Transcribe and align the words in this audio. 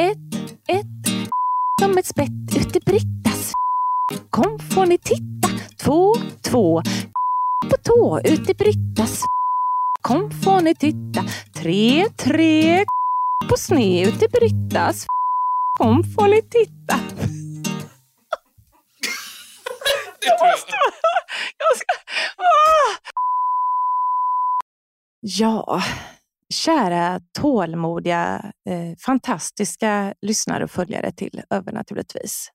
Ett, 0.00 0.34
ett, 0.68 0.86
som 1.80 1.98
ett 1.98 2.06
spett 2.06 2.56
ute 2.56 2.80
Brittas. 2.80 3.52
Kom 4.30 4.58
får 4.58 4.86
ni 4.86 4.98
titta. 4.98 5.48
Två, 5.84 6.14
två, 6.42 6.82
på 7.70 7.76
tå 7.76 8.20
ute 8.24 8.54
Brittas. 8.54 9.22
Kom 10.02 10.30
får 10.30 10.60
ni 10.60 10.74
titta. 10.74 11.24
Tre, 11.54 12.08
tre, 12.08 12.84
på 13.48 13.56
sne 13.56 14.02
ute 14.02 14.28
Brittas. 14.28 15.06
Kom 15.78 16.04
får 16.04 16.28
ni 16.28 16.42
titta. 16.42 16.94
Jag 20.20 20.40
måste... 20.40 20.72
Jag 21.58 21.76
ska... 21.76 21.94
Ja, 25.20 25.82
kära 26.54 27.20
tålmodiga, 27.38 28.52
eh, 28.70 28.96
fantastiska 29.06 30.14
lyssnare 30.22 30.64
och 30.64 30.70
följare 30.70 31.12
till 31.12 31.42
Övernaturligtvis. 31.50 32.48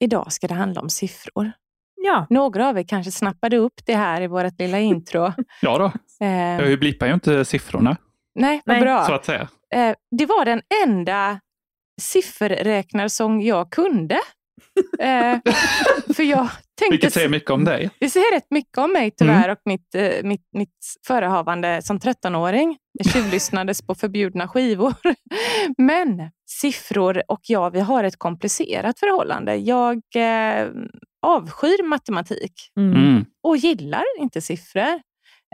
Idag 0.00 0.32
ska 0.32 0.46
det 0.48 0.54
handla 0.54 0.80
om 0.80 0.90
siffror. 0.90 1.52
Ja. 1.96 2.26
Några 2.30 2.68
av 2.68 2.78
er 2.78 2.82
kanske 2.82 3.12
snappade 3.12 3.56
upp 3.56 3.80
det 3.86 3.94
här 3.94 4.20
i 4.22 4.26
vårt 4.26 4.58
lilla 4.58 4.78
intro. 4.78 5.32
Ja 5.62 5.78
då, 5.78 5.92
Eh, 6.26 6.68
jag 6.70 6.78
blippar 6.80 7.06
ju 7.06 7.14
inte 7.14 7.44
siffrorna 7.44 7.96
nej, 8.34 8.62
vad 8.64 8.80
bra. 8.80 9.04
så 9.06 9.12
att 9.14 9.24
säga. 9.24 9.48
Eh, 9.74 9.94
det 10.18 10.26
var 10.26 10.44
den 10.44 10.62
enda 10.86 11.40
sifferräknarsång 12.00 13.42
jag 13.42 13.70
kunde. 13.72 14.14
Eh, 14.98 15.38
för 16.16 16.22
jag 16.22 16.48
tänkte... 16.78 16.90
Vilket 16.90 17.12
säger 17.12 17.28
mycket 17.28 17.50
om 17.50 17.64
dig. 17.64 17.90
Det 17.98 18.10
säger 18.10 18.34
rätt 18.34 18.50
mycket 18.50 18.78
om 18.78 18.92
mig 18.92 19.10
tyvärr 19.10 19.44
Mm. 19.44 19.50
och 19.50 19.58
mitt, 19.64 19.94
eh, 19.94 20.10
mitt, 20.22 20.48
mitt 20.52 20.76
förehavande 21.06 21.82
som 21.82 21.98
13-åring. 22.00 22.76
Jag 22.98 23.12
tjuvlyssnades 23.12 23.82
på 23.86 23.94
förbjudna 23.94 24.48
skivor. 24.48 24.94
Men 25.78 26.30
siffror 26.46 27.22
och 27.28 27.40
jag, 27.42 27.70
vi 27.70 27.80
har 27.80 28.04
ett 28.04 28.18
komplicerat 28.18 28.98
förhållande. 28.98 29.56
Jag 29.56 29.96
eh, 30.14 30.68
avskyr 31.26 31.82
matematik 31.88 32.52
Mm. 32.76 32.94
Mm. 33.04 33.24
och 33.42 33.56
gillar 33.56 34.02
inte 34.20 34.40
siffror. 34.40 35.00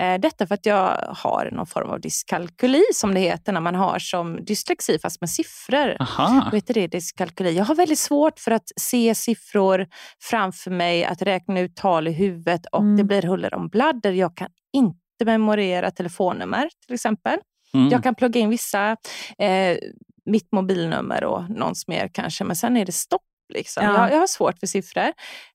Eh, 0.01 0.21
Detta 0.21 0.47
för 0.47 0.55
att 0.55 0.67
jag 0.67 0.97
har 1.17 1.51
någon 1.53 1.67
form 1.67 1.91
av 1.91 2.01
dyskalkyli 2.01 2.83
som 2.95 3.15
det 3.15 3.21
heter 3.21 3.53
när 3.53 3.61
man 3.61 3.75
har 3.75 3.99
som 3.99 4.45
dyslexi 4.45 4.99
fast 4.99 5.21
med 5.21 5.31
siffror. 5.31 5.97
Aha. 6.01 6.41
Vad 6.45 6.55
heter 6.55 6.75
det? 6.75 6.87
Dyskalkyli. 6.87 7.53
Jag 7.57 7.65
har 7.65 7.75
väldigt 7.75 7.99
svårt 7.99 8.39
för 8.39 8.51
att 8.51 8.71
se 8.81 9.15
siffror 9.15 9.87
framför 10.23 10.71
mig, 10.71 11.05
att 11.05 11.23
räkna 11.23 11.61
ut 11.61 11.77
tal 11.77 12.09
i 12.09 12.13
huvudet 12.13 12.67
och 12.73 12.81
Mm. 12.81 12.97
det 12.97 13.05
blir 13.05 13.23
huller 13.23 13.55
om 13.55 13.69
bladder. 13.69 14.13
Jag 14.13 14.37
kan 14.37 14.49
inte 14.73 14.99
memorera 15.25 15.91
telefonnummer 15.91 16.69
till 16.87 16.95
exempel. 16.95 17.39
Mm. 17.75 17.89
Jag 17.89 18.03
kan 18.03 18.15
plugga 18.15 18.41
in 18.41 18.51
vissa, 18.51 18.97
eh, 19.39 19.79
mitt 20.25 20.53
mobilnummer 20.53 21.25
och 21.25 21.51
någons 21.51 21.89
mer 21.89 22.11
kanske, 22.15 22.45
men 22.45 22.57
sen 22.57 22.77
är 22.77 22.85
det 22.87 22.93
stopp. 22.93 23.23
Liksom. 23.55 23.85
Ja. 23.85 23.93
Jag, 23.93 24.13
jag 24.13 24.21
har 24.21 24.27
svårt 24.27 24.59
för 24.59 24.67
siffror. 24.67 25.13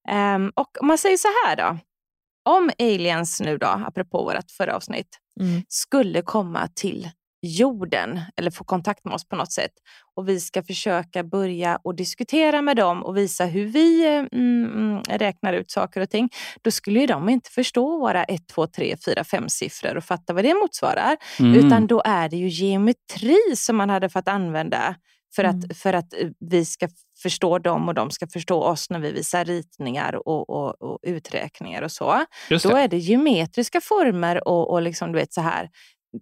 Ehm, 0.10 0.52
och 0.56 0.82
om 0.82 0.88
man 0.88 0.98
säger 0.98 1.18
så 1.18 1.28
här 1.46 1.56
då. 1.56 1.78
Om 2.50 2.72
aliens 2.80 3.42
nu 3.42 3.58
då, 3.58 3.68
apropå 3.68 4.24
vårt 4.24 4.52
förra 4.52 4.76
avsnitt, 4.76 5.08
Mm. 5.40 5.62
skulle 5.68 6.22
komma 6.22 6.68
till 6.76 7.10
jorden 7.42 8.22
eller 8.38 8.52
få 8.52 8.64
kontakt 8.64 9.06
med 9.06 9.14
oss 9.14 9.28
på 9.28 9.36
något 9.36 9.52
sätt 9.52 9.72
och 10.16 10.30
vi 10.30 10.40
ska 10.40 10.64
försöka 10.64 11.24
börja 11.24 11.80
och 11.84 11.96
diskutera 11.96 12.62
med 12.62 12.78
dem 12.78 13.04
och 13.04 13.18
visa 13.18 13.46
hur 13.46 13.66
vi 13.66 14.06
eh, 14.06 14.14
mm, 14.14 14.66
mm, 14.66 15.02
räknar 15.10 15.54
ut 15.54 15.72
saker 15.72 16.02
och 16.02 16.10
ting, 16.10 16.30
då 16.62 16.72
skulle 16.72 17.00
ju 17.00 17.06
de 17.08 17.30
inte 17.30 17.50
förstå 17.50 18.00
våra 18.00 18.24
1, 18.24 18.48
2, 18.48 18.68
3, 18.68 18.96
4, 19.06 19.24
5 19.24 19.50
siffror 19.50 19.98
och 19.98 20.04
fatta 20.04 20.34
vad 20.34 20.44
det 20.44 20.54
motsvarar. 20.54 21.18
Mm. 21.40 21.66
Utan 21.66 21.88
då 21.88 22.02
är 22.06 22.30
det 22.30 22.38
ju 22.38 22.48
geometri 22.48 23.38
som 23.56 23.76
man 23.76 23.90
hade 23.90 24.10
fått 24.10 24.28
använda 24.28 24.96
för 25.36 25.44
att, 25.44 25.54
Mm. 25.54 25.70
för 25.76 25.94
att 25.94 26.14
eh, 26.14 26.30
vi 26.40 26.66
ska 26.66 26.88
förstå 27.24 27.60
dem 27.60 27.88
och 27.88 27.94
de 27.94 28.12
ska 28.12 28.28
förstå 28.28 28.64
oss 28.64 28.90
när 28.90 29.00
vi 29.00 29.12
visar 29.12 29.46
ritningar 29.46 30.28
och, 30.28 30.50
och, 30.50 30.82
och 30.82 31.00
uträkningar 31.02 31.82
och 31.82 31.92
så. 31.92 32.26
Då 32.70 32.78
är 32.78 32.88
det 32.88 32.98
geometriska 32.98 33.82
former 33.82 34.48
och, 34.48 34.72
och 34.72 34.82
liksom, 34.82 35.12
du 35.12 35.20
vet, 35.20 35.34
så 35.34 35.42
här 35.42 35.70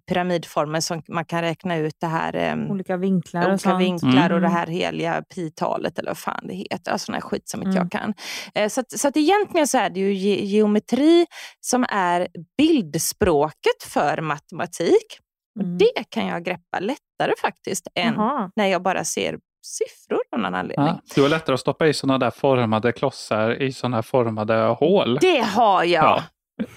pyramidformer 0.08 0.80
som 0.80 1.02
man 1.08 1.24
kan 1.24 1.40
räkna 1.40 1.76
ut 1.76 1.94
det 2.00 2.06
här 2.06 2.36
em, 2.36 2.70
Olika 2.70 2.96
vinklar 2.96 3.40
och 3.42 3.48
olika 3.48 3.58
sånt. 3.58 3.80
vinklar 3.80 4.30
och 4.32 4.40
det 4.40 4.46
Mm. 4.46 4.52
här 4.58 4.66
heliga 4.66 5.22
pi-talet 5.34 5.98
eller 5.98 6.10
vad 6.10 6.18
fan 6.18 6.40
det 6.46 6.54
heter. 6.54 6.92
Alltså 6.92 7.04
sån 7.06 7.14
här 7.14 7.20
skit 7.22 7.48
som 7.48 7.60
inte 7.62 7.78
Mm. 7.78 7.88
jag 7.92 8.02
kan. 8.02 8.14
Eh, 8.54 8.68
så, 8.68 8.80
att, 8.80 8.90
så 8.98 9.08
att 9.08 9.16
egentligen 9.16 9.66
så 9.66 9.78
är 9.78 9.90
det 9.90 10.00
ju 10.00 10.14
ge 10.14 10.44
geometri 10.44 11.26
som 11.60 11.86
är 11.88 12.28
bildspråket 12.58 13.82
för 13.82 14.20
matematik. 14.20 15.18
Och 15.58 15.64
Mm. 15.64 15.78
det 15.78 16.04
kan 16.10 16.26
jag 16.26 16.44
greppa 16.44 16.78
lättare 16.80 17.32
faktiskt 17.40 17.88
än 17.94 18.14
Jaha. 18.14 18.50
när 18.56 18.66
jag 18.66 18.82
bara 18.82 19.04
ser 19.04 19.38
siffror 19.66 20.20
av 20.32 20.38
någon 20.40 20.54
anledning. 20.54 20.86
Ja, 20.86 21.00
du 21.14 21.22
har 21.22 21.28
lättare 21.28 21.54
att 21.54 21.60
stoppa 21.60 21.86
i 21.86 21.94
sådana 21.94 22.18
där 22.18 22.30
formade 22.30 22.92
klossar 22.92 23.62
i 23.62 23.72
sådana 23.72 23.96
här 23.96 24.02
formade 24.02 24.54
hål. 24.54 25.18
Det 25.20 25.40
har 25.40 25.84
jag. 25.84 26.04
Ja. 26.04 26.22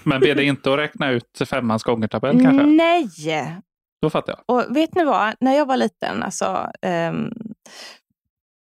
Men 0.02 0.20
blir 0.20 0.34
det 0.34 0.44
inte 0.44 0.72
att 0.72 0.78
räkna 0.78 1.10
ut 1.10 1.42
femmans 1.46 1.82
gångertabell 1.82 2.42
kanske? 2.42 2.62
Nej! 2.62 3.08
Då 4.02 4.10
fattar 4.10 4.32
jag. 4.32 4.56
Och 4.56 4.76
vet 4.76 4.94
ni 4.94 5.04
vad? 5.04 5.34
När 5.40 5.54
jag 5.56 5.66
var 5.66 5.76
liten, 5.76 6.22
alltså, 6.22 6.70
ehm, 6.82 7.32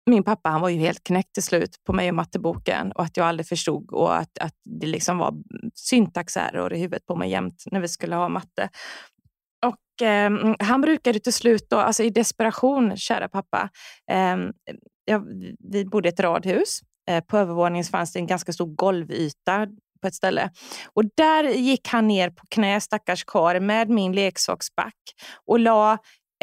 min 0.06 0.22
pappa 0.22 0.51
han 0.51 0.61
var 0.61 0.69
ju 0.69 0.78
helt 0.78 1.05
knäckt 1.05 1.34
till 1.34 1.43
slut 1.43 1.77
på 1.87 1.93
mig 1.93 2.09
och 2.09 2.15
matteboken 2.15 2.93
och 2.93 3.05
att 3.05 3.17
jag 3.17 3.27
aldrig 3.27 3.47
förstod 3.47 3.91
och 3.91 4.17
att, 4.17 4.39
att 4.39 4.55
det 4.65 4.87
liksom 4.87 5.19
var 5.19 5.34
syntaxerror 5.75 6.72
i 6.72 6.78
huvudet 6.78 7.06
på 7.06 7.17
mig 7.17 7.31
jämt 7.31 7.65
när 7.71 7.81
vi 7.81 7.89
skulle 7.89 8.17
ha 8.17 8.28
matte. 8.28 8.69
Och 9.67 10.06
ehm, 10.06 10.56
Han 10.59 10.81
brukade 10.81 11.21
till 11.21 11.33
slut, 11.33 11.67
då, 11.71 11.77
alltså 11.77 12.03
i 12.03 12.11
desperation, 12.11 12.97
kära 12.97 13.28
pappa, 13.28 13.69
ehm, 14.11 14.53
ja, 15.05 15.22
vi 15.59 15.84
bodde 15.84 16.09
i 16.09 16.12
ett 16.12 16.21
radhus. 16.21 16.81
Eh, 17.11 17.25
på 17.25 17.39
övervåningen 17.39 17.84
fanns 17.84 18.12
det 18.12 18.19
en 18.19 18.27
ganska 18.27 18.53
stor 18.53 18.67
golvyta 18.67 19.67
på 20.03 20.09
ett 20.09 20.15
ställe. 20.15 20.51
Och 20.95 21.03
där 21.17 21.45
gick 21.45 21.89
han 21.89 22.09
ner 22.09 22.31
på 22.31 22.47
knä, 22.49 22.81
stackars 22.81 23.25
karl, 23.25 23.61
med 23.61 23.89
min 23.89 24.13
leksaksback 24.13 24.95
och 25.47 25.59
la 25.59 25.93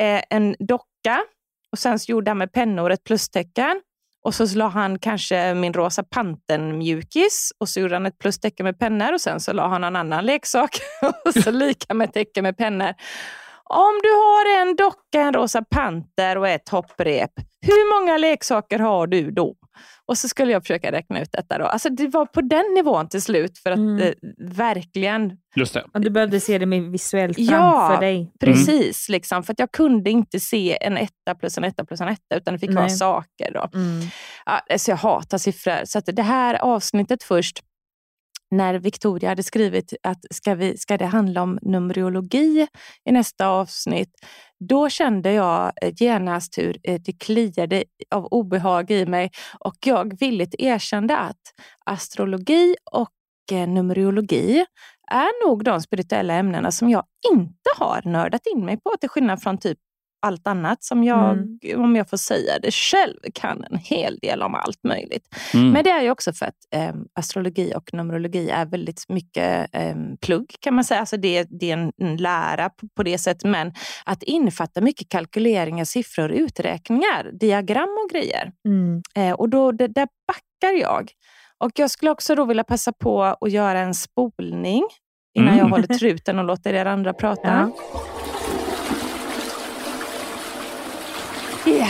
eh, 0.02 0.22
en 0.30 0.56
docka 0.60 1.24
och 1.72 1.80
sen 1.80 2.00
så 2.00 2.12
gjorde 2.12 2.32
han 2.32 2.38
med 2.38 2.52
pennor 2.52 2.92
ett 2.92 3.04
plustecken. 3.04 3.82
Och 4.24 4.36
så 4.36 4.58
la 4.58 4.68
han 4.68 5.00
kanske 5.00 5.54
min 5.54 5.74
rosa 5.74 6.04
panten-mjukis 6.04 7.52
och 7.58 7.70
så 7.70 7.80
gjorde 7.80 7.96
han 7.96 8.06
ett 8.06 8.18
plustecken 8.20 8.64
med 8.64 8.80
pennor 8.80 9.14
och 9.14 9.22
sen 9.22 9.40
så 9.40 9.54
la 9.54 9.68
han 9.68 9.84
en 9.84 9.96
annan 9.96 10.26
leksak 10.26 10.70
och 11.26 11.34
så 11.34 11.52
lika 11.52 11.94
med 11.94 12.14
tecken 12.14 12.44
med 12.44 12.58
pennor. 12.58 12.94
Om 13.64 14.00
du 14.04 14.10
har 14.10 14.62
en 14.62 14.76
docka, 14.76 15.22
en 15.22 15.34
rosa 15.34 15.64
panter 15.64 16.38
och 16.38 16.48
ett 16.48 16.70
hopprep, 16.70 17.32
hur 17.62 18.00
många 18.00 18.18
leksaker 18.18 18.80
har 18.80 19.08
du 19.08 19.32
då? 19.32 19.56
Och 20.06 20.18
så 20.18 20.28
skulle 20.28 20.52
jag 20.52 20.64
försöka 20.64 20.92
räkna 20.92 21.22
ut 21.22 21.30
detta. 21.32 21.58
Då. 21.58 21.66
Alltså 21.66 21.90
det 21.90 22.08
var 22.08 22.26
på 22.26 22.42
den 22.42 22.66
nivån 22.76 23.10
till 23.10 23.22
slut 23.22 23.58
för 23.58 23.72
att 23.72 23.78
Mm. 23.78 24.02
eh, 24.02 24.14
verkligen 24.38 25.32
Just 25.56 25.74
det. 25.74 25.86
Och 25.94 26.02
du 26.02 26.10
behövde 26.10 26.40
se 26.40 26.58
det 26.58 26.66
med 26.66 26.84
visuellt 26.84 27.40
Ja, 27.40 27.88
framför 27.88 28.02
dig. 28.06 28.32
Precis, 28.40 29.10
liksom, 29.10 29.44
för 29.44 29.54
att 29.54 29.60
jag 29.60 29.72
kunde 29.72 30.10
inte 30.10 30.40
se 30.40 30.78
en 30.82 30.98
etta 30.98 31.36
plus 31.40 31.58
en 31.58 31.64
etta 31.64 31.86
plus 31.86 32.02
en 32.02 32.08
etta, 32.08 32.36
utan 32.36 32.54
det 32.54 32.60
fick 32.60 32.74
vara 32.74 32.86
Nej. 32.86 32.96
saker. 32.98 33.52
Då. 33.54 33.70
Mm. 33.74 34.02
Ja, 34.46 34.62
alltså 34.70 34.92
jag 34.92 34.98
hatar 34.98 35.38
siffror. 35.38 35.86
Så 35.86 36.00
att 36.00 36.06
det 36.06 36.22
här 36.24 36.56
avsnittet 36.56 37.24
först, 37.24 37.60
när 38.52 38.74
Victoria 38.74 39.30
hade 39.30 39.44
skrivit 39.44 39.94
att 40.04 40.20
ska, 40.30 40.56
vi, 40.56 40.78
ska 40.78 40.98
det 40.98 41.06
handla 41.06 41.42
om 41.42 41.60
numerologi 41.62 42.68
i 43.06 43.12
nästa 43.12 43.48
avsnitt, 43.48 44.10
då 44.60 44.90
kände 44.90 45.32
jag 45.32 45.72
eh, 45.82 45.94
genast 45.96 46.58
hur 46.58 46.78
eh, 46.84 47.02
det 47.02 47.14
kliade 47.14 47.84
av 48.16 48.26
obehag 48.26 48.92
i 48.92 49.06
mig 49.06 49.32
och 49.60 49.76
jag 49.86 50.20
villigt 50.20 50.56
erkände 50.60 51.18
att 51.18 51.42
astrologi 51.86 52.76
och 52.92 53.14
eh, 53.52 53.68
numerologi 53.68 54.66
är 55.12 55.48
nog 55.48 55.64
de 55.64 55.82
spirituella 55.82 56.34
ämnena 56.34 56.72
som 56.72 56.90
jag 56.90 57.04
inte 57.32 57.70
har 57.78 58.02
nördat 58.06 58.42
in 58.56 58.66
mig 58.66 58.78
på, 58.78 58.92
till 59.00 59.10
skillnad 59.10 59.42
från 59.42 59.58
typ 59.58 59.78
allt 60.22 60.48
annat 60.48 60.84
som 60.84 61.04
jag, 61.04 61.38
Mm. 61.38 61.84
om 61.84 61.96
jag 61.96 62.10
får 62.10 62.18
säga 62.18 62.60
det 62.62 62.72
själv, 62.74 63.16
kan 63.34 63.64
en 63.64 63.78
hel 63.78 64.18
del 64.22 64.42
om 64.42 64.56
allt 64.56 64.84
möjligt. 64.84 65.36
Mm. 65.54 65.72
Men 65.72 65.84
det 65.84 65.90
är 65.90 66.02
ju 66.02 66.12
också 66.12 66.34
för 66.34 66.46
att 66.46 66.56
eh, 66.76 66.94
astrologi 67.14 67.74
och 67.76 67.94
numerologi 67.94 68.50
är 68.50 68.66
väldigt 68.66 69.04
mycket 69.10 69.76
eh, 69.76 69.96
plugg 70.22 70.56
kan 70.60 70.74
man 70.74 70.84
säga. 70.84 71.00
Alltså 71.00 71.18
det, 71.18 71.48
det 71.60 71.70
är 71.72 71.74
en, 71.78 71.92
en 72.02 72.18
lära 72.18 72.70
på, 72.70 72.88
på 72.96 73.04
det 73.04 73.18
sättet. 73.18 73.44
Men 73.44 73.74
att 74.06 74.24
infatta 74.24 74.82
mycket 74.82 75.10
kalkyleringar, 75.10 75.86
siffror, 75.86 76.32
uträkningar, 76.32 77.32
diagram 77.40 77.90
och 78.06 78.10
grejer. 78.12 78.52
Mm. 78.66 79.02
Eh, 79.16 79.34
och 79.34 79.50
då, 79.50 79.72
det, 79.72 79.88
där 79.88 80.08
backar 80.28 80.74
jag. 80.82 81.12
Och 81.58 81.72
jag 81.76 81.92
skulle 81.92 82.12
också 82.12 82.36
då 82.36 82.46
vilja 82.46 82.64
passa 82.64 82.92
på 82.94 83.24
att 83.24 83.52
göra 83.52 83.80
en 83.80 83.94
spolning 83.94 84.84
innan 85.36 85.48
Mm. 85.48 85.60
jag 85.60 85.66
håller 85.70 85.88
truten 85.88 86.40
och 86.40 86.46
låter 86.46 86.74
er 86.74 86.86
andra 86.86 87.14
prata. 87.14 87.72
Ja. 87.82 88.00
Ja. 91.70 91.88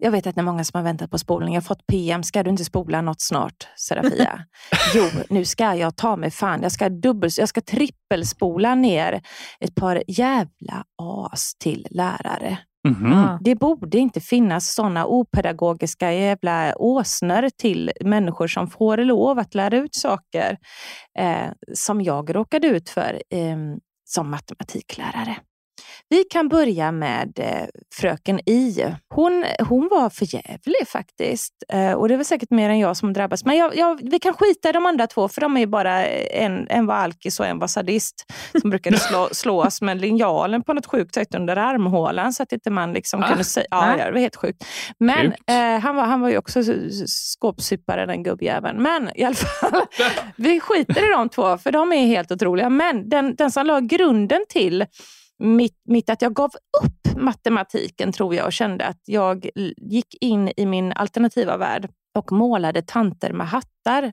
Jag 0.00 0.10
vet 0.10 0.26
att 0.26 0.34
det 0.34 0.40
är 0.40 0.44
många 0.44 0.64
som 0.64 0.78
har 0.78 0.84
väntat 0.84 1.10
på 1.10 1.18
spolning. 1.18 1.54
Jag 1.54 1.60
har 1.60 1.66
fått 1.66 1.86
PM. 1.86 2.22
Ska 2.22 2.42
du 2.42 2.50
inte 2.50 2.64
spola 2.64 3.00
något 3.00 3.20
snart, 3.20 3.68
Serafia? 3.76 4.44
jo, 4.94 5.04
nu 5.30 5.44
ska 5.44 5.74
jag 5.74 5.96
ta 5.96 6.16
mig 6.16 6.30
fan. 6.30 6.62
Jag 6.62 6.72
ska, 6.72 6.88
dubbel, 6.88 7.30
jag 7.38 7.48
ska 7.48 7.60
trippelspola 7.60 8.74
ner 8.74 9.22
ett 9.60 9.74
par 9.74 10.02
jävla 10.06 10.84
as 11.32 11.54
till 11.58 11.86
lärare. 11.90 12.58
Mhm. 12.88 13.12
Ja. 13.12 13.38
Det 13.40 13.54
borde 13.54 13.98
inte 13.98 14.20
finnas 14.20 14.74
sådana 14.74 15.06
opedagogiska 15.06 16.12
jävla 16.12 16.74
åsnor 16.76 17.48
till 17.56 17.92
människor 18.00 18.46
som 18.46 18.70
får 18.70 18.96
lov 18.96 19.38
att 19.38 19.54
lära 19.54 19.76
ut 19.76 19.94
saker 19.94 20.58
eh, 21.18 21.50
som 21.74 22.02
jag 22.02 22.34
råkade 22.34 22.66
ut 22.66 22.88
för 22.88 23.22
eh, 23.30 23.56
som 24.04 24.30
matematiklärare. 24.30 25.36
Vi 26.10 26.24
kan 26.24 26.48
börja 26.48 26.92
med 26.92 27.38
eh, 27.38 27.66
fröken 27.94 28.40
I. 28.48 28.84
Hon, 29.14 29.44
hon 29.68 29.88
var 29.90 30.10
förjävlig 30.10 30.88
faktiskt. 30.88 31.52
Eh, 31.72 31.92
och 31.92 32.08
det 32.08 32.16
var 32.16 32.24
säkert 32.24 32.50
mer 32.50 32.70
än 32.70 32.78
jag 32.78 32.96
som 32.96 33.12
drabbas. 33.12 33.44
Men 33.44 33.56
jag, 33.56 33.76
jag, 33.76 34.00
vi 34.10 34.18
kan 34.18 34.34
skita 34.34 34.68
i 34.68 34.72
de 34.72 34.86
andra 34.86 35.06
två, 35.06 35.28
för 35.28 35.40
de 35.40 35.56
är 35.56 35.60
ju 35.60 35.66
bara 35.66 36.06
en, 36.06 36.66
en 36.68 36.86
var 36.86 36.94
alkis 36.94 37.40
och 37.40 37.46
en 37.46 37.58
var 37.58 37.66
sadist. 37.66 38.24
Som 38.60 38.70
brukade 38.70 38.98
slå, 39.08 39.28
slå 39.32 39.64
oss 39.64 39.82
med 39.82 40.00
linjalen 40.00 40.62
på 40.62 40.72
något 40.72 40.86
sjukt 40.86 41.14
sätt 41.14 41.34
under 41.34 41.56
armhålan 41.56 42.32
så 42.32 42.42
att 42.42 42.52
inte 42.52 42.70
man 42.70 42.92
liksom 42.92 43.22
Ah, 43.22 43.28
kunde 43.28 43.44
säga... 43.44 43.66
Ja, 43.70 43.86
nej. 43.86 43.96
ja, 43.98 44.04
det 44.04 44.12
var 44.12 44.18
helt 44.20 44.36
sjukt. 44.36 44.64
Men 44.98 45.26
eh, 45.46 45.80
han, 45.80 45.96
var, 45.96 46.04
han 46.04 46.20
var 46.20 46.28
ju 46.28 46.38
också 46.38 46.60
s- 46.60 46.68
s- 46.68 47.32
skåpsupare 47.32 48.06
den 48.06 48.22
gubbjäveln. 48.22 48.82
Men 48.82 49.10
i 49.14 49.24
alla 49.24 49.34
fall, 49.34 49.82
vi 50.36 50.60
skiter 50.60 51.08
i 51.10 51.12
de 51.12 51.28
två 51.28 51.58
för 51.58 51.72
de 51.72 51.92
är 51.92 52.06
helt 52.06 52.32
otroliga. 52.32 52.68
Men 52.70 53.08
den, 53.08 53.34
den 53.36 53.50
som 53.50 53.66
la 53.66 53.80
grunden 53.80 54.40
till 54.48 54.84
mitt, 55.38 55.80
mitt 55.84 56.10
att 56.10 56.22
jag 56.22 56.34
gav 56.34 56.50
upp 56.82 57.16
matematiken 57.16 58.12
tror 58.12 58.34
jag 58.34 58.46
och 58.46 58.52
kände 58.52 58.84
att 58.86 59.00
jag 59.04 59.48
gick 59.76 60.14
in 60.20 60.50
i 60.56 60.66
min 60.66 60.92
alternativa 60.92 61.56
värld 61.56 61.88
och 62.18 62.32
målade 62.32 62.82
tanter 62.82 63.32
med 63.32 63.48
hattar. 63.48 64.12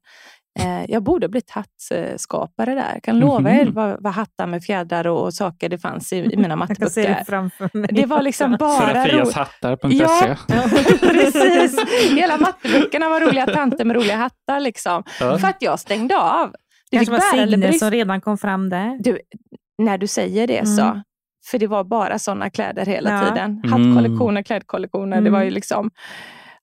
Eh, 0.60 0.86
jag 0.92 1.04
borde 1.04 1.30
blivit 1.30 1.50
hattskapare 1.52 2.74
där. 2.76 2.92
Jag 2.94 3.04
kan 3.04 3.20
lova 3.20 3.52
er 3.52 3.66
Mhm. 3.66 3.74
vad, 3.74 4.04
vad 4.04 4.14
hattar 4.14 4.48
med 4.48 4.64
fjädrar 4.64 5.08
och, 5.08 5.24
och 5.24 5.34
saker 5.34 5.70
det 5.70 5.78
fanns 5.78 6.14
i, 6.14 6.18
i 6.18 6.38
mina 6.38 6.66
Jag 6.70 6.78
kan 6.78 6.90
se 6.90 7.02
det 7.02 7.08
matteböcker. 7.10 7.26
framför 7.32 7.78
mig. 7.78 7.90
Det 7.94 8.06
var 8.06 8.22
liksom 8.22 8.56
bara. 8.60 8.80
Serafiashattar.se. 8.80 10.36
Ja, 10.48 10.64
precis. 11.02 11.80
Hela 12.16 12.38
matteböckerna 12.38 13.10
var 13.10 13.22
roliga 13.22 13.46
tanter 13.46 13.86
med 13.86 13.96
roliga 13.96 14.16
hattar. 14.16 14.60
Liksom. 14.60 15.04
Ja. 15.20 15.38
För 15.38 15.48
att 15.48 15.62
jag 15.62 15.80
stängde 15.80 16.18
av. 16.18 16.54
Det 16.92 16.98
kanske 16.98 17.12
var 17.12 17.46
Signe 17.46 17.74
som 17.74 17.92
redan 17.92 18.22
kom 18.22 18.38
fram 18.38 18.70
där. 18.70 18.98
Du, 19.00 19.20
när 19.78 19.98
du 19.98 20.08
säger 20.08 20.48
det 20.48 20.58
Mm. 20.60 21.02
För 21.46 21.60
det 21.60 21.68
var 21.68 21.84
bara 21.84 22.20
sådana 22.20 22.50
kläder 22.50 22.86
hela 22.86 23.10
Ja. 23.12 23.30
tiden. 23.30 23.62
Mm. 23.66 23.72
Hattkollektioner, 23.72 24.42
klädkollektioner. 24.44 25.22
Det 25.22 25.30
var 25.30 25.40
ju 25.40 25.44
Mm. 25.46 25.54
liksom 25.54 25.92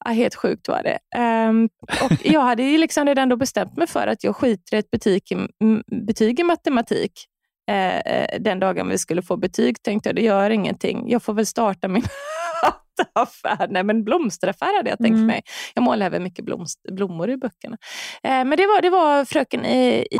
ja, 0.04 0.10
helt 0.10 0.34
sjukt 0.34 0.68
var 0.68 0.82
det. 0.82 0.98
Ehm, 1.16 1.68
och 2.04 2.12
jag 2.24 2.40
hade 2.40 2.62
ju 2.62 2.78
liksom 2.78 3.06
redan 3.06 3.28
då 3.28 3.36
bestämt 3.36 3.76
mig 3.76 3.86
för 3.86 4.06
att 4.06 4.24
jag 4.24 4.36
skiter 4.36 4.76
i 4.76 4.78
ett 4.78 4.90
betyg 4.90 5.22
i, 5.32 5.36
betyg 6.06 6.40
i 6.40 6.42
matematik. 6.42 7.12
Eh, 7.70 7.98
eh, 7.98 8.40
den 8.40 8.60
dagen 8.60 8.88
vi 8.88 8.98
skulle 8.98 9.22
få 9.22 9.36
betyg 9.36 9.82
tänkte 9.82 10.08
jag, 10.08 10.16
det 10.16 10.22
gör 10.22 10.50
ingenting. 10.50 11.10
Jag 11.10 11.22
får 11.22 11.34
väl 11.34 11.46
starta 11.46 11.88
min 11.88 12.02
hattaffär. 12.62 13.68
Nej, 13.70 13.82
men 13.84 14.04
blomsteraffär 14.04 14.76
hade 14.76 14.90
jag 14.90 14.98
tänkt 14.98 15.14
Mm. 15.16 15.26
mig. 15.26 15.42
Jag 15.74 15.82
målar 15.82 16.06
även 16.06 16.22
mycket 16.22 16.44
blomst, 16.44 16.82
blommor 16.92 17.30
i 17.30 17.36
böckerna. 17.36 17.76
Eh, 18.22 18.30
men 18.30 18.50
det 18.50 18.66
var, 18.66 18.82
det 18.82 18.90
var 18.90 19.24
fröken 19.24 19.64
i, 19.64 20.06
i 20.10 20.16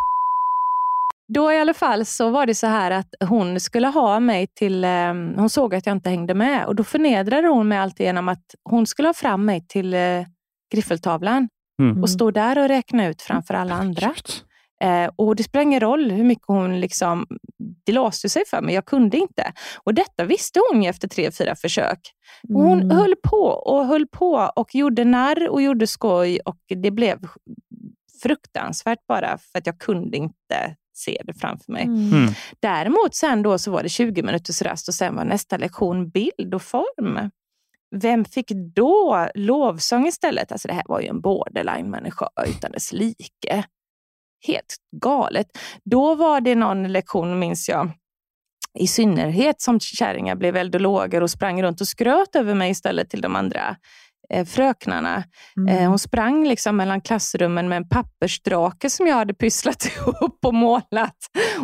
då 1.29 1.53
i 1.53 1.59
alla 1.59 1.75
fall 1.75 2.05
så 2.05 2.31
var 2.31 2.47
det 2.47 2.55
så 2.55 2.67
här 2.67 2.91
att 2.91 3.09
hon 3.25 3.61
skulle 3.61 3.87
ha 3.87 4.21
mig 4.21 4.47
till, 4.47 4.85
eh, 4.85 5.13
hon 5.37 5.51
såg 5.51 5.75
att 5.75 5.87
jag 5.87 5.97
inte 5.97 6.11
hängde 6.11 6.35
med 6.35 6.67
och 6.67 6.75
då 6.77 6.85
förnedrade 6.85 7.49
hon 7.49 7.69
mig 7.69 7.79
alltid 7.79 8.07
genom 8.07 8.29
att 8.29 8.45
hon 8.71 8.87
skulle 8.87 9.09
ha 9.09 9.15
fram 9.15 9.45
mig 9.45 9.67
till 9.69 9.95
eh, 9.95 10.25
griffeltavlan 10.73 11.49
Mm. 11.83 12.03
och 12.03 12.11
stå 12.11 12.31
där 12.31 12.59
och 12.59 12.69
räkna 12.69 13.07
ut 13.09 13.23
framför 13.23 13.55
alla 13.55 13.75
andra. 13.75 14.07
Eh, 14.83 15.11
och 15.17 15.37
Det 15.37 15.43
spelar 15.43 15.63
ingen 15.63 15.81
roll 15.81 16.11
hur 16.11 16.25
mycket 16.25 16.45
hon 16.47 16.81
liksom, 16.81 17.27
det 17.87 17.93
låste 17.93 18.29
sig 18.29 18.43
för 18.47 18.61
mig, 18.61 18.75
jag 18.75 18.85
kunde 18.87 19.17
inte. 19.17 19.53
Och 19.85 19.95
detta 19.95 20.25
visste 20.25 20.61
hon 20.71 20.83
ju 20.83 20.89
efter 20.89 21.09
tre, 21.09 21.31
fyra 21.31 21.55
försök. 21.57 21.99
Och 22.55 22.63
hon 22.63 22.83
Mm. 22.83 22.97
höll 22.97 23.15
på 23.23 23.43
och 23.45 23.87
höll 23.87 24.07
på 24.07 24.51
och 24.57 24.75
gjorde 24.75 25.05
narr 25.05 25.49
och 25.49 25.63
gjorde 25.63 25.87
skoj 25.87 26.39
och 26.45 26.57
det 26.69 26.91
blev 26.91 27.19
fruktansvärt 28.23 29.07
bara 29.09 29.39
för 29.39 29.59
att 29.59 29.67
jag 29.67 29.79
kunde 29.79 30.17
inte 30.17 30.77
se 30.93 31.23
det 31.25 31.35
framför 31.35 31.73
mig. 31.73 31.83
Mm. 31.83 32.13
Mm. 32.13 32.33
Däremot 32.61 33.15
sen 33.15 33.43
då 33.43 33.59
så 33.59 33.71
var 33.71 33.83
det 33.83 33.89
20 33.89 34.23
minuters 34.23 34.63
rast 34.63 34.89
och 34.89 34.95
sen 34.95 35.17
var 35.17 35.25
nästa 35.25 35.57
lektion 35.57 36.09
bild 36.09 36.55
och 36.55 36.63
form. 36.63 37.31
Vem 37.95 38.25
fick 38.25 38.51
då 38.75 39.29
lovsång 39.35 40.07
istället? 40.07 40.53
Alltså 40.53 40.69
det 40.69 40.75
här 40.75 40.85
var 40.87 41.01
ju 41.01 41.07
en 41.07 41.21
borderline-människa 41.21 42.29
utan 42.49 42.73
dess 42.73 42.93
like. 42.93 43.65
Helt 44.47 44.77
galet. 44.97 45.47
Då 45.85 46.15
var 46.15 46.41
det 46.41 46.55
någon 46.55 46.93
lektion, 46.93 47.39
minns 47.39 47.69
jag, 47.69 47.91
i 48.79 48.87
synnerhet 48.87 49.61
som 49.61 49.81
kärringar 49.81 50.37
blev 50.37 50.57
eldologer 50.57 51.23
och 51.23 51.31
sprang 51.31 51.63
runt 51.63 51.81
och 51.81 51.89
skröt 51.89 52.37
över 52.37 52.55
mig 52.55 52.71
istället 52.71 53.11
till 53.11 53.21
de 53.21 53.37
andra 53.37 53.77
fröknarna. 54.47 55.25
Mm. 55.57 55.77
Eh, 55.77 55.89
hon 55.89 55.99
sprang 55.99 56.49
liksom 56.49 56.77
mellan 56.77 57.01
klassrummen 57.01 57.69
med 57.69 57.77
en 57.77 57.89
pappersdrake 57.89 58.91
som 58.91 59.07
jag 59.07 59.15
hade 59.15 59.35
pysslat 59.35 59.87
ihop 59.97 60.39
och 60.45 60.55
målat. 60.55 61.17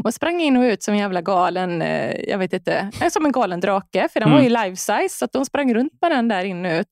Hon 0.03 0.13
sprang 0.13 0.41
in 0.41 0.57
och 0.57 0.63
ut 0.63 0.83
som 0.83 0.95
en 0.95 1.01
jävla 1.01 1.23
galen, 1.23 1.83
eh, 1.83 2.21
jag 2.29 2.39
vet 2.39 2.53
inte, 2.53 2.91
eh, 3.03 3.09
som 3.09 3.27
en 3.27 3.33
galen 3.33 3.61
drake. 3.61 4.09
För 4.13 4.21
den 4.21 4.31
var 4.31 4.41
ju 4.41 4.49
life 4.49 4.77
size, 4.77 5.09
så 5.09 5.25
att 5.25 5.35
hon 5.35 5.47
sprang 5.47 5.75
runt 5.75 5.93
med 6.01 6.11
den 6.11 6.29
där 6.29 6.45
in 6.45 6.67
och 6.67 6.73
ut. 6.73 6.87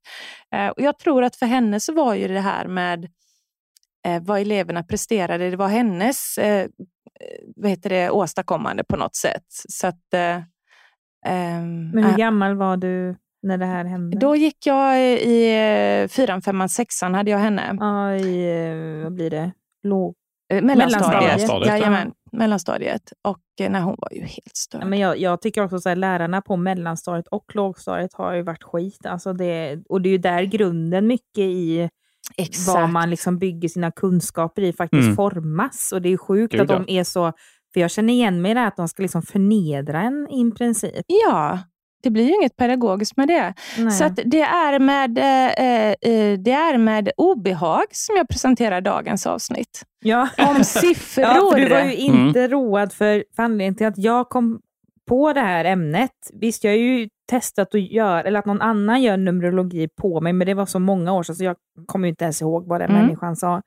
Eh, 0.55 0.69
och 0.69 0.83
jag 0.83 0.99
tror 0.99 1.25
att 1.25 1.37
för 1.37 1.47
henne 1.47 1.81
så 1.81 1.93
var 1.93 2.15
ju 2.15 2.29
det 2.29 2.41
här 2.41 2.67
med 2.67 3.05
eh, 4.07 4.23
vad 4.23 4.41
eleverna 4.41 4.83
presterade, 4.83 5.51
det 5.51 5.57
var 5.57 5.69
hennes 5.69 6.39
eh, 6.39 6.61
eh, 6.61 6.69
vad 7.57 7.71
heter 7.71 7.91
det, 7.91 8.11
åstadkommande 8.11 8.85
på 8.85 8.97
något 8.97 9.17
sätt. 9.17 9.47
Så 9.49 9.87
att, 9.87 10.15
eh, 10.15 10.43
ehm, 11.27 11.91
Men 11.91 12.05
hur 12.05 12.17
gammal 12.17 12.57
var 12.57 12.77
du 12.77 13.17
när 13.43 13.59
det 13.59 13.67
här 13.67 13.85
hände? 13.85 14.19
då 14.19 14.37
gick 14.37 14.67
jag 14.67 15.01
i 15.03 15.55
eh, 16.03 16.09
fyran, 16.09 16.43
femman, 16.43 16.69
sexan 16.69 17.15
hade 17.15 17.31
jag 17.31 17.39
henne. 17.39 17.77
Ja, 17.81 18.15
i, 18.15 18.61
eh, 18.99 19.03
vad 19.05 19.15
blir 19.15 19.31
det? 19.31 19.53
Låg. 19.83 20.15
Eh, 20.53 20.63
Mellanstadiet. 20.63 21.23
Mellanstadiet, 21.23 21.67
ja. 21.67 21.77
Jajamän, 21.77 22.13
mellanstadiet. 22.33 23.13
Och 23.25 23.41
eh, 23.61 23.71
när 23.71 23.81
hon 23.81 23.97
var 23.99 24.09
ju 24.13 24.21
helt 24.21 24.57
störd. 24.57 24.83
Ja, 24.83 24.87
men 24.87 24.99
jag, 24.99 25.19
jag 25.19 25.43
tycker 25.43 25.65
också 25.65 25.89
att 25.89 25.99
lärarna 25.99 26.41
på 26.43 26.57
mellanstadiet 26.57 27.27
och 27.27 27.55
lågstadiet 27.55 28.15
har 28.15 28.35
ju 28.35 28.43
varit 28.43 28.63
skit. 28.63 29.07
Alltså 29.07 29.33
det, 29.33 29.79
och 29.89 30.03
det 30.03 30.09
är 30.09 30.11
ju 30.11 30.19
där 30.19 30.43
grunden 30.43 31.07
mycket 31.07 31.39
i 31.45 31.89
vad 32.67 32.91
man 32.91 33.11
liksom 33.11 33.39
bygger 33.39 33.69
sina 33.69 33.91
kunskaper 33.91 34.63
i 34.63 34.73
faktiskt 34.73 35.03
Mm. 35.05 35.17
formas. 35.17 35.93
Och 35.93 36.03
det 36.03 36.09
är 36.13 36.17
sjukt 36.17 36.53
Gud, 36.53 36.61
att 36.61 36.69
de 36.69 36.85
är 36.89 37.05
så... 37.05 37.33
För 37.75 37.81
jag 37.81 37.91
känner 37.91 38.13
igen 38.13 38.43
mig 38.43 38.51
i 38.51 38.55
det 38.55 38.61
här 38.61 38.69
att 38.69 38.77
de 38.77 38.89
ska 38.89 39.03
liksom 39.03 39.23
förnedra 39.23 40.03
en 40.03 40.29
i 40.31 40.53
princip. 40.53 41.05
Ja, 41.07 41.59
det 42.07 42.11
blir 42.11 42.25
ju 42.25 42.35
inget 42.35 42.57
pedagogiskt 42.57 43.17
med 43.17 43.29
det. 43.29 43.55
Nej. 43.79 43.91
Så 43.91 44.05
att 44.05 44.17
det, 44.25 44.41
är 44.41 44.79
med, 44.79 45.19
eh, 45.19 45.89
eh, 46.13 46.39
det 46.39 46.53
är 46.53 46.79
med 46.79 47.11
obehag 47.17 47.85
som 47.91 48.17
jag 48.17 48.29
presenterar 48.29 48.81
dagens 48.81 49.27
avsnitt. 49.27 49.83
ja. 50.05 50.29
Om 50.39 50.65
siffror. 50.65 51.25
Ja, 51.25 51.53
du 51.57 51.69
var 51.69 51.81
ju 51.83 51.95
inte 51.95 52.49
road 52.49 52.93
för, 52.93 53.25
för 53.37 53.43
anledningen 53.43 53.75
till 53.75 53.87
att 53.87 53.99
jag 53.99 54.29
kom 54.29 54.61
på 55.09 55.33
det 55.33 55.41
här 55.41 55.65
ämnet. 55.65 56.11
Visst, 56.41 56.65
jag 56.65 56.71
har 56.73 56.77
ju 56.79 57.09
testat 57.31 57.75
att 57.75 57.91
göra, 57.93 58.23
eller 58.23 58.39
att 58.39 58.47
någon 58.47 58.61
annan 58.63 59.03
gör 59.03 59.17
numerologi 59.17 59.89
på 60.01 60.21
mig, 60.21 60.33
men 60.33 60.47
det 60.47 60.55
var 60.55 60.67
så 60.67 60.79
många 60.79 61.13
år 61.13 61.23
sedan 61.23 61.37
så 61.37 61.45
jag 61.45 61.57
kommer 61.87 62.07
ju 62.07 62.11
inte 62.11 62.25
ens 62.25 62.43
ihåg 62.43 62.67
vad 62.69 62.81
den 62.81 62.91
Mm. 62.91 63.03
människan 63.03 63.37
sa. 63.37 63.63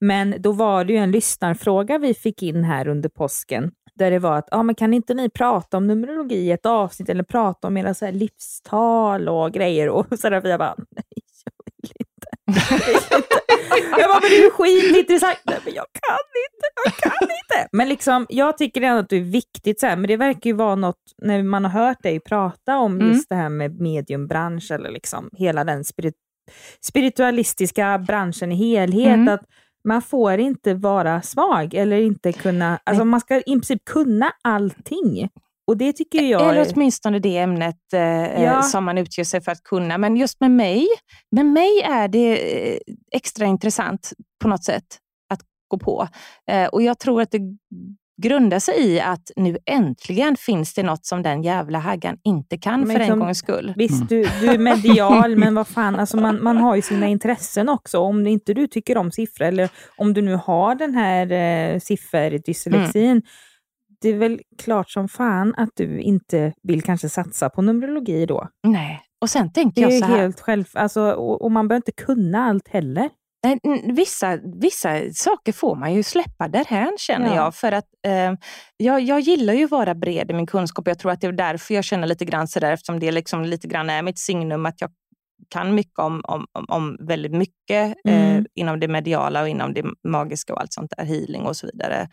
Men 0.00 0.34
då 0.38 0.52
var 0.52 0.84
det 0.84 0.92
ju 0.92 0.98
en 0.98 1.10
lyssnarfråga 1.10 1.98
vi 1.98 2.14
fick 2.14 2.42
in 2.42 2.64
här 2.64 2.88
under 2.88 3.08
påsken, 3.08 3.70
där 4.04 4.10
det 4.10 4.18
var 4.18 4.36
att, 4.38 4.48
ah, 4.50 4.62
men 4.62 4.74
kan 4.74 4.94
inte 4.94 5.14
ni 5.14 5.30
prata 5.30 5.76
om 5.76 5.86
numerologi 5.86 6.34
i 6.36 6.50
ett 6.52 6.66
avsnitt, 6.66 7.08
eller 7.08 7.22
prata 7.22 7.66
om 7.68 7.76
era 7.76 7.94
så 7.94 8.04
här 8.04 8.12
livstal 8.12 9.28
och 9.28 9.52
grejer? 9.52 9.88
Och 9.88 10.18
Serafia 10.18 10.58
bara, 10.58 10.74
nej, 10.76 11.04
jag 11.44 11.52
vill 11.74 11.92
inte. 11.98 12.28
jag 14.00 14.08
bara, 14.10 14.20
men 14.20 14.30
det 14.30 14.36
är 14.36 14.42
ju 14.44 14.50
skitintressant. 14.50 15.38
Nej, 15.44 15.58
men 15.64 15.74
jag 15.74 15.86
kan 15.92 16.18
inte, 16.46 16.66
jag 16.84 16.94
kan 16.94 17.22
inte. 17.22 17.68
Men 17.72 17.88
liksom, 17.88 18.26
jag 18.28 18.58
tycker 18.58 18.82
ändå 18.82 19.00
att 19.00 19.08
det 19.08 19.16
är 19.16 19.20
viktigt, 19.20 19.80
så 19.80 19.86
här, 19.86 19.96
men 19.96 20.08
det 20.08 20.16
verkar 20.16 20.50
ju 20.50 20.56
vara 20.56 20.74
något, 20.74 20.96
när 21.22 21.42
man 21.42 21.64
har 21.64 21.86
hört 21.86 22.02
dig 22.02 22.20
prata 22.20 22.78
om 22.78 22.94
Mm. 22.94 23.08
just 23.08 23.28
det 23.28 23.34
här 23.34 23.48
med 23.48 23.80
mediumbransch, 23.80 24.70
eller 24.70 24.90
liksom 24.90 25.30
hela 25.32 25.64
den 25.64 25.84
spirit, 25.84 26.14
spiritualistiska 26.86 27.98
branschen 27.98 28.52
i 28.52 28.54
helhet, 28.54 29.14
Mm. 29.14 29.28
att 29.34 29.40
man 29.84 30.02
får 30.02 30.38
inte 30.38 30.74
vara 30.74 31.22
svag 31.22 31.74
eller 31.74 32.00
inte 32.00 32.32
kunna, 32.32 32.78
alltså 32.84 33.04
man 33.04 33.20
ska 33.20 33.36
i 33.38 33.42
princip 33.42 33.84
kunna 33.84 34.32
allting. 34.42 35.28
Och 35.66 35.76
det 35.76 35.92
tycker 35.92 36.22
jag 36.22 36.50
Eller 36.50 36.66
åtminstone 36.74 37.18
det 37.18 37.36
ämnet 37.38 37.92
eh, 37.92 38.42
Ja. 38.42 38.62
som 38.62 38.84
man 38.84 38.98
utger 38.98 39.24
sig 39.24 39.40
för 39.40 39.52
att 39.52 39.62
kunna. 39.62 39.98
Men 39.98 40.16
just 40.16 40.40
med 40.40 40.50
mig, 40.50 40.86
med 41.30 41.46
mig 41.46 41.80
är 41.80 42.08
det 42.08 42.38
eh, 42.72 42.78
extra 43.12 43.46
intressant 43.46 44.12
på 44.42 44.48
något 44.48 44.64
sätt 44.64 44.84
att 45.32 45.40
gå 45.68 45.78
på. 45.78 46.08
Eh, 46.50 46.66
och 46.66 46.82
jag 46.82 46.98
tror 46.98 47.22
att 47.22 47.30
det 47.30 47.40
grundar 48.20 48.58
sig 48.58 48.74
i 48.86 49.00
att 49.00 49.30
nu 49.36 49.58
äntligen 49.66 50.36
finns 50.36 50.74
det 50.74 50.82
något 50.82 51.06
som 51.06 51.22
den 51.22 51.42
jävla 51.42 51.78
haggan 51.78 52.16
inte 52.24 52.58
kan 52.58 52.80
Men 52.80 52.90
för 52.96 53.00
en 53.00 53.06
som- 53.08 53.18
gångs 53.18 53.38
skull. 53.38 53.72
Visst, 53.76 54.08
du, 54.08 54.22
du 54.40 54.46
är 54.48 54.58
medial, 54.58 55.36
men 55.36 55.54
vad 55.54 55.68
fan, 55.68 55.96
alltså 55.96 56.16
man, 56.16 56.42
man 56.42 56.56
har 56.56 56.76
ju 56.76 56.82
sina 56.82 57.06
intressen 57.08 57.68
också. 57.68 57.98
Om 57.98 58.26
inte 58.26 58.54
du 58.54 58.66
tycker 58.66 58.96
om 58.98 59.10
siffror, 59.12 59.46
eller 59.46 59.68
om 59.96 60.14
du 60.14 60.22
nu 60.22 60.34
har 60.34 60.74
den 60.74 60.94
här 60.94 61.32
eh, 61.32 61.78
sifferdyslexin, 61.78 63.10
Mm. 63.10 63.22
det 64.02 64.08
är 64.08 64.14
väl 64.18 64.40
klart 64.62 64.90
som 64.90 65.08
fan 65.08 65.54
att 65.56 65.70
du 65.76 66.00
inte 66.00 66.52
vill 66.62 66.82
kanske 66.82 67.08
satsa 67.08 67.50
på 67.50 67.62
numerologi 67.62 68.26
då. 68.26 68.48
Nej. 68.66 69.00
Och 69.20 69.30
sen 69.30 69.52
tänker 69.52 69.82
Det 69.86 69.88
är 69.88 69.90
jag 69.92 70.00
så 70.00 70.06
här. 70.06 70.16
helt 70.18 70.40
själv... 70.40 70.64
Alltså, 70.74 71.12
och, 71.12 71.42
och 71.42 71.52
man 71.52 71.68
behöver 71.68 71.78
inte 71.88 72.04
kunna 72.04 72.44
allt 72.44 72.68
heller. 72.68 73.10
Vissa, 73.94 74.38
vissa 74.60 75.12
saker 75.14 75.52
får 75.52 75.76
man 75.76 75.94
ju 75.94 76.02
släppa 76.02 76.48
därhän 76.48 76.96
känner 76.98 77.28
Ja. 77.28 77.34
jag. 77.34 77.54
För 77.54 77.72
att 77.72 77.84
eh, 78.06 78.32
jag, 78.76 79.00
jag 79.00 79.20
gillar 79.20 79.54
ju 79.54 79.64
att 79.64 79.70
vara 79.70 79.94
bred 79.94 80.30
i 80.30 80.34
min 80.34 80.46
kunskap. 80.46 80.88
Jag 80.88 80.98
tror 80.98 81.12
att 81.12 81.20
det 81.20 81.26
är 81.26 81.32
därför 81.32 81.74
jag 81.74 81.84
känner 81.84 82.06
lite 82.06 82.24
grann 82.24 82.48
sådär 82.48 82.72
eftersom 82.72 83.00
det 83.00 83.10
liksom 83.10 83.44
lite 83.44 83.68
grann 83.68 83.90
är 83.90 84.02
mitt 84.02 84.18
signum 84.18 84.66
att 84.66 84.80
jag 84.80 84.90
kan 85.48 85.74
mycket 85.74 85.98
om, 85.98 86.20
om, 86.24 86.46
om- 86.68 86.96
väldigt 87.00 87.32
mycket 87.32 87.96
eh, 88.08 88.30
Mm. 88.30 88.46
inom 88.54 88.80
det 88.80 88.88
mediala 88.88 89.42
och 89.42 89.48
inom 89.48 89.74
det 89.74 89.84
magiska 90.08 90.52
och 90.52 90.60
allt 90.60 90.72
sånt 90.72 90.92
där, 90.96 91.04
healing 91.04 91.42
och 91.42 91.56
så 91.56 91.66
vidare. 91.72 92.08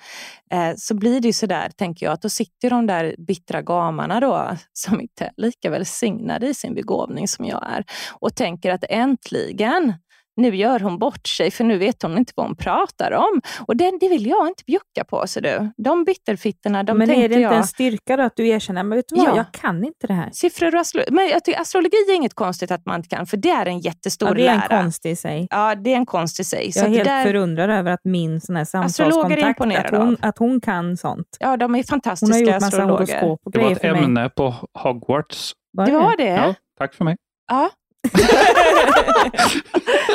Eh, 0.51 0.73
så 0.77 0.95
blir 0.95 1.21
det 1.21 1.27
ju 1.27 1.33
sådär, 1.33 1.69
tänker 1.77 2.05
jag, 2.05 2.13
att 2.13 2.21
då 2.21 2.29
sitter 2.29 2.69
de 2.69 2.87
där 2.87 3.15
bittra 3.27 3.61
gamarna 3.61 4.19
då, 4.19 4.49
som 4.73 5.01
inte 5.01 5.25
är 5.25 5.31
lika 5.37 5.69
välsignade 5.69 6.47
i 6.47 6.53
sin 6.53 6.75
begåvning 6.75 7.27
som 7.27 7.45
jag 7.45 7.67
är, 7.71 7.85
och 8.19 8.35
tänker 8.35 8.71
att 8.71 8.83
äntligen 8.89 9.93
nu 10.37 10.55
gör 10.55 10.79
hon 10.79 10.99
bort 10.99 11.27
sig 11.27 11.51
för 11.51 11.63
nu 11.63 11.77
vet 11.77 12.01
hon 12.03 12.17
inte 12.17 12.33
vad 12.35 12.45
hon 12.45 12.55
pratar 12.55 13.11
om. 13.11 13.41
Och 13.67 13.77
det, 13.77 13.97
det 13.99 14.09
vill 14.09 14.27
jag 14.27 14.47
inte 14.47 14.63
bjucka 14.67 15.03
på. 15.09 15.27
Så 15.27 15.39
du. 15.39 15.71
De 15.77 16.03
bitterfittorna, 16.03 16.83
de 16.83 16.97
men 16.97 17.09
är 17.09 17.13
tänkte 17.13 17.27
det 17.27 17.33
inte 17.33 17.41
jag... 17.41 17.55
en 17.57 17.63
styrka 17.67 18.17
då 18.17 18.23
att 18.23 18.35
du 18.35 18.47
erkänner, 18.47 18.83
men 18.83 18.95
vet 18.97 19.05
du 19.09 19.15
vad, 19.15 19.27
Ja. 19.27 19.35
jag 19.35 19.51
kan 19.51 19.83
inte 19.83 20.07
det 20.07 20.13
här. 20.13 20.29
Siffror 20.33 20.75
och 20.75 20.81
astrologi. 20.81 21.11
Men 21.11 21.27
jag 21.29 21.43
tycker 21.43 21.61
astrologi 21.61 21.97
är 22.09 22.15
inget 22.15 22.33
konstigt 22.33 22.71
att 22.71 22.85
man 22.85 22.95
inte 22.95 23.15
kan, 23.15 23.25
för 23.25 23.37
det 23.37 23.49
är 23.49 23.65
en 23.65 23.79
jättestor 23.79 24.29
Ja, 24.29 24.33
det 24.35 24.47
är 24.47 24.53
en 24.53 24.59
lära. 24.69 24.81
konst 24.81 25.05
i 25.05 25.15
sig. 25.15 25.47
Ja, 25.49 25.75
det 25.75 25.91
är 25.93 25.95
en 25.95 26.05
konst 26.05 26.39
i 26.39 26.43
sig. 26.43 26.71
Så 26.71 26.79
Jag 26.79 26.85
är 26.85 26.89
det 26.89 26.95
helt 26.97 27.09
där, 27.09 27.23
förundrad 27.23 27.69
över 27.69 27.91
att 27.91 28.01
min 28.03 28.41
sån 28.41 28.55
här 28.55 28.61
Astrologer 28.61 29.37
är 29.37 29.41
samtalskontakt, 29.41 29.93
att 29.93 29.99
hon, 29.99 30.17
att 30.21 30.37
hon 30.37 30.61
kan 30.61 30.97
sånt. 30.97 31.27
ja, 31.39 31.57
de 31.57 31.63
är 31.63 31.67
Hon 31.67 31.75
har 31.77 31.83
fantastiska 31.83 32.39
gjort 32.39 32.49
massa 32.53 32.65
astrologer. 32.67 32.91
horoskop 32.93 33.39
och 33.45 33.51
Det 33.51 33.57
var 33.59 33.63
grejer 33.65 33.75
ett 33.75 33.81
för 33.81 33.91
mig. 33.91 34.03
ämne 34.03 34.29
på 34.29 34.53
Hogwarts. 34.73 35.53
Det 35.85 35.91
var 35.91 36.17
det? 36.17 36.23
Ja, 36.29 36.53
tack 36.77 36.93
för 36.95 37.05
mig. 37.05 37.15
Ja. 37.51 37.69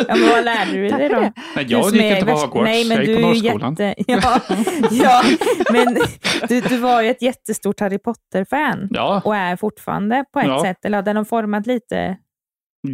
Ja, 0.09 0.15
men 0.17 0.29
vad 0.29 0.45
lärde 0.45 0.71
du 0.73 0.89
dig 0.89 1.09
då? 1.09 1.21
det. 1.21 1.33
Nej, 1.57 1.67
jag 1.69 1.91
gick 1.91 2.03
är 2.03 2.17
inte 2.17 2.27
på 2.33 2.39
Hogwarts. 2.39 2.65
Nej, 2.65 2.89
men 2.89 2.97
jag 2.97 3.07
gick 3.07 3.17
du 3.17 3.23
på 3.23 3.29
är 3.29 3.35
Norrskolan. 3.35 3.77
jätte... 3.79 3.95
Ja, 4.13 4.41
ja, 4.91 5.23
men 5.73 5.99
du, 6.49 6.61
du 6.61 6.77
var 6.79 7.03
ju 7.03 7.11
ett 7.11 7.23
jättestort 7.23 7.81
Harry 7.81 7.99
Potter-fan. 7.99 8.89
Ja, 8.91 9.23
Och 9.25 9.37
är 9.37 9.57
fortfarande 9.57 10.25
på 10.33 10.41
ett 10.41 10.47
Ja. 10.47 10.63
sätt. 10.63 10.85
Eller 10.85 10.99
hade 10.99 11.13
de 11.13 11.25
format 11.25 11.67
lite? 11.67 12.17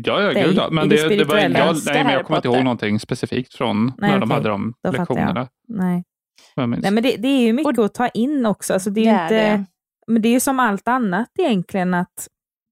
ja, 0.04 0.20
ja 0.22 0.42
gud 0.42 0.56
ja. 0.56 0.68
Men 0.70 0.88
det 0.88 1.08
det, 1.08 1.16
det 1.16 1.24
var, 1.24 1.36
jag, 1.38 1.52
nej, 1.52 2.04
men 2.04 2.12
jag 2.12 2.24
kommer 2.26 2.38
inte 2.38 2.48
ihåg 2.48 2.64
någonting 2.64 3.00
specifikt 3.00 3.54
från 3.54 3.92
Nej, 3.98 4.10
när 4.10 4.18
de 4.18 4.30
hade 4.30 4.48
de 4.48 4.74
lektionerna. 4.92 5.48
Nej. 5.68 6.04
Nej, 6.56 6.66
men 6.66 7.02
det, 7.02 7.16
det 7.16 7.28
är 7.28 7.40
ju 7.40 7.52
mycket 7.52 7.78
att 7.78 7.94
ta 7.94 8.08
in 8.08 8.46
också. 8.46 8.72
Alltså, 8.74 8.90
det 8.90 9.00
är 9.00 9.04
Det 9.04 9.10
är 9.10 9.22
inte, 9.22 9.56
det. 9.56 9.64
Men 10.12 10.22
det 10.22 10.28
är 10.28 10.32
ju 10.32 10.40
som 10.40 10.60
allt 10.60 10.88
annat 10.88 11.28
egentligen. 11.38 11.94
att 11.94 12.28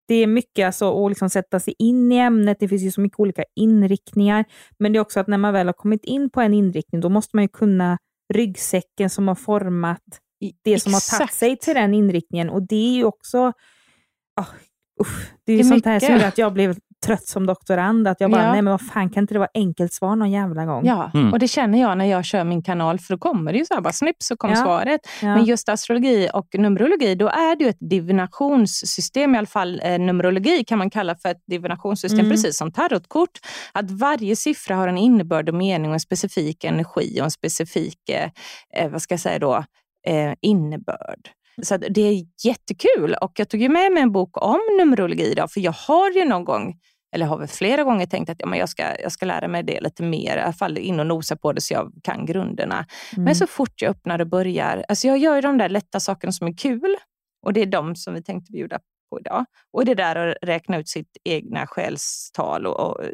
Det 0.08 0.14
är 0.14 0.26
mycket 0.26 0.66
alltså, 0.66 1.04
att 1.04 1.10
liksom 1.10 1.30
sätta 1.30 1.60
sig 1.60 1.74
in 1.78 2.12
i 2.12 2.16
ämnet. 2.18 2.56
Det 2.60 2.68
finns 2.68 2.82
ju 2.82 2.90
så 2.90 3.00
mycket 3.00 3.20
olika 3.20 3.44
inriktningar. 3.56 4.44
Men 4.78 4.92
det 4.92 4.96
är 4.98 5.00
också 5.00 5.20
att 5.20 5.26
när 5.26 5.38
man 5.38 5.52
väl 5.52 5.66
har 5.66 5.72
kommit 5.72 6.04
in 6.04 6.30
på 6.30 6.40
en 6.40 6.54
inriktning, 6.54 7.00
då 7.00 7.08
måste 7.08 7.36
man 7.36 7.44
ju 7.44 7.48
kunna 7.48 7.98
ryggsäcken 8.34 9.10
som 9.10 9.28
har 9.28 9.34
format 9.34 10.02
det 10.64 10.78
som 10.80 10.92
har 10.94 11.00
tagit 11.10 11.20
Exakt. 11.22 11.34
sig 11.34 11.56
till 11.56 11.74
den 11.74 11.94
inriktningen. 11.94 12.50
Och 12.50 12.62
det 12.62 12.76
är 12.76 12.94
ju 12.94 13.04
också... 13.04 13.52
ah, 14.40 14.46
usch, 15.00 15.30
det 15.44 15.52
är 15.52 15.56
ju 15.56 15.62
Det 15.62 15.68
är 15.68 15.70
sånt 15.70 15.84
här 15.84 16.00
som 16.00 16.08
mycket. 16.08 16.22
gör 16.22 16.28
att 16.28 16.38
jag 16.38 16.52
blev 16.52 16.76
trött 17.06 17.26
som 17.26 17.46
doktorand. 17.46 18.08
Att 18.08 18.20
jag 18.20 18.30
bara, 18.30 18.42
Ja. 18.42 18.52
nej 18.52 18.62
men 18.62 18.70
vad 18.70 18.80
fan, 18.86 19.10
kan 19.10 19.20
inte 19.22 19.34
det 19.34 19.38
vara 19.38 19.48
enkelt 19.54 19.92
svar 19.92 20.16
någon 20.16 20.30
jävla 20.30 20.64
gång? 20.64 20.86
Ja, 20.86 21.10
Mm. 21.14 21.32
och 21.32 21.38
det 21.38 21.48
känner 21.48 21.80
jag 21.80 21.98
när 21.98 22.04
jag 22.04 22.24
kör 22.24 22.44
min 22.44 22.62
kanal, 22.62 22.98
för 22.98 23.14
då 23.14 23.18
kommer 23.18 23.52
det 23.52 23.58
ju 23.58 23.64
så 23.64 23.74
här, 23.74 23.80
bara 23.80 23.92
snipp 23.92 24.16
så 24.18 24.36
kom 24.36 24.50
Ja. 24.50 24.56
svaret. 24.56 25.00
Ja. 25.22 25.34
Men 25.34 25.44
just 25.44 25.68
astrologi 25.68 26.28
och 26.32 26.46
numerologi, 26.58 27.14
då 27.14 27.28
är 27.28 27.56
det 27.56 27.64
ju 27.64 27.70
ett 27.70 27.80
divinationssystem, 27.80 29.34
i 29.34 29.38
alla 29.38 29.46
fall 29.46 29.80
eh, 29.84 29.98
numerologi 29.98 30.64
kan 30.64 30.78
man 30.78 30.90
kalla 30.90 31.14
för 31.16 31.28
ett 31.28 31.42
divinationssystem, 31.46 32.18
Mm. 32.20 32.30
precis 32.30 32.56
som 32.58 32.72
tarotkort. 32.72 33.30
Att 33.72 33.90
varje 33.90 34.36
siffra 34.36 34.76
har 34.76 34.88
en 34.88 34.98
innebörd 34.98 35.48
och 35.48 35.54
mening 35.54 35.88
och 35.90 35.94
en 35.94 36.00
specifik 36.00 36.64
energi 36.64 37.20
och 37.20 37.24
en 37.24 37.30
specifik, 37.30 38.08
eh, 38.08 38.30
eh, 38.84 38.90
vad 38.90 39.02
ska 39.02 39.12
jag 39.12 39.20
säga 39.20 39.38
då, 39.38 39.64
eh, 40.06 40.32
innebörd. 40.40 41.28
Så 41.62 41.76
det 41.76 42.00
är 42.00 42.24
jättekul 42.44 43.14
och 43.20 43.32
jag 43.38 43.48
tog 43.48 43.60
ju 43.60 43.68
med 43.68 43.92
mig 43.92 44.02
en 44.02 44.12
bok 44.12 44.42
om 44.42 44.60
numerologi 44.78 45.30
idag, 45.30 45.52
för 45.52 45.60
jag 45.60 45.72
har 45.72 46.10
ju 46.10 46.24
någon 46.24 46.44
gång 46.44 46.80
eller 47.14 47.26
har 47.26 47.38
väl 47.38 47.48
flera 47.48 47.84
gånger 47.84 48.06
tänkt 48.06 48.30
att 48.30 48.36
ja, 48.40 48.46
men 48.46 48.58
jag, 48.58 48.68
ska, 48.68 48.82
jag 49.02 49.12
ska 49.12 49.26
lära 49.26 49.48
mig 49.48 49.62
det 49.62 49.80
lite 49.80 50.02
mer, 50.02 50.36
i 50.36 50.40
alla 50.40 50.52
fall 50.52 50.78
in 50.78 51.00
och 51.00 51.06
nosa 51.06 51.36
på 51.36 51.52
det 51.52 51.60
så 51.60 51.74
jag 51.74 51.92
kan 52.02 52.26
grunderna. 52.26 52.86
Mm. 53.12 53.24
Men 53.24 53.36
så 53.36 53.46
fort 53.46 53.82
jag 53.82 53.90
öppnar 53.90 54.18
och 54.18 54.26
börjar, 54.26 54.84
alltså 54.88 55.06
jag 55.06 55.18
gör 55.18 55.34
ju 55.34 55.40
de 55.40 55.58
där 55.58 55.68
lätta 55.68 56.00
sakerna 56.00 56.32
som 56.32 56.46
är 56.46 56.56
kul 56.56 56.96
och 57.42 57.52
det 57.52 57.62
är 57.62 57.66
de 57.66 57.96
som 57.96 58.14
vi 58.14 58.22
tänkte 58.22 58.52
bjuda 58.52 58.78
på 59.16 59.20
idag. 59.20 59.44
Och 59.72 59.84
det 59.84 59.94
där 59.94 60.16
att 60.16 60.36
räkna 60.42 60.78
ut 60.78 60.88
sitt 60.88 61.16
egna 61.24 61.66
själstal 61.66 62.66
och, 62.66 62.80
och 62.80 63.04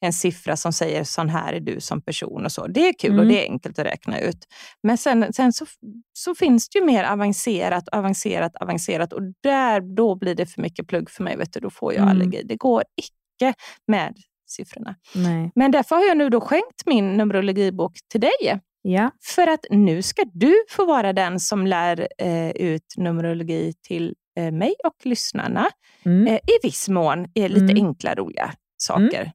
en 0.00 0.12
siffra 0.12 0.56
som 0.56 0.72
säger 0.72 1.04
sån 1.04 1.28
här 1.28 1.52
är 1.52 1.60
du 1.60 1.80
som 1.80 2.02
person 2.02 2.44
och 2.44 2.52
så. 2.52 2.66
Det 2.66 2.88
är 2.88 2.92
kul 2.98 3.10
och 3.18 3.24
Mm. 3.24 3.28
det 3.34 3.46
är 3.46 3.50
enkelt 3.52 3.78
att 3.78 3.86
räkna 3.86 4.20
ut. 4.20 4.38
Men 4.82 4.98
sen, 4.98 5.32
sen 5.32 5.52
så, 5.52 5.66
så 6.12 6.34
finns 6.34 6.68
det 6.68 6.78
ju 6.78 6.84
mer 6.84 7.04
avancerat, 7.04 7.88
avancerat, 7.88 8.56
avancerat 8.56 9.12
och 9.12 9.20
där, 9.42 9.80
då 9.96 10.14
blir 10.14 10.34
det 10.34 10.46
för 10.46 10.62
mycket 10.62 10.86
plugg 10.88 11.10
för 11.10 11.22
mig. 11.22 11.36
Vet 11.36 11.52
du, 11.52 11.60
då 11.60 11.70
får 11.70 11.92
jag 11.92 12.02
Mm. 12.02 12.10
allergi. 12.16 12.42
Det 12.44 12.56
går 12.56 12.82
icke 12.96 13.54
med 13.86 14.14
siffrorna. 14.48 14.94
Nej. 15.14 15.50
Men 15.54 15.70
därför 15.70 15.96
har 15.96 16.04
jag 16.04 16.16
nu 16.16 16.28
då 16.30 16.40
skänkt 16.40 16.86
min 16.86 17.12
numerologibok 17.16 17.92
till 18.12 18.20
dig. 18.20 18.60
Ja. 18.82 19.10
För 19.22 19.46
att 19.46 19.66
nu 19.70 20.02
ska 20.02 20.24
du 20.32 20.54
få 20.70 20.84
vara 20.86 21.12
den 21.12 21.40
som 21.40 21.66
lär 21.66 22.08
eh, 22.18 22.50
ut 22.50 22.94
numerologi 22.96 23.72
till 23.82 24.14
mig 24.36 24.74
och 24.84 24.94
lyssnarna. 25.06 25.68
Mm. 26.04 26.26
Eh, 26.26 26.34
I 26.34 26.58
viss 26.62 26.88
mån 26.88 27.26
är 27.34 27.48
lite 27.48 27.72
Mm. 27.72 27.86
enkla, 27.86 28.14
roliga 28.14 28.52
saker. 28.76 29.32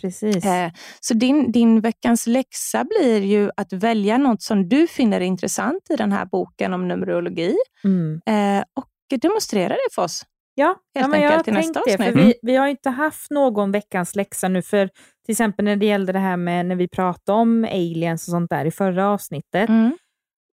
Precis. 0.00 0.44
Eh, 0.44 0.70
så 1.00 1.14
din, 1.14 1.52
din 1.52 1.80
veckans 1.80 2.26
läxa 2.26 2.84
blir 2.84 3.20
ju 3.20 3.50
att 3.56 3.72
välja 3.72 4.18
något 4.18 4.42
som 4.42 4.68
du 4.68 4.86
finner 4.86 5.20
intressant 5.20 5.90
i 5.90 5.96
den 5.96 6.12
här 6.12 6.24
boken 6.24 6.72
om 6.74 6.88
numerologi 6.88 7.56
Mm. 7.84 8.20
eh, 8.26 8.64
och 8.76 9.18
demonstrera 9.20 9.68
det 9.68 9.94
för 9.94 10.02
oss. 10.02 10.22
Ja, 10.54 10.66
Helt 10.66 10.78
ja 10.94 11.08
men 11.08 11.20
jag 11.20 11.30
har 11.30 11.42
tänkt 11.42 11.78
det. 11.86 11.96
För 11.96 12.12
vi, 12.12 12.34
vi 12.42 12.56
har 12.56 12.66
inte 12.68 12.90
haft 12.90 13.30
någon 13.30 13.72
veckans 13.72 14.16
läxa 14.16 14.48
nu. 14.48 14.62
För 14.62 14.86
till 15.26 15.32
exempel 15.32 15.64
när 15.64 15.76
det 15.76 15.86
gällde 15.86 16.12
det 16.12 16.18
här 16.18 16.36
med 16.36 16.66
när 16.66 16.76
vi 16.76 16.88
pratade 16.88 17.38
om 17.38 17.64
aliens 17.64 18.28
och 18.28 18.32
sånt 18.32 18.50
där 18.50 18.64
i 18.64 18.70
förra 18.70 19.08
avsnittet. 19.08 19.68
Mm. 19.68 19.96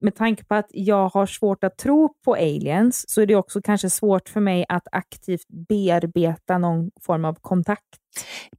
Med 0.00 0.14
tanke 0.14 0.44
på 0.44 0.54
att 0.54 0.66
jag 0.70 1.08
har 1.08 1.26
svårt 1.26 1.64
att 1.64 1.78
tro 1.78 2.14
på 2.24 2.34
aliens 2.34 3.10
så 3.10 3.20
är 3.20 3.26
det 3.26 3.36
också 3.36 3.62
kanske 3.62 3.90
svårt 3.90 4.28
för 4.28 4.40
mig 4.40 4.66
att 4.68 4.88
aktivt 4.92 5.48
bearbeta 5.68 6.58
någon 6.58 6.90
form 7.00 7.24
av 7.24 7.34
kontakt. 7.40 7.82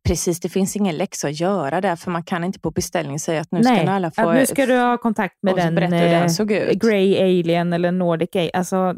Precis, 0.04 0.40
det 0.40 0.50
finns 0.50 0.76
ingen 0.76 0.96
läxa 0.96 1.28
att 1.28 1.40
göra 1.40 1.82
där 1.82 1.96
för 1.96 2.12
man 2.12 2.24
kan 2.24 2.44
inte 2.44 2.60
på 2.60 2.72
beställning 2.72 3.20
säga 3.20 3.42
att 3.42 3.52
nu 3.52 3.64
ska 3.64 3.74
ni 3.74 3.88
alla 3.88 4.12
få... 4.12 4.30
att 4.30 4.36
nu 4.36 4.46
ska 4.46 4.66
du 4.66 4.78
ha 4.78 4.98
kontakt 4.98 5.36
med 5.42 5.56
den, 5.56 5.76
den 5.76 5.94
eh, 5.94 6.28
såg 6.28 6.52
ut. 6.52 6.80
Grey 6.80 7.18
Alien 7.20 7.74
eller 7.74 7.92
Nordic 7.92 8.30
Alien. 8.36 8.52
Alltså, 8.54 8.94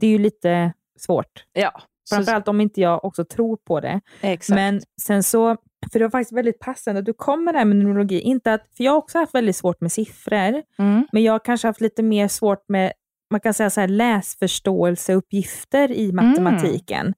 det 0.00 0.06
är 0.06 0.10
ju 0.10 0.18
lite 0.18 0.72
svårt. 0.98 1.44
Ja, 1.52 1.72
så, 2.04 2.16
Framförallt 2.16 2.48
om 2.48 2.60
inte 2.60 2.80
jag 2.80 3.04
också 3.04 3.24
tror 3.24 3.56
på 3.56 3.80
det. 3.80 4.00
exakt. 4.20 4.54
Men 4.54 4.80
sen 5.02 5.22
så, 5.22 5.56
för 5.92 5.98
det 5.98 6.04
var 6.04 6.10
faktiskt 6.10 6.32
väldigt 6.32 6.58
passande 6.58 6.98
att 6.98 7.04
du 7.06 7.12
kom 7.12 7.44
med 7.44 7.54
det 7.54 7.58
här 7.58 7.64
med 7.64 7.76
numerologi. 7.76 8.20
Inte 8.20 8.52
att, 8.54 8.66
för 8.76 8.84
jag 8.84 8.92
har 8.92 8.98
också 8.98 9.18
haft 9.18 9.34
väldigt 9.34 9.56
svårt 9.56 9.80
med 9.80 9.92
siffror, 9.92 10.62
Mm. 10.78 11.06
men 11.12 11.22
jag 11.22 11.32
har 11.32 11.38
kanske 11.38 11.68
haft 11.68 11.80
lite 11.80 12.02
mer 12.02 12.28
svårt 12.28 12.64
med 12.68 12.92
man 13.30 13.40
kan 13.40 13.54
säga 13.54 13.70
så 13.70 13.80
här, 13.80 13.88
läsförståelseuppgifter 13.88 15.92
i 15.92 16.12
matematiken. 16.12 17.14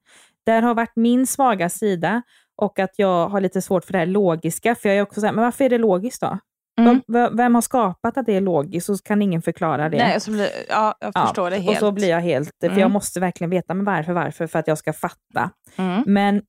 Där 0.47 0.62
har 0.62 0.75
varit 0.75 0.97
min 0.97 1.26
svaga 1.26 1.68
sida. 1.68 2.23
och 2.56 2.78
att 2.78 2.90
jag 2.99 3.28
har 3.28 3.40
lite 3.40 3.62
svårt 3.62 3.85
för 3.85 3.92
det 3.92 3.99
här 3.99 4.06
logiska. 4.06 4.75
För 4.75 4.88
jag 4.88 4.99
är 4.99 5.02
också 5.02 5.21
så 5.21 5.26
här, 5.26 5.33
men 5.33 5.44
varför 5.44 5.64
är 5.64 5.68
det 5.68 5.78
logiskt 5.78 6.21
då? 6.23 6.38
Mm. 6.80 7.00
Vem 7.37 7.54
har 7.54 7.62
skapat 7.62 8.16
att 8.18 8.26
det 8.26 8.37
är 8.37 8.40
logiskt 8.40 8.87
så 8.87 8.99
kan 8.99 9.23
ingen 9.23 9.42
förklara 9.42 9.88
det. 9.88 9.97
Nej, 9.97 10.21
så 10.21 10.30
blir, 10.30 10.49
ja, 10.68 10.94
jag 11.00 11.12
Ja, 11.14 11.26
förstår 11.26 11.50
det 11.50 11.56
helt. 11.56 11.68
Och 11.71 11.76
så 11.76 11.92
blir 11.92 12.09
jag 12.09 12.21
helt, 12.21 12.50
för 12.61 12.66
Mm. 12.66 12.78
jag 12.78 12.90
måste 12.90 13.21
verkligen 13.21 13.50
veta 13.50 13.75
men 13.75 13.85
varför, 13.85 14.12
varför, 14.12 14.47
för 14.47 14.59
att 14.59 14.68
jag 14.68 14.78
ska 14.78 14.92
fatta. 14.92 15.50
mm. 15.76 16.02
Men, 16.06 16.42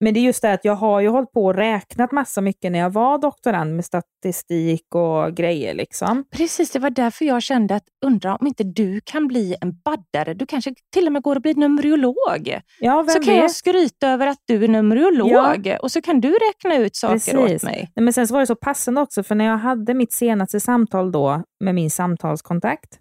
men 0.00 0.14
det 0.14 0.20
är 0.20 0.22
just 0.22 0.42
det 0.42 0.52
att 0.52 0.64
jag 0.64 0.74
har 0.74 1.00
ju 1.00 1.08
hållit 1.08 1.32
på 1.32 1.44
och 1.44 1.54
räknat 1.54 2.12
massa 2.12 2.40
mycket 2.40 2.72
när 2.72 2.78
jag 2.78 2.90
var 2.90 3.18
doktorand 3.18 3.76
med 3.76 3.84
statistik 3.84 4.94
och 4.94 5.36
grejer. 5.36 5.74
liksom. 5.74 6.24
Precis, 6.36 6.70
det 6.70 6.78
var 6.78 6.90
därför 6.90 7.24
jag 7.24 7.42
kände 7.42 7.74
att 7.74 7.84
undra 8.06 8.36
om 8.36 8.46
inte 8.46 8.64
du 8.64 9.00
kan 9.04 9.26
bli 9.28 9.56
en 9.60 9.72
baddare. 9.84 10.34
Du 10.34 10.46
kanske 10.46 10.74
till 10.92 11.06
och 11.06 11.12
med 11.12 11.22
går 11.22 11.36
och 11.36 11.42
blir 11.42 11.54
numerolog. 11.54 12.60
Ja, 12.80 13.04
Så 13.08 13.20
kan 13.22 13.34
vet? 13.34 13.42
jag 13.42 13.50
skryta 13.50 14.08
över 14.08 14.26
att 14.26 14.38
du 14.44 14.64
är 14.64 14.68
numerolog 14.68 15.76
och 15.82 15.92
så 15.92 16.02
kan 16.02 16.20
du 16.20 16.28
räkna 16.30 16.76
ut 16.76 16.96
saker 16.96 17.14
åt 17.38 17.46
Precis. 17.46 17.62
mig. 17.62 17.92
Nej, 17.96 18.04
men 18.04 18.12
sen 18.12 18.26
var 18.30 18.40
det 18.40 18.46
så 18.46 18.54
passande 18.56 19.00
också, 19.00 19.22
för 19.22 19.34
när 19.34 19.44
jag 19.44 19.58
hade 19.58 19.94
mitt 19.94 20.12
senaste 20.12 20.60
samtal 20.60 21.12
då 21.12 21.42
med 21.64 21.74
min 21.74 21.90
samtalskontakt, 21.90 22.98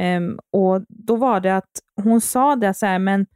ehm, 0.00 0.38
och 0.52 0.84
då 0.88 1.16
var 1.16 1.40
det 1.40 1.56
att 1.56 1.70
hon 2.02 2.20
sa 2.20 2.56
det 2.56 2.74
så 2.74 2.86
här, 2.86 2.98
men 2.98 3.26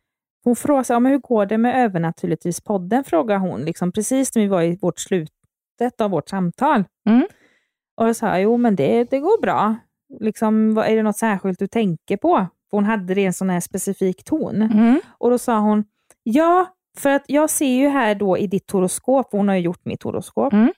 hon 0.49 0.57
frågade 0.57 0.85
här, 0.88 0.95
"Ja, 0.95 1.00
men 1.00 1.12
hur 1.12 1.19
går 1.19 1.47
det 1.47 1.59
med 1.59 1.75
Övernaturligtvis-podden, 1.76 3.02
frågade 3.05 3.40
hon, 3.40 3.61
liksom, 3.61 3.93
precis 3.93 4.35
när 4.35 4.43
vi 4.43 4.49
var 4.49 4.62
i 4.62 4.76
vårt 4.83 4.99
slutet 4.99 6.00
av 6.00 6.11
vårt 6.11 6.28
samtal. 6.28 6.85
Mm. 7.09 7.26
Och 7.97 8.09
jag 8.09 8.17
sa, 8.17 8.38
jo 8.38 8.57
men 8.57 8.76
det, 8.76 9.05
det 9.11 9.19
går 9.19 9.40
bra. 9.43 9.76
Liksom, 10.21 10.75
vad, 10.75 10.87
är 10.87 10.97
det 10.97 11.02
något 11.02 11.17
särskilt 11.17 11.59
du 11.59 11.67
tänker 11.67 12.17
på? 12.17 12.47
För 12.71 12.76
hon 12.76 12.85
hade 12.85 13.14
det 13.14 13.21
i 13.21 13.25
en 13.26 13.33
sån 13.33 13.50
här 13.50 13.61
specifik 13.61 14.25
ton. 14.25 14.62
Mm. 14.62 15.00
Och 15.19 15.31
då 15.31 15.38
sa 15.38 15.59
hon, 15.59 15.85
ja, 16.23 16.67
för 16.99 17.11
att 17.11 17.25
jag 17.26 17.50
ser 17.50 17.67
ju 17.78 17.88
här 17.88 18.14
då 18.14 18.38
i 18.38 18.47
ditt 18.47 18.71
horoskop, 18.71 19.28
hon 19.33 19.49
har 19.49 19.55
ju 19.55 19.61
gjort 19.61 19.85
mitt 19.85 20.02
horoskop, 20.02 20.52
Mm. 20.52 20.73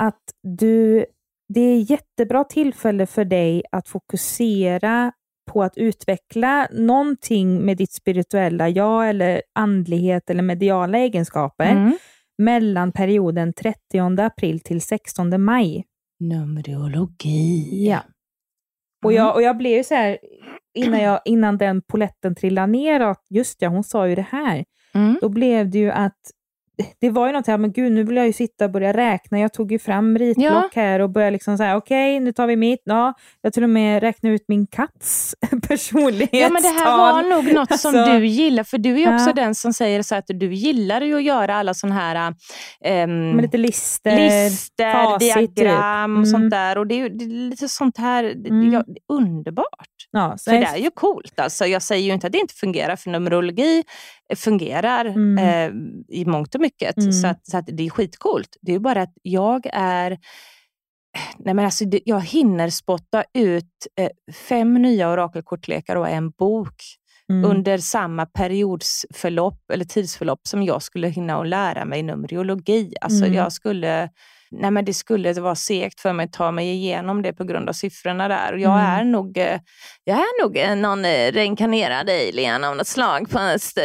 att 0.00 0.22
du, 0.42 1.04
det 1.48 1.60
är 1.60 1.90
jättebra 1.90 2.44
tillfälle 2.44 3.06
för 3.06 3.24
dig 3.24 3.62
att 3.72 3.88
fokusera 3.88 5.12
på 5.46 5.62
att 5.62 5.76
utveckla 5.76 6.68
någonting 6.72 7.58
med 7.64 7.76
ditt 7.76 7.92
spirituella 7.92 8.68
jag 8.68 9.08
eller 9.08 9.42
andlighet 9.52 10.30
eller 10.30 10.42
mediala 10.42 10.98
egenskaper 10.98 11.70
Mm. 11.70 11.92
mellan 12.38 12.92
perioden 12.92 13.52
30 13.52 14.20
april 14.22 14.60
till 14.60 14.80
16 14.80 15.42
maj. 15.44 15.84
Numerologi. 16.20 17.86
Ja. 17.88 18.00
Och 19.04 19.12
Mm. 19.12 19.24
jag, 19.24 19.34
och 19.34 19.42
jag 19.42 19.56
blev 19.56 19.72
ju 19.76 19.84
så 19.84 19.94
här, 19.94 20.18
innan, 20.74 21.00
jag, 21.00 21.20
innan 21.24 21.58
den 21.58 21.82
poletten 21.82 22.34
trillade 22.34 22.66
ner, 22.72 23.00
att 23.00 23.22
just 23.30 23.62
ja, 23.62 23.68
hon 23.68 23.84
sa 23.84 24.08
ju 24.08 24.14
det 24.14 24.26
här. 24.30 24.64
Mm. 24.94 25.18
Då 25.20 25.28
blev 25.28 25.70
det 25.70 25.78
ju 25.78 25.90
att 25.90 26.18
det 27.00 27.10
var 27.10 27.26
ju 27.26 27.32
något 27.32 27.46
här, 27.46 27.58
men 27.58 27.72
gud, 27.72 27.92
nu 27.92 28.02
vill 28.04 28.16
jag 28.16 28.26
ju 28.26 28.32
sitta 28.32 28.64
och 28.64 28.70
börja 28.70 28.92
räkna. 28.92 29.38
Jag 29.40 29.52
tog 29.52 29.72
ju 29.72 29.78
fram 29.78 30.18
ritblock 30.18 30.74
här 30.76 31.00
och 31.00 31.10
började 31.10 31.30
liksom 31.30 31.56
säga, 31.58 31.76
okej, 31.76 32.20
nu 32.20 32.32
tar 32.32 32.46
vi 32.46 32.56
mitt. 32.56 32.80
Ja, 32.84 33.14
jag 33.42 33.52
till 33.52 33.62
och 33.62 33.70
med 33.70 34.02
räknade 34.02 34.34
ut 34.34 34.44
min 34.48 34.66
katts 34.66 35.34
personlighetstal. 35.68 36.40
Ja, 36.40 36.48
men 36.48 36.62
det 36.62 36.68
här 36.68 36.96
var 36.98 37.22
nog 37.22 37.54
något 37.54 37.80
som 37.80 37.94
Alltså, 37.98 38.12
du 38.18 38.26
gillar, 38.26 38.64
för 38.64 38.78
du 38.78 38.92
är 38.94 38.98
ju 38.98 39.14
också 39.14 39.26
Ja. 39.28 39.32
den 39.32 39.54
som 39.54 39.72
säger 39.72 40.02
så 40.02 40.14
att 40.14 40.24
du 40.26 40.54
gillar 40.54 41.00
ju 41.00 41.16
att 41.16 41.22
göra 41.22 41.54
alla 41.54 41.74
sådana 41.74 42.00
här 42.00 42.34
Med 43.06 43.42
lite 43.42 43.56
lister, 43.58 44.16
lister, 44.16 44.92
facit, 44.92 45.34
typ. 45.34 45.56
diagram 45.56 46.10
och 46.12 46.16
Mm. 46.18 46.26
sånt 46.26 46.50
där. 46.50 46.78
Och 46.78 46.86
det 46.86 46.94
är 46.94 46.98
ju 46.98 47.08
det 47.08 47.24
är 47.24 47.28
lite 47.50 47.68
sånt 47.68 47.98
här, 47.98 48.24
Mm. 48.24 48.72
ja, 48.72 48.84
underbart. 49.12 49.66
Ja, 50.10 50.34
så 50.38 50.50
För 50.50 50.58
det 50.58 50.64
är 50.66 50.76
ju 50.76 50.90
coolt. 50.90 51.40
Alltså, 51.40 51.66
jag 51.66 51.82
säger 51.82 52.06
ju 52.06 52.12
inte 52.12 52.26
att 52.26 52.32
det 52.32 52.38
inte 52.38 52.54
fungerar, 52.54 52.96
för 52.96 53.10
numerologi 53.10 53.82
fungerar 54.36 55.04
Mm. 55.04 55.38
eh, 55.38 56.16
i 56.20 56.24
mångt 56.24 56.54
och 56.54 56.60
mycket. 56.60 56.96
Mm. 56.96 57.12
Så, 57.12 57.26
att, 57.26 57.46
så 57.46 57.56
att 57.58 57.66
det 57.72 57.86
är 57.86 57.90
skitcoolt. 57.90 58.56
Det 58.60 58.74
är 58.74 58.78
bara 58.78 59.02
att 59.02 59.12
jag 59.22 59.66
är... 59.72 60.18
Nej 61.38 61.54
men 61.54 61.64
alltså, 61.64 61.84
det- 61.84 62.00
jag 62.04 62.20
hinner 62.20 62.70
spotta 62.70 63.24
ut 63.34 63.86
eh, 64.00 64.08
fem 64.48 64.74
nya 64.74 65.10
orakelkortlekar 65.10 65.96
och 65.96 66.08
en 66.08 66.30
bok 66.30 66.74
mm. 67.30 67.50
under 67.50 67.78
samma 67.78 68.26
periodsförlopp 68.26 69.70
eller 69.72 69.84
tidsförlopp 69.84 70.40
som 70.46 70.62
jag 70.62 70.82
skulle 70.82 71.08
hinna 71.08 71.40
att 71.40 71.48
lära 71.48 71.84
mig 71.84 72.02
numerologi. 72.02 72.94
Alltså 73.00 73.24
Mm. 73.24 73.36
jag 73.36 73.52
skulle, 73.52 74.10
nej 74.60 74.70
men 74.70 74.84
det 74.84 74.94
skulle 74.94 75.32
vara 75.32 75.54
segt 75.54 76.00
för 76.00 76.12
mig 76.12 76.24
att 76.24 76.32
ta 76.32 76.50
mig 76.50 76.68
igenom 76.72 77.22
det 77.22 77.32
på 77.32 77.44
grund 77.44 77.68
av 77.68 77.72
siffrorna 77.72 78.28
där. 78.28 78.52
Och 78.52 78.58
jag, 78.58 78.72
Mm. 78.80 78.86
är 78.86 79.04
nog, 79.04 79.38
eh, 79.38 79.58
jag 80.04 80.16
är 80.18 80.42
nog 80.42 80.56
eh, 80.56 80.76
någon 80.76 81.04
eh, 81.04 81.32
reinkarnerad 81.32 82.10
alien 82.10 82.64
av 82.64 82.76
något 82.76 82.86
slag. 82.86 83.26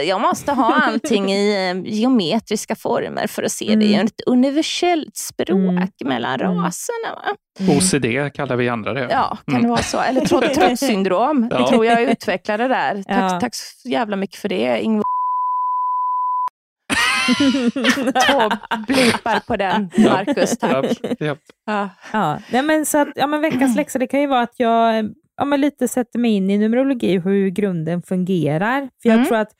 Jag 0.05 0.21
måste 0.21 0.51
ha 0.51 0.73
allting 0.83 1.31
i 1.31 1.83
geometriska 1.85 2.75
former 2.75 3.27
för 3.27 3.43
att 3.43 3.51
se 3.51 3.75
det 3.75 3.85
i 3.85 3.93
Mm. 3.93 4.05
ett 4.05 4.21
universellt 4.25 5.17
språk 5.17 5.49
Mm. 5.49 5.87
mellan 6.05 6.41
Mm. 6.41 6.57
raserna. 6.57 7.15
Va? 7.15 7.35
Mm. 7.59 7.77
OCD 7.77 8.29
kallar 8.33 8.55
vi 8.55 8.69
andra 8.69 8.93
det. 8.93 9.07
Ja, 9.11 9.37
kan 9.45 9.53
Mm. 9.55 9.63
det 9.63 9.69
vara 9.69 9.81
så? 9.81 9.99
Eller 9.99 10.21
trott- 10.25 10.53
trotssyndrom. 10.53 11.49
Det 11.49 11.55
Ja. 11.59 11.67
tror 11.69 11.85
jag 11.85 12.01
utvecklade 12.01 12.67
där. 12.67 13.03
Tack, 13.03 13.31
Ja. 13.33 13.39
tack 13.39 13.55
så 13.55 13.89
jävla 13.89 14.15
mycket 14.15 14.35
för 14.39 14.49
det, 14.49 14.81
Ingvar. 14.81 15.03
Två 17.33 18.49
blipar 18.87 19.39
på 19.47 19.57
den, 19.57 19.89
Marcus. 19.97 20.57
Tack. 20.57 20.85
Ja, 21.19 21.35
ja. 21.65 21.89
Ja. 22.13 22.39
Nej 22.51 22.61
men 22.63 22.85
så 22.85 22.97
att, 22.97 23.07
ja, 23.15 23.27
men 23.27 23.41
veckans 23.41 23.75
läxa 23.75 23.99
det 23.99 24.07
kan 24.07 24.21
ju 24.21 24.27
vara 24.27 24.41
att 24.41 24.53
jag 24.57 25.09
ja, 25.37 25.45
men 25.45 25.61
lite 25.61 25.87
sätter 25.87 26.19
mig 26.19 26.31
in 26.31 26.49
i 26.49 26.57
numerologi 26.57 27.17
hur 27.19 27.49
grunden 27.49 28.01
fungerar. 28.01 28.89
För 29.01 29.09
jag 29.09 29.15
Mm. 29.15 29.27
tror 29.27 29.37
att 29.37 29.51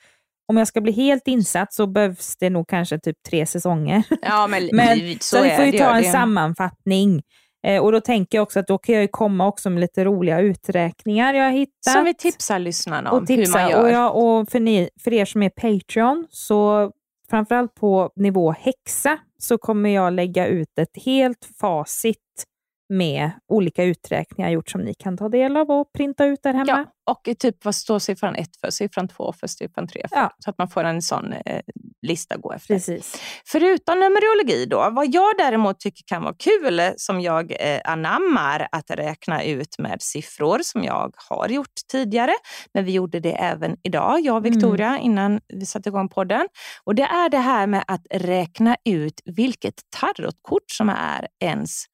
om 0.47 0.58
jag 0.58 0.67
ska 0.67 0.82
bli 0.82 0.91
helt 0.91 1.27
insatt 1.27 1.73
så 1.73 1.88
behövs 1.88 2.38
det 2.38 2.49
nog 2.49 2.67
kanske 2.67 2.99
typ 2.99 3.15
tre 3.29 3.45
säsonger. 3.45 4.03
ja, 4.21 4.47
men, 4.47 4.69
Men 4.73 4.97
så 5.19 5.38
så 5.38 5.43
vi 5.43 5.49
får 5.49 5.65
ju 5.65 5.71
det. 5.71 5.77
ta 5.77 5.95
en 5.95 6.03
det. 6.03 6.12
sammanfattning. 6.12 7.21
Eh, 7.67 7.84
och 7.84 7.91
då 7.91 8.01
tänker 8.01 8.38
jag 8.38 8.43
också 8.43 8.60
att 8.60 8.67
då 8.67 8.77
kan 8.77 8.95
jag 8.95 9.01
ju 9.01 9.08
komma 9.08 9.47
också 9.47 9.69
med 9.69 9.82
lite 9.82 10.05
roliga 10.05 10.39
uträkningar 10.39 11.34
jag 11.34 11.43
har 11.43 11.51
hittat. 11.51 11.93
Som 11.93 12.03
vi 12.05 12.13
tipsar 12.13 12.60
lyssnarna 12.60 13.12
om 13.12 13.21
och 13.21 13.27
tipsa. 13.27 13.58
hur 13.58 13.63
man 13.63 13.71
gör. 13.71 13.84
Och, 13.84 13.89
jag, 13.91 14.15
och 14.15 14.49
för, 14.49 14.60
ni, 14.60 14.89
för 15.03 15.13
er 15.13 15.25
som 15.25 15.43
är 15.43 15.49
Patreon, 15.49 16.27
så 16.29 16.91
framförallt 17.29 17.75
på 17.75 18.11
nivå 18.15 18.51
häxa, 18.51 19.19
så 19.37 19.57
kommer 19.57 19.89
jag 19.89 20.13
lägga 20.13 20.47
ut 20.47 20.79
ett 20.79 21.03
helt 21.05 21.49
facit 21.59 22.45
med 22.89 23.32
olika 23.47 23.84
uträkningar 23.84 24.49
gjort 24.49 24.69
som 24.69 24.82
ni 24.82 24.93
kan 24.93 25.17
ta 25.17 25.30
del 25.30 25.58
av 25.58 25.71
och 25.71 25.93
printa 25.93 26.25
ut 26.25 26.43
där 26.43 26.54
hemma. 26.54 26.86
Ja, 27.06 27.12
och 27.12 27.30
typ 27.39 27.65
vad 27.65 27.75
står 27.75 27.99
siffran 27.99 28.36
1 28.36 28.49
för, 28.62 28.69
siffran 28.69 29.08
2 29.08 29.34
för, 29.34 29.47
siffran 29.47 29.88
3 29.88 30.06
för. 30.10 30.17
Ja. 30.17 30.32
Så 30.39 30.49
att 30.49 30.58
man 30.58 30.69
får 30.69 30.84
en 30.84 31.02
sån 31.02 31.34
eh, 31.34 31.62
lista 32.02 32.36
att 32.36 32.41
gå 32.41 32.54
efter. 32.54 32.73
Precis. 32.73 33.21
Förutom 33.45 33.99
numerologi 33.99 34.65
då, 34.65 34.89
vad 34.91 35.13
jag 35.13 35.38
däremot 35.38 35.80
tycker 35.80 36.04
kan 36.06 36.23
vara 36.23 36.36
kul, 36.39 36.82
som 36.97 37.21
jag 37.21 37.52
eh, 37.60 37.82
anammar 37.84 38.67
att 38.71 38.91
räkna 38.91 39.43
ut 39.43 39.80
med 39.80 40.02
siffror, 40.02 40.60
som 40.63 40.84
jag 40.84 41.13
har 41.30 41.49
gjort 41.49 41.73
tidigare, 41.91 42.34
men 42.73 42.86
vi 42.86 42.91
gjorde 42.91 43.19
det 43.19 43.34
även 43.34 43.78
idag, 43.84 44.19
jag 44.21 44.36
och 44.36 44.45
Victoria, 44.45 44.99
innan 44.99 45.39
vi 45.54 45.65
satte 45.65 45.89
igång 45.89 46.10
podden. 46.10 46.47
Och 46.84 46.95
det 46.95 47.04
är 47.04 47.30
det 47.30 47.38
här 47.38 47.67
med 47.67 47.84
att 47.88 48.06
räkna 48.12 48.75
ut 48.86 49.21
vilket 49.25 49.75
tarotkort 49.99 50.71
som 50.71 50.89
är 50.89 51.28
ens 51.39 51.86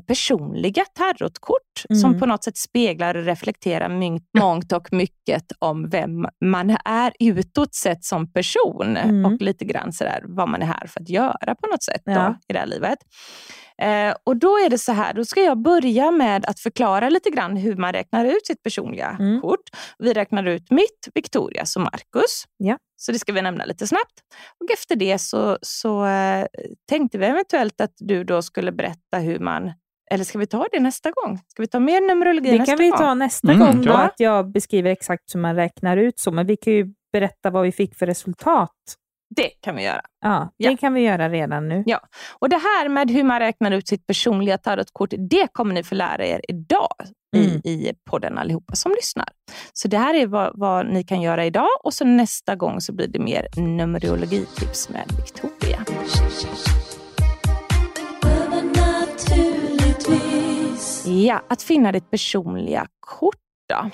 personliga 0.00 0.84
tarotkort 0.84 2.00
som 2.00 2.10
Mm. 2.10 2.20
på 2.20 2.26
något 2.26 2.44
sätt 2.44 2.56
speglar 2.56 3.14
och 3.14 3.24
reflekterar 3.24 3.88
mångt 4.38 4.72
och 4.72 4.92
mycket 4.92 5.44
om 5.58 5.88
vem 5.90 6.26
man 6.44 6.76
är 6.84 7.12
utåt 7.20 7.74
sett 7.74 8.04
som 8.04 8.32
person 8.32 8.96
Mm. 8.96 9.24
och 9.34 9.42
lite 9.42 9.64
grann 9.64 9.92
sådär 9.92 10.22
vad 10.24 10.48
man 10.48 10.62
är 10.62 10.66
här 10.66 10.86
för 10.86 11.00
att 11.00 11.08
göra 11.08 11.54
på 11.54 11.66
något 11.66 11.82
sätt 11.82 12.02
då, 12.04 12.12
Ja. 12.12 12.38
i 12.48 12.52
det 12.52 12.58
här 12.58 12.66
livet. 12.66 12.98
Eh, 13.82 14.14
och 14.24 14.36
då 14.36 14.48
är 14.58 14.70
det 14.70 14.78
så 14.78 14.92
här, 14.92 15.14
då 15.14 15.24
ska 15.24 15.40
jag 15.40 15.62
börja 15.62 16.10
med 16.10 16.44
att 16.46 16.60
förklara 16.60 17.08
lite 17.08 17.30
grann 17.30 17.56
hur 17.56 17.76
man 17.76 17.92
räknar 17.92 18.24
ut 18.24 18.46
sitt 18.46 18.62
personliga 18.62 19.16
Mm. 19.20 19.40
kort. 19.40 19.60
Vi 19.98 20.12
räknar 20.12 20.44
ut 20.48 20.70
mitt, 20.70 21.08
Victorias 21.14 21.76
och 21.76 21.82
Marcus. 21.82 22.44
Ja. 22.56 22.76
Så 22.96 23.12
det 23.12 23.18
ska 23.18 23.32
vi 23.32 23.42
nämna 23.42 23.64
lite 23.64 23.86
snabbt. 23.86 24.12
Och 24.60 24.70
efter 24.70 24.96
det 24.96 25.18
så, 25.18 25.58
så 25.62 26.06
eh, 26.06 26.46
tänkte 26.88 27.18
vi 27.18 27.26
eventuellt 27.26 27.80
att 27.80 27.92
du 27.98 28.24
då 28.24 28.42
skulle 28.42 28.72
berätta 28.72 29.18
hur 29.18 29.38
man 29.38 29.72
eller 30.10 30.24
ska 30.24 30.38
vi 30.38 30.46
ta 30.46 30.66
det 30.72 30.80
nästa 30.80 31.10
gång? 31.10 31.38
Ska 31.48 31.62
vi 31.62 31.66
ta 31.68 31.80
mer 31.80 32.00
numerologi 32.00 32.50
Det 32.50 32.58
nästa 32.58 32.72
kan 32.72 32.78
vi 32.78 32.90
gång? 32.90 32.98
ta 32.98 33.14
nästa 33.14 33.52
Mm, 33.52 33.66
gång, 33.66 33.82
då, 33.82 33.90
ja. 33.92 33.98
att 34.02 34.20
jag 34.20 34.50
beskriver 34.52 34.90
exakt 34.90 35.34
hur 35.34 35.40
man 35.40 35.54
räknar 35.56 35.96
ut 35.96 36.18
så, 36.18 36.30
men 36.30 36.46
vi 36.46 36.56
kan 36.56 36.72
ju 36.72 36.86
berätta 37.12 37.50
vad 37.50 37.62
vi 37.62 37.72
fick 37.72 37.94
för 37.98 38.06
resultat. 38.06 38.70
Det 39.36 39.48
kan 39.60 39.76
vi 39.76 39.82
göra. 39.84 40.00
Ja, 40.20 40.52
det 40.58 40.64
Ja. 40.64 40.76
kan 40.76 40.94
vi 40.94 41.00
göra 41.00 41.28
redan 41.28 41.68
nu. 41.68 41.82
Ja. 41.86 42.00
Och 42.38 42.48
Det 42.48 42.56
här 42.56 42.88
med 42.88 43.10
hur 43.10 43.24
man 43.24 43.38
räknar 43.40 43.70
ut 43.70 43.88
sitt 43.88 44.06
personliga 44.06 44.58
tarotkort, 44.58 45.10
det 45.30 45.48
kommer 45.52 45.74
ni 45.74 45.82
få 45.82 45.94
lära 45.94 46.26
er 46.26 46.40
idag 46.48 46.88
Mm. 47.36 47.60
i, 47.64 47.70
i 47.70 47.92
podden 48.10 48.38
allihopa 48.38 48.74
som 48.74 48.92
lyssnar. 48.92 49.28
Så 49.72 49.88
det 49.88 49.98
här 49.98 50.14
är 50.14 50.26
vad, 50.26 50.50
vad 50.54 50.86
ni 50.86 51.04
kan 51.04 51.22
göra 51.22 51.44
idag 51.44 51.68
och 51.84 51.94
så 51.94 52.04
nästa 52.04 52.54
gång 52.56 52.80
så 52.80 52.92
blir 52.92 53.06
det 53.08 53.18
mer 53.18 53.46
numerologitips 53.56 54.88
med 54.88 55.04
Victoria. 55.16 55.84
Ja, 61.06 61.42
att 61.48 61.62
finna 61.62 61.92
ditt 61.92 62.10
personliga 62.10 62.86
kort 63.00 63.36
då. 63.68 63.90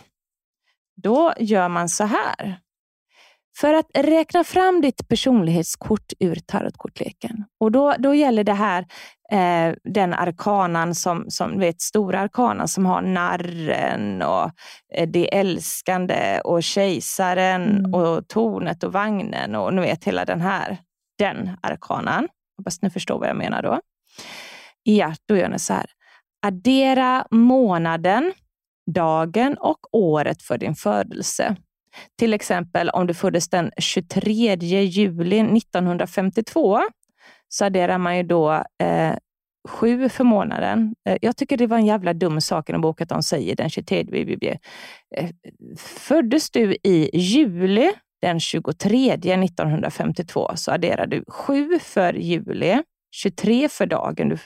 Då 1.02 1.32
gör 1.38 1.68
man 1.68 1.88
så 1.88 2.04
här. 2.04 2.60
för 3.60 3.74
att 3.74 3.86
räkna 3.94 4.44
fram 4.44 4.80
ditt 4.80 5.08
personlighetskort 5.08 6.12
ur 6.20 6.34
tarotkortleken. 6.36 7.44
Och 7.60 7.72
då, 7.72 7.94
då 7.98 8.14
gäller 8.14 8.44
det 8.44 8.52
här 8.52 8.86
eh, 9.32 9.74
den 9.84 10.14
arkanan 10.14 10.94
som, 10.94 11.24
som 11.28 11.58
vet, 11.58 11.80
stora 11.80 12.20
arkanan 12.20 12.68
som 12.68 12.86
har 12.86 13.02
narren 13.02 14.22
och 14.22 14.50
eh, 14.94 15.08
det 15.08 15.34
älskande 15.36 16.40
och 16.44 16.62
kejsaren 16.62 17.62
Mm. 17.78 17.94
och 17.94 18.28
tornet 18.28 18.84
och 18.84 18.92
vagnen 18.92 19.54
och 19.54 19.74
nu 19.74 19.80
vet 19.80 20.04
hela 20.04 20.24
den 20.24 20.40
här, 20.40 20.78
den 21.18 21.50
arkanan. 21.62 22.28
Hoppas 22.58 22.82
ni 22.82 22.90
förstår 22.90 23.18
vad 23.18 23.28
jag 23.28 23.36
menar 23.36 23.62
då. 23.62 23.80
Ja, 24.82 25.14
då 25.28 25.36
gör 25.36 25.48
ni 25.48 25.58
så 25.58 25.72
här. 25.72 25.86
Addera 26.42 27.26
månaden, 27.30 28.32
dagen 28.90 29.54
och 29.54 29.78
året 29.92 30.42
för 30.42 30.58
din 30.58 30.74
födelse. 30.74 31.56
Till 32.18 32.34
exempel 32.34 32.90
om 32.90 33.06
du 33.06 33.14
föddes 33.14 33.48
den 33.48 33.70
23 33.78 34.54
juli 34.84 35.40
1952 35.40 36.80
så 37.48 37.64
adderar 37.64 37.98
man 37.98 38.16
ju 38.16 38.22
då 38.22 38.64
eh, 38.82 39.14
sju 39.68 40.08
för 40.08 40.24
månaden. 40.24 40.94
Eh, 41.08 41.16
jag 41.22 41.36
tycker 41.36 41.56
det 41.56 41.66
var 41.66 41.76
en 41.76 41.86
jävla 41.86 42.14
dum 42.14 42.40
sak 42.40 42.70
i 42.70 42.72
en 42.72 42.80
bok 42.80 43.00
att 43.00 43.08
de 43.08 43.22
säger 43.22 43.56
den 43.56 43.70
23 43.70 44.04
juli. 44.12 44.58
Eh, 45.16 45.30
föddes 45.78 46.50
du 46.50 46.76
i 46.82 47.10
juli 47.18 47.92
den 48.22 48.40
23 48.40 49.12
1952 49.12 50.50
så 50.54 50.72
adderar 50.72 51.06
du 51.06 51.24
sju 51.28 51.78
för 51.78 52.12
juli, 52.12 52.82
23 53.14 53.68
för 53.68 53.86
dagen 53.86 54.28
du 54.28 54.38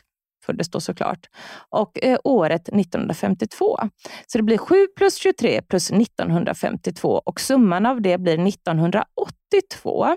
föddes 0.47 0.71
då 0.71 0.81
såklart, 0.81 1.27
och 1.71 2.05
eh, 2.05 2.19
året 2.25 2.69
1952. 2.69 3.79
Så 4.27 4.39
det 4.39 4.45
blir 4.45 4.59
7 4.59 4.87
plus 4.97 5.17
23 5.17 5.63
plus 5.63 5.91
1952 5.91 7.23
och 7.25 7.41
summan 7.41 7.87
av 7.87 8.03
det 8.03 8.19
blir 8.19 8.49
1982. 8.49 10.17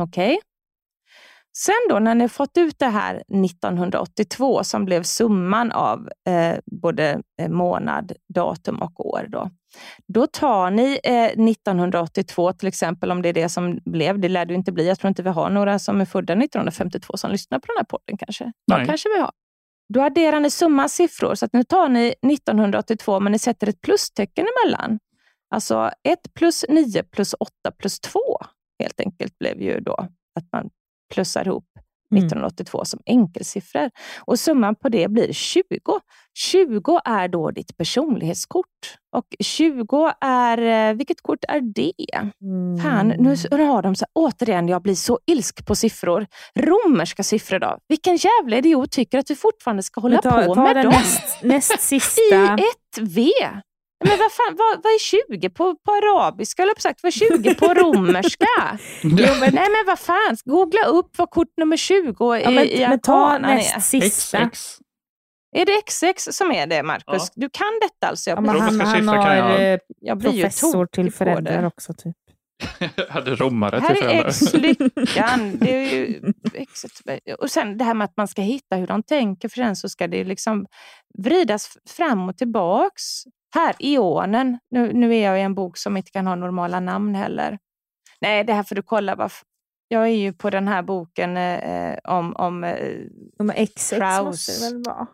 Okej? 0.00 0.40
Sen 1.58 1.74
då 1.88 1.98
när 1.98 2.14
ni 2.14 2.28
fått 2.28 2.56
ut 2.56 2.78
det 2.78 2.86
här 2.86 3.14
1982 3.14 4.64
som 4.64 4.84
blev 4.84 5.02
summan 5.02 5.72
av 5.72 6.08
eh, 6.28 6.58
både 6.82 7.22
eh, 7.40 7.48
månad, 7.48 8.12
datum 8.34 8.82
och 8.82 9.06
år. 9.06 9.26
Då, 9.28 9.50
då 10.06 10.26
tar 10.26 10.70
ni 10.70 11.00
eh, 11.04 11.24
1982 11.24 12.52
till 12.52 12.68
exempel, 12.68 13.10
om 13.10 13.22
det 13.22 13.28
är 13.28 13.32
det 13.32 13.48
som 13.48 13.78
blev. 13.84 14.18
Det 14.18 14.28
lär 14.28 14.46
det 14.46 14.54
inte 14.54 14.72
bli. 14.72 14.88
Jag 14.88 14.98
tror 14.98 15.08
inte 15.08 15.22
vi 15.22 15.30
har 15.30 15.50
några 15.50 15.78
som 15.78 16.00
är 16.00 16.04
födda 16.04 16.32
1952 16.32 17.16
som 17.16 17.30
lyssnar 17.30 17.58
på 17.58 17.66
den 17.66 17.76
här 17.76 17.84
podden 17.84 18.18
kanske. 18.18 18.44
Ja, 18.64 18.76
Nej. 18.76 18.86
kanske 18.86 19.08
vi 19.08 19.20
har. 19.20 19.30
Då 19.88 20.02
adderar 20.02 20.40
ni 20.40 20.50
summa 20.50 20.88
siffror. 20.88 21.34
Så 21.34 21.44
att 21.44 21.52
nu 21.52 21.64
tar 21.64 21.88
ni 21.88 22.14
1982 22.32 23.20
men 23.20 23.32
ni 23.32 23.38
sätter 23.38 23.68
ett 23.68 23.80
plustecken 23.80 24.46
emellan. 24.46 24.98
Alltså 25.50 25.90
1 26.02 26.34
plus 26.34 26.64
9 26.68 27.02
plus 27.02 27.34
8 27.40 27.52
plus 27.78 28.00
2 28.00 28.20
helt 28.78 29.00
enkelt 29.00 29.38
blev 29.38 29.62
ju 29.62 29.80
då 29.80 29.94
att 30.34 30.52
man 30.52 30.70
plussar 31.14 31.46
ihop 31.46 31.68
1982 32.14 32.84
som 32.84 33.00
enkelsiffror. 33.06 33.90
Och 34.20 34.38
summan 34.38 34.74
på 34.74 34.88
det 34.88 35.08
blir 35.10 35.32
20. 35.32 35.62
20 36.34 37.00
är 37.04 37.28
då 37.28 37.50
ditt 37.50 37.76
personlighetskort. 37.76 38.66
Och 39.12 39.26
20 39.40 40.12
är, 40.20 40.88
eh, 40.90 40.94
vilket 40.96 41.22
kort 41.22 41.44
är 41.48 41.60
det? 41.60 41.92
Mm. 42.42 42.78
Fan, 42.82 43.08
nu, 43.08 43.36
nu 43.50 43.64
har 43.64 43.82
de 43.82 43.94
så 43.94 44.06
återigen, 44.12 44.68
jag 44.68 44.82
blir 44.82 44.94
så 44.94 45.18
ilsk 45.26 45.66
på 45.66 45.74
siffror. 45.74 46.26
Romerska 46.58 47.22
siffror 47.22 47.58
då? 47.58 47.78
Vilken 47.88 48.16
jävla 48.16 48.56
idiot 48.56 48.90
tycker 48.90 49.18
att 49.18 49.30
vi 49.30 49.34
fortfarande 49.34 49.82
ska 49.82 50.00
hålla 50.00 50.22
ta, 50.22 50.42
på 50.42 50.54
ta 50.54 50.62
med 50.62 50.76
dem? 50.76 50.92
näst, 50.92 51.42
näst 51.42 51.80
sista. 51.88 52.34
I 52.34 52.44
ett 52.44 52.98
V. 53.00 53.30
Men 54.08 54.18
vad, 54.18 54.32
fan, 54.32 54.56
vad, 54.56 54.82
vad 54.82 54.92
är 54.92 54.98
20 54.98 55.50
på, 55.50 55.74
på 55.76 55.92
arabiska? 55.92 56.62
Eller 56.62 56.74
sagt, 56.80 57.02
vad 57.02 57.08
är 57.08 57.38
20 57.38 57.54
på 57.54 57.74
romerska? 57.74 58.46
jo, 59.02 59.10
men, 59.40 59.54
nej 59.54 59.68
men 59.70 59.84
vad 59.86 59.98
fan, 59.98 60.36
googla 60.44 60.84
upp 60.86 61.18
vad 61.18 61.30
kort 61.30 61.48
nummer 61.56 61.76
20 61.76 62.36
i, 62.36 62.42
Ja, 62.42 62.50
men, 62.50 62.64
i 62.64 62.86
men 62.88 63.00
ta 63.00 63.34
är. 63.34 63.38
näst 63.38 63.82
sista. 63.82 64.48
XX. 64.50 64.78
Är 65.56 65.64
det 65.66 65.82
XX 65.86 66.28
som 66.36 66.52
är 66.52 66.66
det, 66.66 66.82
Marcus? 66.82 67.04
Ja. 67.06 67.20
Du 67.34 67.48
kan 67.52 67.66
detta 67.82 68.06
alltså? 68.10 68.30
Jag 68.30 68.36
Ja, 68.36 68.40
men 68.40 68.60
han, 68.60 68.80
han 68.80 69.08
har 69.08 69.34
jag. 69.34 69.72
eh, 69.72 69.78
jag 70.00 70.18
blir 70.18 70.30
professor 70.32 70.86
till 70.86 71.12
föräldrar 71.12 71.60
det. 71.60 71.66
också. 71.66 71.94
Typ. 71.94 72.16
Jag 72.96 73.06
hade 73.10 73.34
romare 73.34 73.80
Här 73.80 73.94
till 73.94 74.04
är 74.04 74.08
föräldrar. 74.08 74.28
X-lyckan. 74.28 75.58
Det 75.58 75.74
är 75.74 75.96
ju 75.96 76.32
X, 76.54 76.84
och 77.38 77.50
sen 77.50 77.78
det 77.78 77.84
här 77.84 77.94
med 77.94 78.04
att 78.04 78.16
man 78.16 78.28
ska 78.28 78.42
hitta 78.42 78.76
hur 78.76 78.86
de 78.86 79.02
tänker, 79.02 79.48
för 79.48 79.56
sen 79.56 79.76
så 79.76 79.88
ska 79.88 80.06
det 80.06 80.24
liksom 80.24 80.66
vridas 81.18 81.78
fram 81.96 82.28
och 82.28 82.36
tillbaks. 82.36 83.02
Här, 83.56 83.74
ionen. 83.78 84.58
Nu, 84.70 84.92
nu 84.92 85.14
är 85.14 85.24
jag 85.24 85.38
i 85.38 85.42
en 85.42 85.54
bok 85.54 85.76
som 85.76 85.96
inte 85.96 86.10
kan 86.10 86.26
ha 86.26 86.34
normala 86.34 86.80
namn 86.80 87.14
heller. 87.14 87.58
Nej, 88.20 88.44
det 88.44 88.52
här 88.52 88.62
får 88.62 88.74
du 88.74 88.82
kolla. 88.82 89.30
Jag 89.88 90.02
är 90.02 90.06
ju 90.16 90.32
på 90.32 90.50
den 90.50 90.68
här 90.68 90.82
boken 90.82 91.36
eh, 91.36 91.98
om, 92.04 92.36
om 92.36 92.64
eh, 92.64 92.98
Nummer 93.38 93.66
XX 93.66 93.86
Strauss. 93.86 94.24
måste 94.24 94.52
det 94.52 94.72
väl 94.74 94.82
vara? 94.86 95.06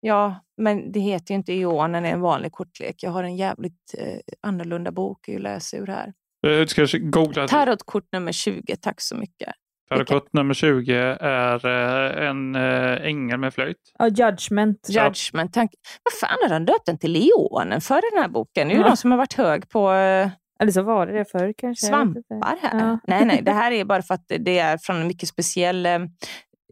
Ja, 0.00 0.44
men 0.56 0.92
det 0.92 1.00
heter 1.00 1.34
ju 1.34 1.36
inte 1.36 1.52
ionen, 1.52 2.02
det 2.02 2.08
är 2.08 2.12
en 2.12 2.20
vanlig 2.20 2.52
kortlek. 2.52 3.02
Jag 3.02 3.10
har 3.10 3.24
en 3.24 3.36
jävligt 3.36 3.94
eh, 3.98 4.18
annorlunda 4.40 4.90
bok 4.90 5.28
att 5.28 5.40
läsa 5.40 5.76
ur 5.76 5.86
här. 5.86 6.12
Eh, 6.46 6.66
Ska 6.66 6.80
jag 6.80 7.10
googla? 7.10 7.48
Tarotkort 7.48 8.12
nummer 8.12 8.32
20, 8.32 8.76
tack 8.76 9.00
så 9.00 9.16
mycket. 9.16 9.54
Tarokort 9.88 10.32
nummer 10.32 10.54
20 10.54 10.94
är 11.20 11.66
eh, 11.66 12.28
en 12.28 12.54
eh, 12.54 13.06
ängel 13.06 13.38
med 13.38 13.54
flöjt. 13.54 13.76
Ja, 13.98 14.08
Judgment. 14.08 14.86
Judgment. 14.88 15.52
Tank. 15.54 15.70
Vad 16.04 16.12
fan 16.30 16.38
har 16.42 16.48
de 16.58 16.64
döpt 16.64 16.86
den 16.86 16.98
till 16.98 17.12
Leonen 17.12 17.80
för 17.80 17.94
den 18.12 18.22
här 18.22 18.28
boken? 18.28 18.68
Det 18.68 18.74
är 18.74 18.76
ju 18.76 18.82
Ja. 18.82 18.88
de 18.88 18.96
som 18.96 19.10
har 19.10 19.18
varit 19.18 19.34
hög 19.34 19.68
på 19.68 19.92
eh, 19.92 20.28
Eller 20.60 20.72
så 20.72 20.82
var 20.82 21.06
det 21.06 21.12
det 21.12 21.24
förr 21.24 21.54
kanske. 21.58 21.86
svampar 21.86 22.56
här. 22.62 22.80
Ja. 22.80 22.98
Nej, 23.06 23.24
nej, 23.24 23.42
det 23.42 23.52
här 23.52 23.72
är 23.72 23.84
bara 23.84 24.02
för 24.02 24.14
att 24.14 24.24
det 24.38 24.58
är 24.58 24.78
från 24.78 24.96
en 24.96 25.06
mycket 25.06 25.28
speciell 25.28 25.88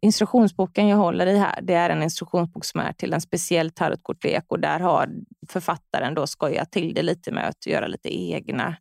instruktionsboken 0.03 0.89
jag 0.89 0.97
håller 0.97 1.27
i 1.27 1.37
här. 1.39 1.59
Det 1.63 1.75
är 1.75 1.91
en 1.91 2.03
instruktionsbok 2.03 2.65
som 2.65 2.81
är 2.81 2.93
till 2.93 3.13
en 3.13 3.21
speciell 3.21 3.71
tarotkortlek 3.71 4.45
och 4.49 4.61
där 4.61 4.81
har 4.81 5.09
författaren 5.49 6.15
då 6.15 6.27
skojat 6.27 6.73
till 6.73 6.95
det 6.95 7.03
lite 7.03 7.33
med 7.33 7.49
att 7.49 7.67
göra 7.67 7.87
lite 7.87 8.17
egna 8.31 8.77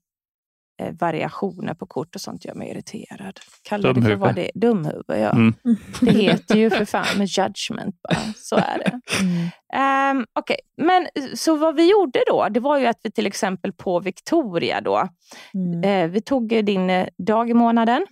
variationer 1.00 1.74
på 1.74 1.86
kort 1.86 2.15
och 2.15 2.22
sånt 2.22 2.46
gör 2.46 2.54
mig 2.54 2.70
irriterad. 2.70 3.39
Kalla 3.63 3.94
det 3.94 4.02
för 4.02 4.15
vad 4.15 4.36
det 4.36 4.46
är. 4.46 4.52
Dumhuvud, 4.60 5.04
ja. 5.08 5.30
Mm. 5.32 5.54
Det 6.02 6.12
heter 6.12 6.56
ju 6.56 6.70
för 6.70 6.86
fan 6.86 7.17
med 7.17 7.28
judgment 7.28 7.96
bara. 8.10 8.34
Så 8.38 8.56
är 8.56 8.78
det. 8.78 9.00
Mm. 9.22 10.17
Um, 10.17 10.26
Okej, 10.39 10.58
men 10.78 11.08
så 11.36 11.56
vad 11.56 11.76
vi 11.76 11.91
gjorde 11.91 12.20
då, 12.28 12.48
det 12.50 12.60
var 12.60 12.78
ju 12.80 12.86
att 12.86 13.00
vi 13.04 13.12
till 13.12 13.26
exempel 13.28 13.74
på 13.74 14.00
Victoria 14.00 14.82
då, 14.82 15.08
Mm. 15.54 15.84
eh, 15.84 16.12
vi 16.12 16.22
tog 16.22 16.52
eh, 16.54 16.63
din 16.63 16.89
eh, 16.89 17.08
dag 17.17 17.50
i 17.50 17.54
månaden 17.54 18.06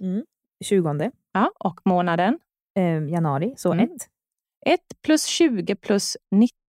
20 0.65 1.11
ja, 1.33 1.51
och 1.59 1.79
månaden. 1.85 2.39
eh, 2.79 3.09
januari, 3.13 3.53
så 3.57 3.73
Mm. 3.73 3.85
ett. 3.85 4.07
1 4.65 4.79
plus 5.03 5.25
20 5.25 5.75
plus 5.75 6.17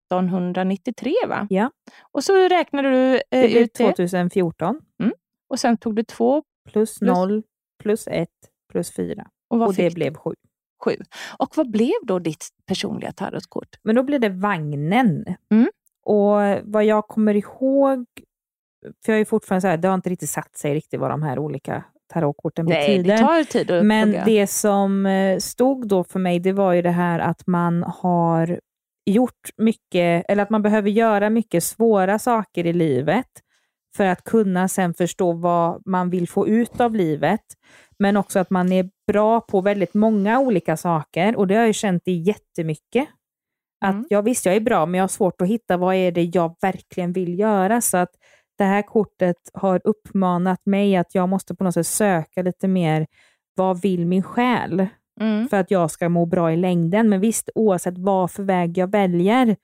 1993 0.07 1.13
va? 1.27 1.47
Ja. 1.49 1.71
Och 2.11 2.23
så 2.23 2.33
räknade 2.49 2.89
du 2.89 3.15
eh, 3.15 3.21
Det 3.29 3.59
ut 3.59 3.73
det 3.73 3.83
2014 3.93 4.81
och 5.49 5.59
sen 5.59 5.77
tog 5.77 5.95
du 5.95 6.03
två 6.03 6.43
plus 6.69 7.01
0 7.01 7.43
plus 7.83 8.07
1 8.07 8.29
plus 8.71 8.95
4. 8.95 9.27
och 9.49 9.61
Och 9.61 9.73
det 9.73 9.93
blev 9.93 10.15
7. 10.15 10.31
Sju. 10.85 10.95
Och 11.37 11.57
vad 11.57 11.71
blev 11.71 11.93
då 12.03 12.19
ditt 12.19 12.47
personliga 12.65 13.11
tarotkort? 13.11 13.69
Men 13.83 13.95
då 13.95 14.03
blev 14.03 14.19
det 14.19 14.29
vagnen. 14.29 15.25
Mm. 15.51 15.69
Och 16.05 16.37
vad 16.63 16.85
jag 16.85 17.07
kommer 17.07 17.35
ihåg, 17.35 18.05
för 19.05 19.11
jag 19.11 19.21
är 19.21 19.25
fortfarande 19.25 19.61
så 19.61 19.67
här, 19.67 19.77
det 19.77 19.87
har 19.87 19.95
inte 19.95 20.09
riktigt 20.09 20.29
satt 20.29 20.57
sig 20.57 20.73
riktigt 20.73 20.99
vad 20.99 21.09
de 21.09 21.23
här 21.23 21.39
olika 21.39 21.83
tarotkorten 22.13 22.65
Nej, 22.65 22.97
betyder. 22.97 23.17
det 23.17 23.23
tar 23.23 23.43
tid 23.43 23.71
att 23.71 23.85
Men 23.85 24.09
plugga. 24.09 24.25
det 24.25 24.47
som 24.47 25.05
eh, 25.05 25.37
stod 25.37 25.87
då 25.87 26.03
för 26.03 26.19
mig, 26.19 26.39
det 26.39 26.53
var 26.53 26.73
ju 26.73 26.81
det 26.81 26.91
här 26.91 27.19
att 27.19 27.47
man 27.47 27.83
har 27.83 28.59
gjort 29.05 29.49
mycket, 29.57 30.25
eller 30.29 30.43
att 30.43 30.49
man 30.49 30.61
behöver 30.61 30.89
göra 30.89 31.29
mycket 31.29 31.63
svåra 31.63 32.19
saker 32.19 32.65
i 32.65 32.73
livet 32.73 33.27
för 33.99 34.05
att 34.05 34.23
kunna 34.23 34.67
sen 34.67 34.93
förstå 34.93 35.33
vad 35.33 35.81
man 35.85 36.09
vill 36.09 36.29
få 36.29 36.47
ut 36.47 36.81
av 36.81 36.95
livet. 36.95 37.41
Men 37.99 38.17
också 38.17 38.39
att 38.39 38.49
man 38.49 38.71
är 38.71 38.89
bra 39.07 39.41
på 39.41 39.61
väldigt 39.61 39.93
många 39.93 40.39
olika 40.39 40.77
saker 40.77 41.35
och 41.35 41.47
det 41.47 41.53
har 41.55 41.61
jag 41.61 41.67
ju 41.67 41.73
känt 41.73 42.07
i 42.07 42.11
jättemycket. 42.11 43.07
Att 43.85 43.93
Mm. 43.93 44.05
jag 44.09 44.21
visst, 44.21 44.45
jag 44.45 44.55
är 44.55 44.59
bra, 44.59 44.85
men 44.85 44.97
jag 44.97 45.03
har 45.03 45.07
svårt 45.07 45.41
att 45.41 45.47
hitta 45.47 45.77
vad 45.77 45.95
är 45.95 46.11
det 46.11 46.23
jag 46.23 46.55
verkligen 46.61 47.13
vill 47.13 47.39
göra. 47.39 47.81
Så 47.81 47.97
att 47.97 48.09
det 48.57 48.63
här 48.63 48.81
kortet 48.81 49.35
har 49.53 49.81
uppmanat 49.83 50.65
mig 50.65 50.95
att 50.95 51.15
jag 51.15 51.29
måste 51.29 51.55
på 51.55 51.63
något 51.63 51.73
sätt 51.73 51.87
söka 51.87 52.41
lite 52.41 52.67
mer, 52.67 53.07
vad 53.55 53.81
vill 53.81 54.05
min 54.07 54.23
själ? 54.23 54.87
Mm. 55.21 55.47
För 55.49 55.57
att 55.57 55.71
jag 55.71 55.91
ska 55.91 56.09
må 56.09 56.25
bra 56.25 56.51
i 56.53 56.57
längden. 56.57 57.09
Men 57.09 57.19
visst, 57.19 57.49
oavsett 57.55 57.97
vad 57.97 58.31
för 58.31 58.43
väg 58.43 58.77
jag 58.77 58.91
väljer, 58.91 59.55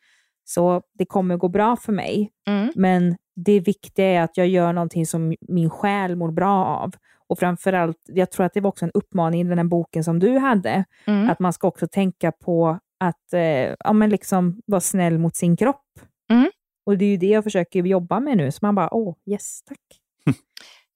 så 0.43 0.82
det 0.93 1.06
kommer 1.06 1.38
gå 1.38 1.48
bra 1.48 1.76
för 1.76 1.91
mig. 1.93 2.32
Mm. 2.48 2.71
Men 2.76 3.15
det 3.36 3.60
viktiga 3.60 4.06
är 4.06 4.21
att 4.21 4.38
jag 4.38 4.48
gör 4.48 4.74
någonting 4.74 5.06
som 5.06 5.36
min 5.41 5.69
själ 5.69 6.15
mår 6.15 6.32
bra 6.32 6.65
av. 6.65 6.91
Och 7.28 7.39
framförallt, 7.39 7.98
jag 8.06 8.32
tror 8.32 8.45
att 8.45 8.54
det 8.54 8.62
var 8.62 8.67
också 8.69 8.86
en 8.86 8.91
uppmaning 8.93 9.41
i 9.41 9.43
den 9.43 9.58
här 9.58 9.65
boken 9.65 10.04
som 10.04 10.19
du 10.19 10.38
hade, 10.38 10.86
Mm. 11.08 11.30
att 11.30 11.39
man 11.39 11.54
ska 11.54 11.67
också 11.67 11.88
tänka 11.88 12.32
på 12.32 12.80
att 13.00 13.34
eh, 13.34 13.41
ja, 13.80 13.93
men 13.93 14.10
liksom 14.10 14.62
vara 14.65 14.82
snäll 14.82 15.17
mot 15.17 15.36
sin 15.36 15.58
kropp. 15.58 15.86
Mm. 16.30 16.50
Och 16.86 16.98
det 16.98 17.06
är 17.06 17.10
ju 17.10 17.17
det 17.17 17.28
jag 17.28 17.43
försöker 17.43 17.84
jobba 17.84 18.19
med 18.19 18.38
nu, 18.38 18.52
så 18.52 18.60
man 18.62 18.76
bara, 18.76 18.93
åh, 18.93 19.15
yes, 19.26 19.63
tack. 19.63 19.80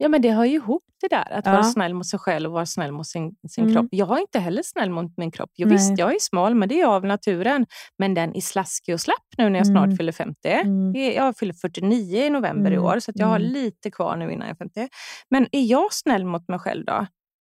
Ja, 0.01 0.07
men 0.09 0.21
det 0.21 0.31
hör 0.31 0.45
ju 0.45 0.55
ihop 0.55 0.83
det 1.01 1.07
där. 1.07 1.31
Att 1.31 1.45
Ja. 1.45 1.51
vara 1.51 1.63
snäll 1.63 1.93
mot 1.93 2.05
sig 2.07 2.19
själv 2.19 2.47
och 2.49 2.53
vara 2.53 2.65
snäll 2.65 2.91
mot 2.91 3.07
sin, 3.07 3.35
sin 3.49 3.63
Mm. 3.63 3.75
kropp. 3.75 3.87
Jag 3.91 4.17
är 4.17 4.21
inte 4.21 4.39
heller 4.39 4.63
snäll 4.63 4.89
mot 4.89 5.17
min 5.17 5.31
kropp. 5.31 5.51
Jag, 5.55 5.67
Nej. 5.69 5.77
visst, 5.77 5.97
jag 5.99 6.15
är 6.15 6.19
smal, 6.19 6.55
men 6.55 6.69
det 6.69 6.75
är 6.75 6.79
jag 6.79 6.89
av 6.93 7.05
naturen. 7.05 7.65
Men 7.97 8.13
den 8.13 8.35
är 8.35 8.41
slaskig 8.41 8.93
och 8.93 9.01
slapp 9.01 9.25
nu 9.37 9.49
när 9.49 9.59
jag 9.59 9.67
snart 9.67 9.85
Mm. 9.85 9.97
fyller 9.97 10.11
50. 10.11 10.49
Mm. 10.49 10.93
Jag 11.13 11.37
fyller 11.37 11.53
49 11.53 12.17
i 12.25 12.29
november 12.29 12.71
i 12.71 12.75
Mm. 12.75 12.85
år, 12.85 12.99
så 12.99 13.11
jag 13.15 13.27
har 13.27 13.39
Mm. 13.39 13.51
lite 13.51 13.91
kvar 13.91 14.15
nu 14.17 14.31
innan 14.31 14.47
jag 14.47 14.55
är 14.55 14.57
50. 14.57 14.87
Men 15.29 15.47
är 15.51 15.61
jag 15.63 15.93
snäll 15.93 16.25
mot 16.25 16.47
mig 16.47 16.59
själv 16.59 16.85
då? 16.85 17.05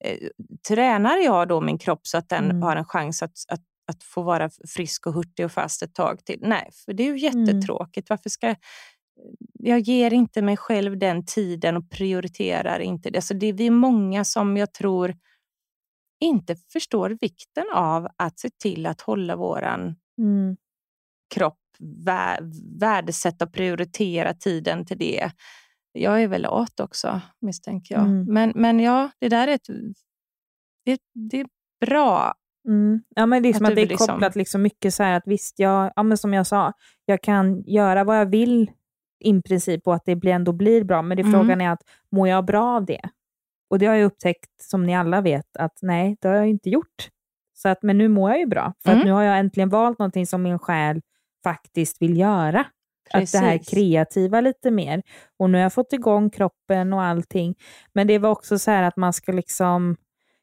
Eh, 0.05 0.19
tränar 0.69 1.17
jag 1.17 1.49
då 1.49 1.61
min 1.61 1.79
kropp 1.79 2.01
så 2.07 2.19
att 2.19 2.29
den 2.29 2.63
har 2.63 2.77
en 2.77 2.85
chans 2.85 3.23
att, 3.23 3.33
att, 3.49 3.61
att 3.93 4.03
få 4.03 4.23
vara 4.23 4.51
frisk 4.77 5.07
och 5.07 5.15
hurtig 5.15 5.45
och 5.45 5.53
fast 5.53 5.83
ett 5.83 5.95
tag 5.95 6.25
till? 6.25 6.39
Nej, 6.43 6.71
för 6.85 6.93
det 6.93 7.03
är 7.09 7.15
ju 7.17 7.19
jättetråkigt. 7.19 8.11
Varför 8.11 8.31
ska 8.31 8.55
jag 9.59 9.81
ger 9.81 10.13
inte 10.13 10.43
mig 10.43 10.57
själv 10.57 10.99
den 10.99 11.25
tiden 11.25 11.77
och 11.77 11.91
prioriterar 11.91 12.79
inte 12.81 13.11
det. 13.11 13.23
Så 13.23 13.35
det 13.35 13.47
är 13.47 13.53
vi 13.53 13.71
många 13.71 14.25
som 14.25 14.57
jag 14.57 14.73
tror 14.75 15.15
inte 16.21 16.57
förstår 16.73 17.17
vikten 17.21 17.65
av 17.75 18.09
att 18.17 18.39
se 18.39 18.51
till 18.63 18.87
att 18.87 19.01
hålla 19.01 19.37
våran 19.37 19.97
Mm. 20.19 20.57
kropp, 21.35 21.59
vä 22.07 22.39
värdesätta 22.81 23.45
och 23.45 23.53
prioritera 23.53 24.35
tiden 24.35 24.87
till 24.87 24.99
det. 24.99 25.31
Jag 25.93 26.23
är 26.23 26.29
väl 26.29 26.43
lat 26.43 26.81
också, 26.81 27.21
misstänker 27.41 27.95
jag. 27.95 28.05
Mm. 28.05 28.25
Men, 28.35 28.53
men 28.55 28.81
ja, 28.81 29.11
det 29.21 29.29
där 29.29 29.49
är, 29.49 29.53
ett, 29.55 29.67
det, 30.85 31.01
det 31.31 31.41
är 31.41 31.47
bra. 31.87 32.35
Mm. 32.69 33.03
Ja, 33.09 33.27
men 33.27 33.43
det 33.43 33.49
är 33.49 33.53
som 33.53 33.65
Att 33.67 33.71
att, 33.71 33.77
det 33.77 33.83
är 33.83 33.87
liksom- 33.87 34.07
kopplat 34.07 34.37
liksom 34.37 34.63
mycket 34.63 34.95
så 34.95 35.03
här 35.03 35.13
att 35.13 35.23
visst, 35.27 35.59
jag, 35.59 35.93
ja, 35.97 36.03
men 36.03 36.19
som 36.19 36.35
jag 36.35 36.47
sa, 36.47 36.73
jag 37.05 37.23
kan 37.23 37.63
göra 37.63 38.05
vad 38.05 38.19
jag 38.21 38.27
vill 38.31 38.71
i 39.21 39.43
princip 39.43 39.87
och 39.87 39.95
att 39.95 40.03
det 40.05 40.31
ändå 40.31 40.53
blir 40.53 40.85
bra. 40.85 41.03
Men 41.03 41.17
det 41.17 41.23
Mm. 41.23 41.33
frågan 41.33 41.61
är 41.61 41.71
att 41.71 41.83
mår 42.13 42.29
jag 42.29 42.45
bra 42.45 42.65
av 42.77 42.85
det? 42.85 43.01
Och 43.71 43.79
det 43.79 43.87
har 43.87 43.95
jag 43.95 44.05
upptäckt, 44.07 44.51
som 44.61 44.87
ni 44.87 44.97
alla 44.97 45.21
vet, 45.21 45.57
att 45.59 45.79
nej, 45.83 46.17
det 46.21 46.29
har 46.29 46.35
jag 46.35 46.49
inte 46.49 46.71
gjort. 46.71 47.09
Så 47.55 47.69
att, 47.69 47.83
men 47.83 47.99
nu 47.99 48.09
mår 48.09 48.31
jag 48.31 48.39
ju 48.41 48.47
bra. 48.47 48.73
För 48.85 48.93
Mm. 48.93 49.05
nu 49.05 49.13
har 49.13 49.23
jag 49.23 49.39
äntligen 49.39 49.69
valt 49.69 49.99
någonting 49.99 50.27
som 50.27 50.43
min 50.43 50.59
själ 50.59 51.01
faktiskt 51.45 52.03
vill 52.03 52.19
göra. 52.19 52.65
Att 53.13 53.33
det 53.33 53.39
här 53.39 53.59
Precis. 53.59 53.75
kreativa 53.75 54.41
lite 54.41 54.71
mer. 54.71 55.03
Och 55.39 55.51
nu 55.51 55.59
har 55.59 55.63
jag 55.63 55.73
fått 55.73 55.93
igång 55.93 56.31
kroppen 56.31 56.93
och 56.93 57.03
allting. 57.03 57.55
Men 57.93 58.07
det 58.07 58.19
var 58.19 58.31
också 58.31 58.59
så 58.59 58.71
här 58.71 58.83
att 58.83 58.97
man 58.97 59.13
ska 59.13 59.33
liksom... 59.33 59.97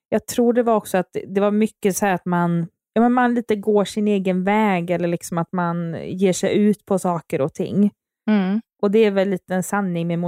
Jag 0.10 0.28
tror 0.28 0.54
det 0.54 0.64
var 0.64 0.76
också 0.76 0.98
att 0.98 1.16
det 1.28 1.42
var 1.42 1.52
mycket 1.52 1.98
så 1.98 2.06
här 2.06 2.14
att 2.14 2.26
man, 2.26 2.68
ja, 2.94 3.02
men 3.02 3.14
man 3.14 3.34
lite 3.34 3.56
går 3.56 3.86
sin 3.86 4.08
egen 4.08 4.44
väg 4.44 4.90
eller 4.92 5.08
liksom 5.08 5.38
att 5.38 5.52
man 5.52 5.96
ger 6.06 6.34
sig 6.34 6.58
ut 6.58 6.86
på 6.86 7.00
saker 7.00 7.42
och 7.42 7.54
ting. 7.54 7.92
Mm. 8.32 8.62
Och 8.82 8.92
det 8.92 9.00
är 9.00 9.12
väl 9.12 9.30
lite 9.30 9.56
en 9.56 9.64
sanning 9.64 10.08
med 10.08 10.20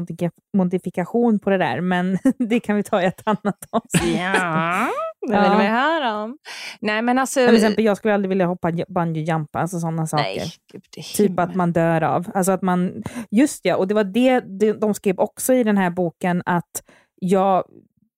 modifikation 0.57 1.39
på 1.39 1.49
det 1.49 1.57
där, 1.57 1.81
men 1.81 2.17
det 2.49 2.59
kan 2.59 2.75
vi 2.75 2.83
ta 2.83 3.01
i 3.01 3.05
ett 3.05 3.21
annat 3.25 3.57
avsnitt. 3.69 4.19
Ja, 4.19 4.87
det 5.27 5.33
vill 5.33 5.51
Ja. 5.51 5.57
vi 5.57 5.65
höra 5.65 6.23
om. 6.23 6.37
Nej, 6.79 7.01
men 7.01 7.19
alltså... 7.19 7.39
Men 7.39 7.47
till 7.49 7.55
exempel, 7.55 7.85
jag 7.85 7.97
skulle 7.97 8.13
aldrig 8.13 8.29
vilja 8.29 8.45
hoppa 8.45 8.71
bungee 8.87 9.23
jumpa, 9.23 9.59
alltså 9.59 9.79
sådana 9.79 10.07
saker. 10.07 10.23
nej, 10.23 10.51
gud, 10.71 10.83
Typ 11.15 11.39
att 11.39 11.55
man 11.55 11.71
dör 11.73 12.03
av. 12.03 12.31
Alltså 12.33 12.51
att 12.51 12.61
man, 12.61 13.03
just 13.31 13.65
ja, 13.65 13.75
och 13.75 13.87
det 13.87 13.93
var 13.93 14.03
det 14.03 14.39
de, 14.39 14.73
de 14.73 14.93
skrev 14.93 15.19
också 15.19 15.53
i 15.53 15.63
den 15.63 15.77
här 15.77 15.89
boken, 15.89 16.43
att 16.45 16.83
jag, 17.15 17.63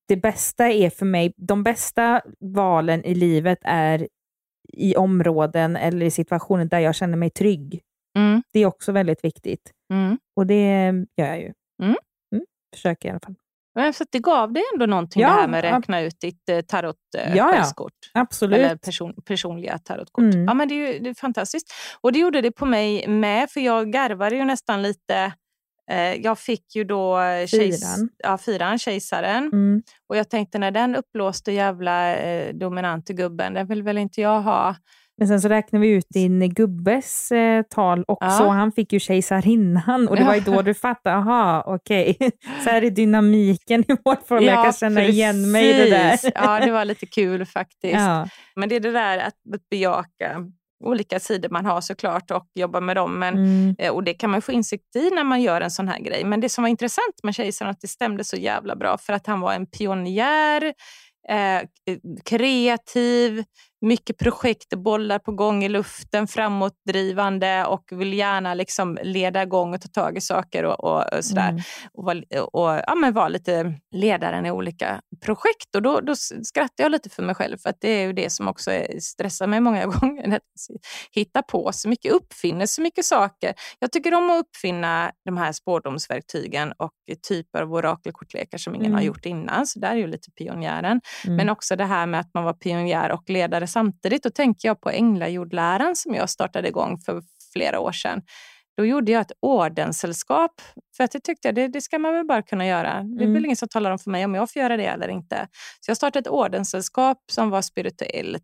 det 0.07 0.17
bästa 0.17 0.69
är 0.69 0.89
för 0.89 1.05
mig, 1.05 1.33
de 1.37 1.63
bästa 1.63 2.21
valen 2.39 3.03
i 3.05 3.15
livet 3.15 3.59
är 3.61 4.07
i 4.73 4.95
områden 4.95 5.75
eller 5.75 6.05
i 6.05 6.11
situationer 6.11 6.65
där 6.65 6.79
jag 6.79 6.95
känner 6.95 7.17
mig 7.17 7.29
trygg. 7.29 7.81
Mm, 8.17 8.43
Det 8.53 8.59
är 8.59 8.65
också 8.65 8.91
väldigt 8.91 9.23
viktigt. 9.23 9.71
mm. 9.93 10.17
Och 10.35 10.47
det 10.47 10.91
gör 11.17 11.27
jag 11.27 11.39
ju. 11.39 11.53
Mm. 11.83 11.95
Försöker 12.75 13.07
i 13.07 13.11
alla 13.11 13.19
fall. 13.19 13.35
Men 13.75 13.93
Så 13.93 14.05
det 14.11 14.19
gav 14.19 14.53
dig 14.53 14.63
ändå 14.73 14.85
någonting 14.85 15.21
Ja, 15.21 15.27
det 15.29 15.33
här 15.41 15.47
med 15.47 15.65
att 15.65 15.77
räkna 15.81 16.01
ut 16.01 16.19
ditt 16.19 16.49
eh, 16.49 16.55
Ja, 16.55 17.35
ja. 17.35 17.51
tarotkort. 17.51 17.93
Absolut. 18.13 18.59
Eller 18.59 18.75
person, 18.75 19.13
personliga 19.25 19.77
tarotkort. 19.77 20.23
Mm. 20.23 20.45
Ja, 20.45 20.53
men 20.53 20.67
det 20.67 20.73
är 20.75 20.93
ju 20.93 20.99
det 20.99 21.09
är 21.09 21.13
fantastiskt. 21.13 21.73
Och 22.01 22.11
det 22.11 22.19
gjorde 22.19 22.41
det 22.41 22.51
på 22.51 22.65
mig 22.65 23.07
med, 23.07 23.49
för 23.51 23.59
jag 23.61 23.91
garvade 23.91 24.35
ju 24.35 24.45
nästan 24.45 24.81
lite. 24.81 25.33
Eh, 25.91 26.13
jag 26.13 26.39
fick 26.39 26.75
ju 26.75 26.83
då 26.83 27.19
eh, 27.19 27.47
kejs, 27.47 27.95
Fyran. 27.95 28.09
ja, 28.17 28.37
fyran, 28.37 28.79
kejsaren. 28.79 29.43
Mm. 29.53 29.81
Och 30.09 30.17
jag 30.17 30.29
tänkte 30.29 30.59
när 30.59 30.71
den 30.71 30.95
uppblåste 30.95 31.51
jävla 31.51 32.15
eh, 32.15 32.53
dominante 32.53 33.13
gubben, 33.13 33.53
den 33.53 33.67
vill 33.67 33.83
väl 33.83 33.97
inte 33.97 34.21
jag 34.21 34.41
ha. 34.41 34.75
Men 35.17 35.27
sen 35.27 35.41
så 35.41 35.47
räknar 35.47 35.79
vi 35.79 35.87
ut 35.89 36.05
din 36.09 36.49
gubbes 36.49 37.31
eh, 37.31 37.63
tal 37.69 38.03
också. 38.07 38.27
Ja. 38.43 38.49
Han 38.49 38.71
fick 38.71 38.93
ju 38.93 38.99
kejsarinnan 38.99 40.07
och 40.07 40.15
det 40.15 40.23
var 40.23 40.35
ju 40.35 40.41
då 40.41 40.61
du 40.61 40.73
fattade, 40.73 41.15
aha, 41.15 41.63
okej. 41.67 42.17
Så 42.63 42.69
här 42.69 42.81
är 42.81 42.89
dynamiken 42.89 43.81
i 43.87 43.95
vårt 44.05 44.27
förhållande. 44.27 44.51
jag 44.53 44.63
kan 44.63 44.73
känna 44.73 45.03
igen 45.03 45.51
mig 45.51 45.69
i 45.69 45.73
det 45.73 45.89
där. 45.89 46.09
precis. 46.11 46.31
Ja, 46.35 46.59
det 46.59 46.71
var 46.71 46.85
lite 46.85 47.05
kul 47.05 47.45
faktiskt. 47.45 47.93
Ja. 47.95 48.27
Men 48.55 48.69
det 48.69 48.75
är 48.75 48.79
det 48.79 48.91
där 48.91 49.17
att, 49.17 49.33
att 49.53 49.69
bejaka 49.69 50.45
olika 50.83 51.19
sidor 51.19 51.49
man 51.49 51.65
har 51.65 51.81
såklart 51.81 52.31
och 52.31 52.45
jobba 52.55 52.79
med 52.81 52.95
dem. 52.95 53.19
Men, 53.19 53.33
Mm. 53.35 53.75
eh, 53.79 53.91
och 53.91 54.03
det 54.03 54.13
kan 54.13 54.29
man 54.29 54.41
få 54.41 54.51
insikt 54.51 54.95
i 54.95 55.09
när 55.09 55.23
man 55.23 55.41
gör 55.41 55.61
en 55.61 55.71
sån 55.71 55.87
här 55.87 55.99
grej. 55.99 56.23
Men 56.25 56.39
det 56.41 56.49
som 56.49 56.61
var 56.61 56.69
intressant 56.69 57.15
med 57.23 57.35
kejsaren 57.35 57.71
att 57.71 57.81
det 57.81 57.87
stämde 57.87 58.23
så 58.23 58.35
jävla 58.37 58.75
bra 58.75 58.97
för 58.97 59.13
att 59.13 59.27
han 59.27 59.39
var 59.39 59.53
en 59.53 59.65
pionjär, 59.65 60.63
eh, 61.29 61.61
kreativ, 62.25 63.43
mycket 63.81 64.17
projekt, 64.17 64.73
bollar 64.75 65.19
på 65.19 65.31
gång 65.31 65.63
i 65.63 65.69
luften, 65.69 66.27
framåtdrivande 66.27 67.65
och 67.65 67.83
vill 67.91 68.13
gärna 68.13 68.53
liksom 68.53 68.99
leda 69.03 69.43
igång 69.43 69.73
och 69.73 69.81
ta 69.81 69.87
tag 69.87 70.17
i 70.17 70.21
saker 70.21 70.63
och, 70.63 70.83
och, 70.83 71.13
och 71.17 71.25
sådär. 71.25 71.49
Mm. 71.49 71.61
Och, 71.93 72.03
var, 72.03 72.23
och 72.53 72.81
ja, 72.87 72.95
men 72.95 73.13
var 73.13 73.29
lite 73.29 73.73
ledaren 73.95 74.45
i 74.45 74.51
olika 74.51 75.01
projekt. 75.25 75.75
Och 75.75 75.81
då, 75.81 75.99
då 76.01 76.15
skrattar 76.43 76.83
jag 76.83 76.91
lite 76.91 77.09
för 77.09 77.23
mig 77.23 77.35
själv, 77.35 77.57
för 77.57 77.69
att 77.69 77.77
det 77.81 77.89
är 77.89 78.07
ju 78.07 78.13
det 78.13 78.29
som 78.29 78.47
också 78.47 78.71
stressar 79.01 79.47
mig 79.47 79.59
många 79.59 79.85
gånger. 79.99 80.35
Att 80.35 80.41
hitta 81.11 81.41
på 81.41 81.71
så 81.73 81.89
mycket, 81.89 82.11
uppfinna 82.11 82.67
så 82.67 82.81
mycket 82.81 83.05
saker. 83.05 83.53
Jag 83.79 83.91
tycker 83.91 84.13
om 84.13 84.29
att 84.29 84.39
uppfinna 84.45 85.11
de 85.25 85.37
här 85.37 85.51
spårdomsverktygen 85.51 86.73
och 86.77 86.91
typer 87.27 87.61
av 87.61 87.73
orakelkortlekar 87.73 88.57
som 88.57 88.75
ingen 88.75 88.87
Mm. 88.87 88.95
har 88.95 89.01
gjort 89.01 89.25
innan. 89.25 89.67
Så 89.67 89.79
där 89.79 89.91
är 89.91 89.95
ju 89.95 90.07
lite 90.07 90.31
pionjären. 90.31 91.01
Mm. 91.25 91.35
Men 91.35 91.49
också 91.49 91.75
det 91.75 91.85
här 91.85 92.05
med 92.05 92.19
att 92.19 92.33
man 92.33 92.43
var 92.43 92.53
pionjär 92.53 93.11
och 93.11 93.29
ledare 93.29 93.67
samtidigt. 93.77 94.23
Då 94.23 94.29
tänker 94.29 94.67
jag 94.67 94.81
på 94.81 94.89
Änglajordläran 94.89 95.95
som 95.95 96.13
jag 96.15 96.29
startade 96.29 96.67
igång 96.67 96.97
för 97.05 97.21
flera 97.53 97.79
år 97.79 97.91
sedan. 97.91 98.21
Då 98.77 98.85
gjorde 98.85 99.11
jag 99.11 99.21
ett 99.21 99.31
ordenssällskap. 99.41 100.51
För 100.97 101.03
att 101.03 101.11
det 101.11 101.19
tyckte 101.19 101.47
jag, 101.47 101.55
det, 101.55 101.67
det 101.67 101.81
ska 101.81 101.99
man 101.99 102.13
väl 102.13 102.25
bara 102.25 102.41
kunna 102.41 102.65
göra. 102.67 102.93
Det 102.93 103.23
är 103.23 103.27
Mm. 103.27 103.33
väl 103.33 103.45
ingen 103.45 103.57
som 103.57 103.67
talar 103.67 103.91
om 103.91 103.99
för 103.99 104.11
mig 104.11 104.25
om 104.25 104.35
jag 104.35 104.51
får 104.51 104.61
göra 104.61 104.77
det 104.77 104.85
eller 104.85 105.07
inte. 105.07 105.47
Så 105.81 105.89
jag 105.89 105.97
startade 105.97 106.19
ett 106.19 106.27
ordenssällskap 106.27 107.17
som 107.31 107.49
var 107.49 107.61
spirituellt. 107.61 108.43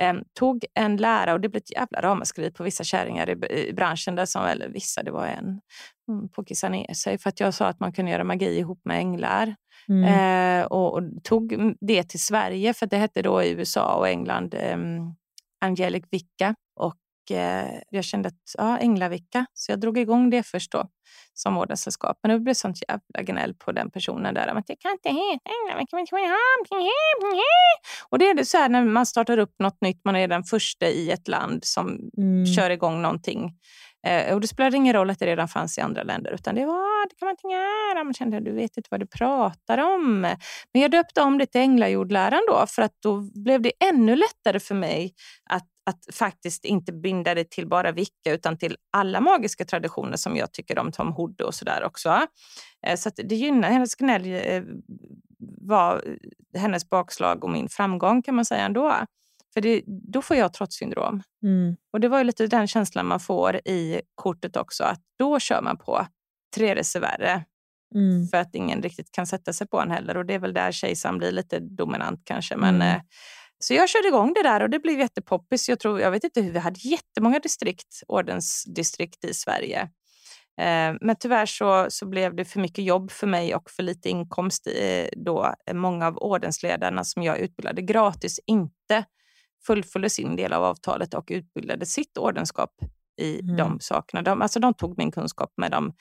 Ehm, 0.00 0.22
tog 0.38 0.64
en 0.74 0.96
lära 0.96 1.32
och 1.32 1.40
det 1.40 1.48
blev 1.48 1.60
ett 1.60 1.72
jävla 1.72 2.00
ramaskri 2.02 2.50
på 2.52 2.62
vissa 2.64 2.84
kärringar 2.84 3.30
i, 3.30 3.68
i 3.68 3.72
branschen. 3.72 4.14
Där 4.16 4.26
som, 4.26 4.44
eller 4.46 4.68
vissa, 4.68 5.02
det 5.02 5.10
var 5.10 5.26
en 5.26 5.60
mm, 6.08 6.28
på 6.34 6.44
kissa 6.44 6.68
ner 6.68 6.94
sig 6.94 7.18
för 7.18 7.28
att 7.28 7.40
jag 7.40 7.54
sa 7.54 7.66
att 7.66 7.80
man 7.80 7.92
kunde 7.92 8.10
göra 8.10 8.24
magi 8.24 8.58
ihop 8.58 8.80
med 8.84 8.98
änglar. 8.98 9.54
Mm. 9.88 10.04
Eh, 10.60 10.66
och, 10.66 10.94
och 10.94 11.02
tog 11.24 11.74
det 11.80 12.02
till 12.02 12.20
Sverige, 12.20 12.74
för 12.74 12.86
det 12.86 12.96
hette 12.96 13.22
då 13.22 13.42
i 13.42 13.50
USA 13.50 13.94
och 13.94 14.08
England 14.08 14.54
um, 14.74 15.14
Angelic 15.60 16.04
Vicka. 16.10 16.54
Och 16.76 17.36
eh, 17.36 17.80
jag 17.90 18.04
kände 18.04 18.28
att, 18.28 18.54
ja, 18.58 18.78
Änglavicka. 18.78 19.46
Så 19.54 19.72
jag 19.72 19.80
drog 19.80 19.98
igång 19.98 20.30
det 20.30 20.42
först 20.42 20.72
då, 20.72 20.88
som 21.34 21.56
ordenssällskap. 21.58 22.18
Men 22.22 22.30
det 22.32 22.38
blev 22.40 22.54
sånt 22.54 22.78
jävla 22.88 23.32
gnäll 23.32 23.54
på 23.54 23.72
den 23.72 23.90
personen 23.90 24.34
där. 24.34 24.46
Att 24.46 24.68
jag 24.68 24.78
kan 24.78 24.92
inte 24.92 25.08
heta 25.08 25.50
Änglavicka, 25.66 25.96
Och 28.08 28.18
det 28.18 28.28
är 28.30 28.34
det 28.34 28.44
så 28.44 28.56
här 28.58 28.68
när 28.68 28.84
man 28.84 29.06
startar 29.06 29.38
upp 29.38 29.54
något 29.58 29.80
nytt, 29.80 30.00
man 30.04 30.16
är 30.16 30.28
den 30.28 30.44
första 30.44 30.86
i 30.86 31.10
ett 31.10 31.28
land 31.28 31.64
som 31.64 31.98
Mm. 32.18 32.46
kör 32.46 32.70
igång 32.70 33.02
någonting. 33.02 33.52
Eh, 34.06 34.34
och 34.34 34.40
det 34.40 34.48
spelade 34.48 34.76
ingen 34.76 34.92
roll 34.92 35.10
att 35.10 35.18
det 35.18 35.26
redan 35.26 35.48
fanns 35.48 35.78
i 35.78 35.80
andra 35.80 36.02
länder, 36.02 36.30
utan 36.30 36.54
det 36.54 36.66
var, 36.66 36.74
ah, 36.74 37.06
det 37.10 37.14
kan 37.18 37.26
man 37.26 37.32
inte 37.32 37.48
göra. 37.48 38.04
Man 38.04 38.14
kände, 38.14 38.40
du 38.40 38.52
vet 38.52 38.76
inte 38.76 38.88
vad 38.90 39.00
du 39.00 39.06
pratar 39.06 39.78
om. 39.78 40.20
Men 40.72 40.82
jag 40.82 40.90
döpte 40.90 41.22
om 41.22 41.38
det 41.38 41.46
till 41.46 41.60
Änglajordläran 41.60 42.42
då, 42.48 42.66
för 42.66 42.82
att 42.82 42.92
då 43.02 43.20
blev 43.34 43.62
det 43.62 43.72
ännu 43.84 44.16
lättare 44.16 44.60
för 44.60 44.74
mig 44.74 45.14
att, 45.50 45.66
att 45.86 46.14
faktiskt 46.14 46.64
inte 46.64 46.92
binda 46.92 47.34
det 47.34 47.50
till 47.50 47.68
bara 47.68 47.92
Vicka, 47.92 48.32
utan 48.32 48.58
till 48.58 48.76
alla 48.92 49.20
magiska 49.20 49.64
traditioner 49.64 50.16
som 50.16 50.36
jag 50.36 50.52
tycker 50.52 50.78
om, 50.78 50.92
Tom 50.92 51.12
Hood 51.12 51.40
och 51.40 51.54
sådär 51.54 51.84
också. 51.84 52.26
Eh, 52.86 52.96
så 52.96 53.08
att 53.08 53.16
det 53.24 53.34
gynnar 53.34 53.70
hennes 53.70 53.94
gnäll 53.94 54.24
eh, 54.26 54.62
var 55.60 56.02
eh, 56.54 56.60
hennes 56.60 56.90
bakslag 56.90 57.44
och 57.44 57.50
min 57.50 57.68
framgång 57.68 58.22
kan 58.22 58.34
man 58.34 58.44
säga 58.44 58.64
ändå. 58.64 58.94
För 59.54 59.60
det, 59.60 59.82
då 59.86 60.22
får 60.22 60.36
jag 60.36 60.52
trotssyndrom. 60.52 61.22
Mm. 61.42 61.76
Och 61.92 62.00
det 62.00 62.08
var 62.08 62.18
ju 62.18 62.24
lite 62.24 62.46
den 62.46 62.68
känslan 62.68 63.06
man 63.06 63.20
får 63.20 63.56
i 63.56 64.00
kortet 64.14 64.56
också, 64.56 64.84
att 64.84 65.00
då 65.18 65.38
kör 65.38 65.62
man 65.62 65.76
på 65.78 66.06
tre 66.56 66.74
reservärer 66.74 67.44
Mm. 67.94 68.26
för 68.28 68.36
att 68.36 68.54
ingen 68.54 68.82
riktigt 68.82 69.12
kan 69.12 69.26
sätta 69.26 69.52
sig 69.52 69.68
på 69.68 69.80
en 69.80 69.90
heller. 69.90 70.16
Och 70.16 70.26
det 70.26 70.34
är 70.34 70.38
väl 70.38 70.54
där 70.54 70.72
kejsaren 70.72 71.18
blir 71.18 71.32
lite 71.32 71.58
dominant 71.60 72.20
kanske. 72.24 72.56
Men, 72.56 72.74
Mm. 72.74 72.88
eh, 72.96 73.00
så 73.58 73.74
jag 73.74 73.88
körde 73.88 74.08
igång 74.08 74.32
det 74.34 74.42
där 74.42 74.62
och 74.62 74.70
det 74.70 74.78
blev 74.78 74.98
jättepoppis. 75.00 75.68
Jag, 75.68 75.80
tror, 75.80 76.00
jag 76.00 76.10
vet 76.10 76.24
inte 76.24 76.40
hur, 76.40 76.52
vi 76.52 76.58
hade 76.58 76.80
jättemånga 76.80 77.38
distrikt, 77.38 78.02
ordensdistrikt 78.08 79.24
i 79.24 79.34
Sverige. 79.34 79.80
Eh, 80.60 80.94
men 81.00 81.16
tyvärr 81.20 81.46
så, 81.46 81.86
så 81.88 82.06
blev 82.06 82.36
det 82.36 82.44
för 82.44 82.60
mycket 82.60 82.84
jobb 82.84 83.10
för 83.10 83.26
mig 83.26 83.54
och 83.54 83.70
för 83.70 83.82
lite 83.82 84.08
inkomst 84.08 84.68
då 85.16 85.54
många 85.72 86.06
av 86.06 86.16
ordensledarna 86.18 87.04
som 87.04 87.22
jag 87.22 87.38
utbildade 87.38 87.82
gratis 87.82 88.40
inte 88.46 89.04
fullföljde 89.66 90.10
sin 90.10 90.36
del 90.36 90.52
av 90.52 90.64
avtalet 90.64 91.14
och 91.14 91.28
utbildade 91.30 91.86
sitt 91.86 92.18
ordenskap 92.18 92.70
i 93.20 93.40
Mm. 93.40 93.56
de 93.56 93.80
sakerna. 93.80 94.22
De, 94.22 94.42
alltså 94.42 94.60
de 94.60 94.74
tog 94.74 94.98
min 94.98 95.10
kunskap 95.10 95.52
men 95.56 95.70
de, 95.70 95.92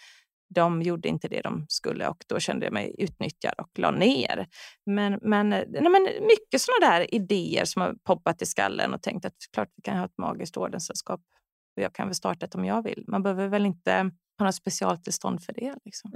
de 0.55 0.81
gjorde 0.81 1.07
inte 1.09 1.27
det 1.27 1.41
de 1.41 1.65
skulle 1.69 2.07
och 2.07 2.23
då 2.27 2.39
kände 2.39 2.65
jag 2.65 2.73
mig 2.73 2.95
utnyttjad 2.97 3.53
och 3.57 3.79
la 3.79 3.91
ner. 3.91 4.47
Men, 4.85 5.19
men, 5.21 5.53
eh, 5.53 5.63
nej, 5.67 5.89
men 5.89 6.03
mycket 6.03 6.61
sådana 6.61 6.93
där 6.93 7.15
idéer 7.15 7.65
som 7.65 7.81
har 7.81 7.95
poppat 8.03 8.41
i 8.41 8.45
skallen 8.45 8.93
och 8.93 9.01
tänkt 9.01 9.25
att 9.25 9.35
klart 9.53 9.69
vi 9.75 9.81
kan 9.81 9.97
ha 9.97 10.05
ett 10.05 10.17
magiskt 10.17 10.57
ordenssällskap 10.57 11.21
och 11.77 11.83
jag 11.83 11.93
kan 11.93 12.07
väl 12.07 12.15
starta 12.15 12.45
ett 12.45 12.55
om 12.55 12.65
jag 12.65 12.83
vill. 12.83 13.03
Man 13.07 13.23
behöver 13.23 13.47
väl 13.47 13.65
inte 13.65 14.11
ha 14.39 14.45
något 14.45 14.55
specialtillstånd 14.55 15.43
för 15.43 15.53
det. 15.53 15.75
Liksom. 15.85 16.11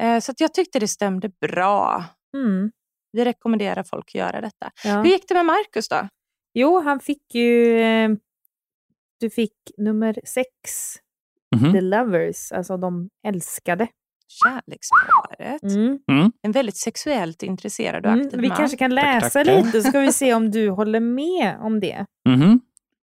Eh, 0.00 0.20
så 0.20 0.32
jag 0.38 0.54
tyckte 0.54 0.78
det 0.78 0.88
stämde 0.88 1.28
bra. 1.40 2.04
Mm. 2.36 2.70
Vi 3.12 3.24
rekommenderar 3.24 3.82
folk 3.82 4.04
att 4.08 4.14
göra 4.14 4.40
detta. 4.40 4.70
Ja. 4.84 4.96
Hur 5.02 5.04
gick 5.10 5.28
det 5.28 5.34
med 5.34 5.46
Marcus 5.46 5.88
då? 5.88 6.08
Jo, 6.54 6.80
han 6.80 7.00
fick 7.00 7.34
ju... 7.34 7.80
Eh, 7.80 8.10
du 9.20 9.30
fick 9.30 9.52
nummer 9.76 10.18
sex, 10.24 10.48
Mhm. 11.56 11.72
The 11.72 11.80
Lovers, 11.80 12.52
alltså 12.52 12.76
de 12.76 13.10
älskade. 13.26 13.88
Kärleksparet. 14.28 15.62
Mm. 15.62 15.98
Mm. 16.10 16.32
En 16.42 16.52
väldigt 16.52 16.76
sexuellt 16.76 17.42
intresserad 17.42 18.06
och 18.06 18.12
Mm. 18.12 18.26
aktiv 18.26 18.40
Vi 18.40 18.48
man. 18.48 18.56
kanske 18.56 18.76
kan 18.76 18.94
läsa 18.94 19.20
Tack, 19.20 19.32
tackar. 19.46 19.62
lite 19.64 19.82
så 19.82 19.88
ska 19.88 20.00
vi 20.00 20.12
se 20.12 20.34
om 20.34 20.50
du 20.50 20.70
håller 20.70 21.00
med 21.00 21.56
om 21.60 21.80
det. 21.80 22.06
Mhm. 22.28 22.60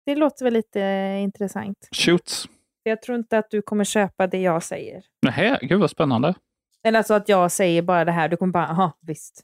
Det 0.06 0.16
låter 0.16 0.44
väl 0.46 0.54
lite 0.54 0.82
eh, 0.82 1.22
intressant. 1.24 1.88
Shoots. 1.92 2.48
Jag 2.84 3.02
tror 3.02 3.18
inte 3.18 3.38
att 3.38 3.50
du 3.52 3.62
kommer 3.62 3.84
köpa 3.84 4.28
det 4.28 4.42
jag 4.42 4.64
säger. 4.64 5.04
Nähä, 5.22 5.60
gud 5.62 5.80
vad 5.80 5.90
spännande. 5.90 6.34
Eller 6.84 6.98
alltså 6.98 7.14
att 7.14 7.30
jag 7.30 7.52
säger 7.52 7.82
bara 7.82 8.06
det 8.06 8.12
här, 8.12 8.30
du 8.30 8.38
kommer 8.38 8.54
bara, 8.54 8.68
aha, 8.68 8.98
visst. 9.02 9.42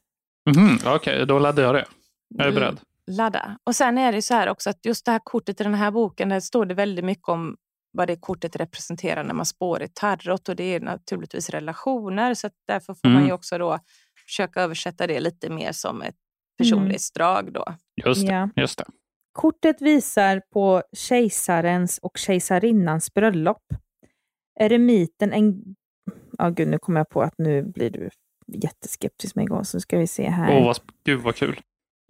Mhm. 0.55 0.77
Okej, 0.95 1.25
då 1.25 1.39
laddar 1.39 1.63
jag 1.63 1.75
det. 1.75 1.85
Jag 2.29 2.47
är 2.47 2.51
Mm. 2.51 2.55
beredd. 2.61 2.79
Ladda. 3.11 3.57
Och 3.63 3.75
sen 3.75 3.97
är 3.97 4.11
det 4.11 4.21
så 4.21 4.33
här 4.33 4.49
också 4.49 4.69
att 4.69 4.85
just 4.85 5.05
det 5.05 5.11
här 5.11 5.21
kortet 5.23 5.61
i 5.61 5.63
den 5.63 5.73
här 5.73 5.91
boken, 5.91 6.29
där 6.29 6.39
står 6.39 6.65
det 6.65 6.73
väldigt 6.73 7.05
mycket 7.05 7.27
om 7.27 7.57
vad 7.91 8.07
det 8.07 8.15
kortet 8.15 8.55
representerar 8.55 9.23
när 9.23 9.33
man 9.33 9.45
spår 9.45 9.83
i 9.83 9.87
tarot 9.93 10.49
och 10.49 10.55
det 10.55 10.63
är 10.63 10.79
naturligtvis 10.79 11.49
relationer 11.49 12.33
så 12.33 12.47
att 12.47 12.53
därför 12.67 12.93
får 12.93 13.07
man 13.07 13.15
Mm. 13.15 13.27
ju 13.27 13.33
också 13.33 13.57
då 13.57 13.79
försöka 14.27 14.61
översätta 14.61 15.07
det 15.07 15.19
lite 15.19 15.49
mer 15.49 15.71
som 15.71 16.01
ett 16.01 16.15
personlighetsdrag 16.57 17.53
då. 17.53 17.65
Just 18.05 18.27
det. 18.27 18.33
Ja. 18.33 18.49
Just 18.55 18.77
det. 18.77 18.85
Kortet 19.31 19.81
visar 19.81 20.41
på 20.53 20.83
kejsarens 20.97 21.97
och 21.97 22.17
kejsarinnans 22.17 23.13
bröllop. 23.13 23.63
Eremiten 24.59 25.33
en... 25.33 25.75
Ja, 26.37 26.49
gud, 26.49 26.67
nu 26.67 26.77
kommer 26.79 26.99
jag 26.99 27.09
på 27.09 27.21
att 27.21 27.33
nu 27.37 27.63
blir 27.63 27.89
du 27.89 28.09
jätteskeptisk 28.47 29.35
med 29.35 29.43
en 29.43 29.49
gång, 29.49 29.65
så 29.65 29.79
ska 29.79 29.97
vi 29.97 30.07
se 30.07 30.29
här. 30.29 30.57
Åh, 30.57 30.65
vad, 30.65 30.75
sp- 30.75 30.89
gud 31.05 31.21
vad 31.21 31.35
kul. 31.35 31.59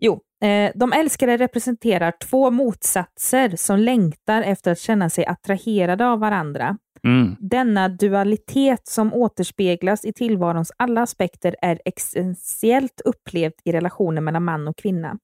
Jo, 0.01 0.21
eh, 0.45 0.71
de 0.75 0.93
älskade 0.93 1.37
representerar 1.37 2.13
två 2.29 2.51
motsatser 2.51 3.55
som 3.55 3.79
längtar 3.79 4.41
efter 4.41 4.71
att 4.71 4.79
känna 4.79 5.09
sig 5.09 5.25
attraherade 5.25 6.07
av 6.07 6.19
varandra. 6.19 6.77
Mm. 7.03 7.35
Denna 7.39 7.89
dualitet 7.89 8.87
som 8.87 9.13
återspeglas 9.13 10.05
i 10.05 10.13
tillvarons 10.13 10.71
alla 10.77 11.01
aspekter 11.01 11.55
är 11.61 11.79
essentiellt 11.85 13.01
upplevd 13.05 13.53
i 13.63 13.71
relationen 13.71 14.23
mellan 14.23 14.43
man 14.43 14.67
och 14.67 14.77
kvinna. 14.77 15.17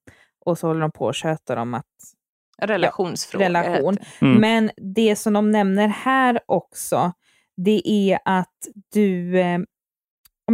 Och 0.46 0.58
så 0.58 0.68
håller 0.68 0.82
de 0.82 0.92
på 0.92 1.06
och 1.06 1.16
tjötar 1.16 1.58
om 1.58 1.74
att 1.74 1.86
Relationsfrågor. 2.62 3.46
relation. 3.46 3.94
heter 3.94 4.06
det. 4.20 4.26
Mm. 4.26 4.42
Men 4.42 4.72
det 4.96 5.16
som 5.16 5.34
de 5.34 5.52
nämner 5.52 5.88
här 5.88 6.40
också, 6.46 7.12
det 7.58 7.82
är 7.86 8.20
att 8.26 8.58
du, 8.94 9.40
eh, 9.40 9.60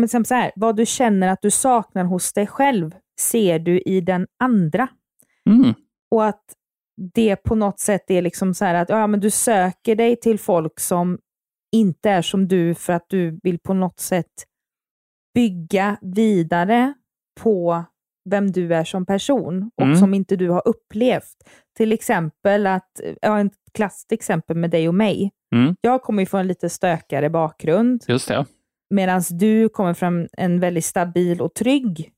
säger 0.07 0.23
så 0.23 0.35
här, 0.35 0.51
vad 0.55 0.75
du 0.75 0.85
känner 0.85 1.27
att 1.27 1.41
du 1.41 1.51
saknar 1.51 2.03
hos 2.03 2.33
dig 2.33 2.47
själv 2.47 2.95
ser 3.19 3.59
du 3.59 3.79
i 3.79 4.01
den 4.01 4.27
andra. 4.43 4.87
Mm. 5.49 5.73
Och 6.11 6.25
att 6.25 6.43
det 7.13 7.35
på 7.35 7.55
något 7.55 7.79
sätt 7.79 8.11
är 8.11 8.21
liksom 8.21 8.53
så 8.53 8.65
här 8.65 8.73
att 8.75 8.89
ja, 8.89 9.07
men 9.07 9.19
du 9.19 9.29
söker 9.31 9.95
dig 9.95 10.15
till 10.15 10.39
folk 10.39 10.79
som 10.79 11.19
inte 11.75 12.09
är 12.09 12.21
som 12.21 12.47
du 12.47 12.75
för 12.75 12.93
att 12.93 13.05
du 13.09 13.39
vill 13.43 13.59
på 13.59 13.73
något 13.73 13.99
sätt 13.99 14.33
bygga 15.33 15.97
vidare 16.01 16.93
på 17.41 17.83
vem 18.29 18.51
du 18.51 18.73
är 18.75 18.83
som 18.83 19.05
person 19.05 19.71
och 19.75 19.83
Mm. 19.87 19.97
som 19.97 20.13
inte 20.13 20.35
du 20.35 20.49
har 20.49 20.67
upplevt. 20.67 21.35
Till 21.77 21.91
exempel 21.91 22.67
att, 22.67 23.01
ja, 23.21 23.41
ett 23.41 23.51
klassiskt 23.73 24.11
exempel 24.11 24.57
med 24.57 24.69
dig 24.71 24.87
och 24.87 24.95
mig. 24.95 25.31
Mm. 25.55 25.75
Jag 25.81 26.01
kommer 26.01 26.21
ju 26.21 26.25
från 26.25 26.39
en 26.41 26.47
lite 26.47 26.69
stökigare 26.69 27.29
bakgrund 27.29 28.03
Just 28.07 28.27
det. 28.27 28.45
medan 28.89 29.21
du 29.31 29.69
kommer 29.69 29.93
från 29.93 30.27
en 30.31 30.59
väldigt 30.59 30.85
stabil 30.85 31.41
och 31.41 31.53
trygg 31.53 32.11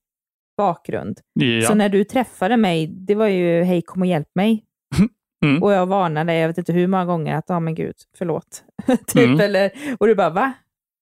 bakgrund. 0.60 1.20
Ja. 1.34 1.62
Så 1.68 1.76
när 1.76 1.90
du 1.90 2.04
träffade 2.04 2.58
mig, 2.58 2.88
det 2.88 3.16
var 3.16 3.28
ju 3.28 3.64
hej 3.64 3.82
kom 3.82 4.02
och 4.02 4.08
hjälp 4.08 4.30
mig. 4.36 4.64
Mm. 5.46 5.64
Och 5.64 5.72
jag 5.72 5.86
varnade, 5.86 6.34
jag 6.36 6.48
vet 6.48 6.58
inte 6.58 6.74
hur 6.74 6.88
många 6.88 7.06
gånger, 7.06 7.36
att 7.36 7.46
ja 7.48 7.60
men 7.60 7.76
gud, 7.76 7.96
förlåt. 8.18 8.64
typ, 9.08 9.26
Mm. 9.28 9.40
eller, 9.40 9.72
och 10.00 10.08
du 10.08 10.16
bara 10.16 10.30
va? 10.30 10.54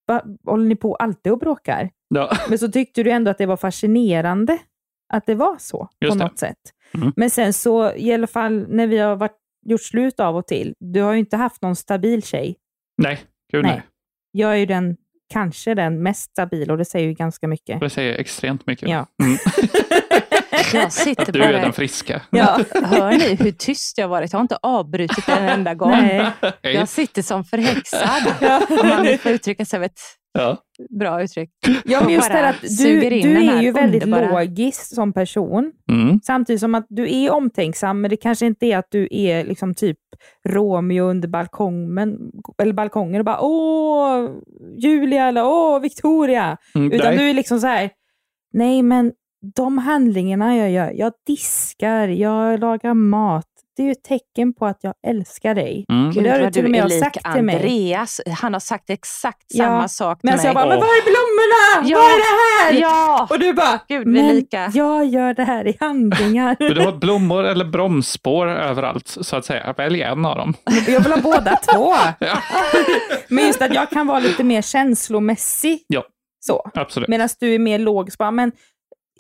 va? 0.08 0.24
Håller 0.46 0.66
ni 0.66 0.76
på 0.76 0.96
alltid 0.96 1.32
och 1.32 1.40
bråkar? 1.40 1.90
Ja. 2.08 2.38
Men 2.50 2.60
så 2.60 2.72
tyckte 2.72 3.04
du 3.04 3.12
ändå 3.12 3.32
att 3.32 3.38
det 3.38 3.46
var 3.46 3.58
fascinerande 3.58 4.58
att 5.14 5.26
det 5.26 5.36
var 5.36 5.56
så 5.60 5.90
Just 6.00 6.12
på 6.14 6.18
det. 6.18 6.24
något 6.24 6.40
sätt. 6.40 6.58
Mm. 6.94 7.14
Men 7.16 7.30
sen 7.30 7.54
så, 7.54 7.94
i 7.96 8.14
alla 8.14 8.28
fall 8.28 8.66
när 8.70 8.88
vi 8.88 8.98
har 8.98 9.16
varit, 9.16 9.38
gjort 9.66 9.82
slut 9.82 10.20
av 10.20 10.36
och 10.38 10.48
till, 10.48 10.74
du 10.80 11.02
har 11.02 11.14
ju 11.14 11.20
inte 11.20 11.38
haft 11.38 11.62
någon 11.62 11.76
stabil 11.76 12.24
tjej. 12.24 12.56
Nej, 12.98 13.20
gud 13.52 13.64
nej. 13.64 13.72
Nej. 13.72 13.84
Jag 14.32 14.52
är 14.52 14.58
ju 14.58 14.66
den, 14.66 14.98
kanske 15.34 15.74
den 15.74 16.04
mest 16.04 16.32
stabila 16.32 16.74
och 16.74 16.78
det 16.78 16.86
säger 16.86 17.08
ju 17.08 17.14
ganska 17.14 17.48
mycket. 17.48 17.80
Det 17.80 17.90
säger 17.90 18.20
extremt 18.20 18.68
mycket. 18.68 18.90
Ja. 18.90 19.06
Mm. 19.24 19.38
Jag 20.74 20.94
sitter 20.94 21.24
Att 21.24 21.34
du 21.34 21.44
är 21.44 21.54
bara... 21.54 21.62
den 21.62 21.74
friska. 21.74 22.22
Ja. 22.30 22.60
Hör 22.84 23.12
ni 23.12 23.36
hur 23.36 23.52
tyst 23.52 23.98
jag 23.98 24.08
varit? 24.08 24.34
Jag 24.34 24.40
har 24.40 24.42
inte 24.42 24.58
avbrutit 24.62 25.30
en 25.30 25.50
enda 25.50 25.74
gång. 25.74 25.92
Nej. 25.92 26.32
Jag 26.62 26.90
sitter 26.90 27.22
som 27.22 27.44
förhäxad. 27.44 28.34
Om 28.70 28.90
man 28.90 29.18
får 29.18 29.32
uttrycka 29.32 29.66
sig 29.66 29.86
ett 29.86 30.00
Ja. 30.38 30.58
bra 31.00 31.24
uttryck. 31.24 31.50
Ja, 31.86 32.02
men 32.04 32.14
just 32.14 32.32
det 32.32 32.50
att 32.50 32.62
du, 32.62 33.00
du 33.00 33.50
är 33.50 33.62
ju 33.62 33.72
väldigt 33.72 34.04
underbara- 34.04 34.32
logisk 34.32 34.96
som 34.96 35.14
person. 35.14 35.72
Mm. 35.92 36.20
Samtidigt 36.24 36.60
som 36.60 36.76
att 36.76 36.86
du 36.90 37.16
är 37.16 37.32
omtänksam, 37.32 38.02
men 38.02 38.10
det 38.10 38.18
kanske 38.18 38.46
inte 38.46 38.66
är 38.66 38.78
att 38.78 38.88
du 38.92 39.08
är 39.12 39.44
liksom 39.44 39.74
typ 39.74 39.98
Romeo 40.48 41.04
under 41.04 41.28
balkongen, 41.28 42.18
eller 42.62 42.74
balkongen 42.74 43.22
och 43.22 43.26
bara 43.26 43.40
åh, 43.42 44.30
Julia 44.78 45.28
eller 45.28 45.46
åh, 45.46 45.80
Victoria. 45.80 46.58
Mm. 46.76 46.92
Utan 46.92 47.08
nej. 47.16 47.18
du 47.18 47.30
är 47.30 47.34
liksom 47.34 47.60
så 47.60 47.68
här, 47.68 47.90
nej 48.54 48.84
men 48.84 49.12
de 49.56 49.78
handlingarna 49.78 50.58
jag 50.58 50.72
gör, 50.72 50.92
jag 50.96 51.14
diskar, 51.28 52.08
jag 52.08 52.60
lagar 52.60 52.94
mat, 52.94 53.46
det 53.78 53.84
är 53.84 53.86
ju 53.86 53.92
ett 53.92 54.04
tecken 54.04 54.54
på 54.54 54.66
att 54.66 54.78
jag 54.82 54.94
älskar 55.08 55.56
dig. 55.56 55.86
Mm. 55.92 56.08
Och 56.08 56.24
det 56.24 56.30
har 56.30 56.40
du 56.40 56.52
till 56.52 56.66
och 56.66 56.72
med 56.72 56.92
sagt 56.92 57.34
till 57.34 57.44
mig. 57.44 57.56
Andreas. 57.56 58.22
Han 58.40 58.54
har 58.54 58.60
sagt 58.60 58.90
exakt 58.90 59.46
Ja, 59.48 59.66
samma 59.66 59.88
sak 59.88 60.20
till 60.22 60.30
Men 60.30 60.38
så 60.40 60.44
mig. 60.44 60.48
jag 60.48 60.56
bara, 60.56 60.66
men 60.66 60.78
Åh. 60.78 60.84
var 60.84 60.88
är 60.88 61.04
blommorna? 61.04 61.90
Ja. 61.90 61.98
Vad 61.98 62.12
är 62.12 62.18
det 62.18 62.78
här? 62.78 62.82
Ja! 62.82 63.28
Och 63.30 63.40
du 63.40 63.54
bara, 63.54 63.80
Gud, 63.88 64.00
vi 64.08 64.12
men 64.22 64.36
lika. 64.36 64.72
jag 64.74 65.06
gör 65.06 65.34
det 65.34 65.44
här 65.44 65.68
i 65.68 65.78
handlingar. 65.80 66.56
Men 66.60 66.74
Du 66.74 66.82
har 66.82 66.92
blommor 66.92 67.44
eller 67.44 67.66
bromsspår 67.66 68.48
överallt, 68.48 69.08
så 69.08 69.36
att 69.36 69.46
säga. 69.46 69.74
Välj 69.78 70.02
en 70.02 70.26
av 70.26 70.38
dem. 70.38 70.54
jag 70.88 71.02
vill 71.02 71.12
ha 71.12 71.22
båda 71.22 71.56
två. 71.74 71.94
Ja. 72.20 72.38
Men 73.30 73.46
just 73.48 73.62
att 73.62 73.74
jag 73.74 73.90
kan 73.90 74.08
vara 74.08 74.20
lite 74.20 74.44
mer 74.44 74.62
känslomässig. 74.62 75.80
Ja. 75.88 76.04
Så. 76.40 76.72
Absolut. 76.74 77.10
Medan 77.10 77.30
du 77.40 77.54
är 77.56 77.60
mer 77.60 77.80
logisk. 77.80 78.18
Bara, 78.18 78.32
men 78.32 78.52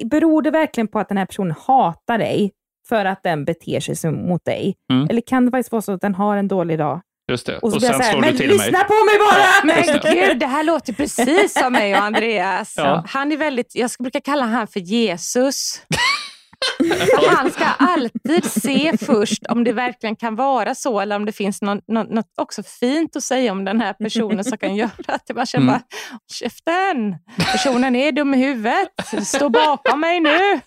beror 0.05 0.41
det 0.41 0.51
verkligen 0.51 0.87
på 0.87 0.99
att 0.99 1.07
den 1.09 1.17
här 1.17 1.25
personen 1.25 1.55
hatar 1.67 2.17
dig 2.17 2.51
för 2.89 3.05
att 3.05 3.23
den 3.23 3.45
beter 3.45 3.79
sig 3.79 4.11
mot 4.11 4.45
dig? 4.45 4.75
Mm. 4.93 5.07
Eller 5.09 5.21
kan 5.21 5.45
det 5.45 5.51
faktiskt 5.51 5.71
vara 5.71 5.81
så 5.81 5.91
att 5.91 6.01
den 6.01 6.15
har 6.15 6.37
en 6.37 6.47
dålig 6.47 6.77
dag? 6.77 7.01
Just 7.31 7.45
det. 7.45 7.57
Och 7.57 7.63
Och, 7.63 7.81
så 7.81 7.85
jag 7.85 7.95
sen 7.95 8.01
här, 8.01 8.11
slår 8.11 8.21
men 8.21 8.31
du 8.31 8.37
till 8.37 8.47
lyssna 8.49 8.71
mig. 8.71 8.87
på 8.87 8.93
mig 9.05 9.17
bara! 9.19 9.77
Just 9.77 9.93
Men 10.03 10.15
det. 10.15 10.27
gud, 10.27 10.39
det 10.39 10.45
här 10.47 10.63
låter 10.63 10.93
precis 10.93 11.53
som 11.53 11.73
mig 11.73 11.93
och 11.97 12.03
Andreas. 12.03 12.73
Ja. 12.77 13.03
Han 13.07 13.31
är 13.31 13.37
väldigt, 13.37 13.75
jag 13.75 13.89
brukar 13.99 14.19
kalla 14.19 14.45
han 14.45 14.67
för 14.67 14.79
Jesus. 14.79 15.81
Han 17.35 17.51
ska 17.51 17.65
alltid 17.65 18.45
se 18.45 18.97
först 18.97 19.45
om 19.49 19.63
det 19.63 19.73
verkligen 19.73 20.15
kan 20.15 20.35
vara 20.35 20.75
så 20.75 20.99
eller 20.99 21.15
om 21.15 21.25
det 21.25 21.31
finns 21.31 21.61
någon, 21.61 21.81
något, 21.87 22.09
något 22.09 22.33
också 22.37 22.63
fint 22.63 23.15
att 23.15 23.23
säga 23.23 23.51
om 23.51 23.65
den 23.65 23.81
här 23.81 23.93
personen 23.93 24.43
som 24.43 24.57
kan 24.57 24.75
göra 24.75 24.89
att 25.07 25.23
jag 25.27 25.35
bara 25.35 25.45
känner 25.45 25.67
Mm. 25.67 25.73
bara, 25.73 25.83
käften, 26.33 27.15
personen 27.51 27.95
är 27.95 28.11
dum 28.11 28.33
i 28.33 28.37
huvudet, 28.37 28.89
stå 29.23 29.49
bakom 29.49 29.99
mig 29.99 30.19
nu. 30.19 30.37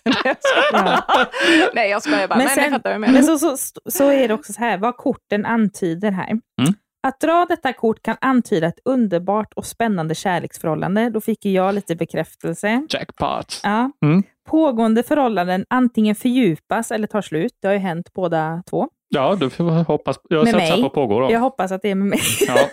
Nej 1.73 1.89
jag 1.89 2.03
skojar 2.03 2.27
bara, 2.27 2.37
men, 2.37 2.47
Men, 2.55 2.71
men 2.71 2.81
sen, 2.81 2.91
jag 2.91 2.99
men 2.99 3.23
så, 3.23 3.37
så, 3.37 3.57
så 3.89 4.09
är 4.11 4.27
det 4.27 4.33
också 4.33 4.53
så 4.53 4.59
här, 4.59 4.77
vad 4.77 4.97
korten 4.97 5.45
antyder 5.45 6.11
här. 6.11 6.29
Mm. 6.29 6.73
Att 7.07 7.19
dra 7.19 7.45
detta 7.49 7.73
kort 7.73 8.03
kan 8.03 8.17
antyda 8.21 8.67
ett 8.67 8.79
underbart 8.85 9.53
och 9.53 9.65
spännande 9.65 10.15
kärleksförhållande. 10.15 11.09
Då 11.09 11.21
fick 11.21 11.45
jag 11.45 11.75
lite 11.75 11.95
bekräftelse. 11.95 12.87
Jackpot. 12.89 13.59
Ja. 13.63 13.91
Mm. 14.05 14.23
Pågående 14.49 15.03
förhållanden 15.03 15.65
antingen 15.69 16.15
fördjupas 16.15 16.91
eller 16.91 17.07
tar 17.07 17.21
slut. 17.21 17.53
Det 17.61 17.67
har 17.67 17.73
ju 17.73 17.79
hänt 17.79 18.13
båda 18.13 18.63
två. 18.69 18.87
Ja, 19.09 19.35
du 19.39 19.49
får 19.49 19.83
hoppas. 19.83 20.19
Jag 20.29 20.43
Med 20.43 20.53
satsar 20.53 20.75
mig. 20.75 20.83
på 20.83 20.89
pågår. 20.89 21.21
då. 21.21 21.31
Jag 21.31 21.39
hoppas 21.39 21.71
att 21.71 21.81
det 21.81 21.89
är 21.89 21.95
med 21.95 22.07
mig. 22.07 22.19
Ja. 22.47 22.57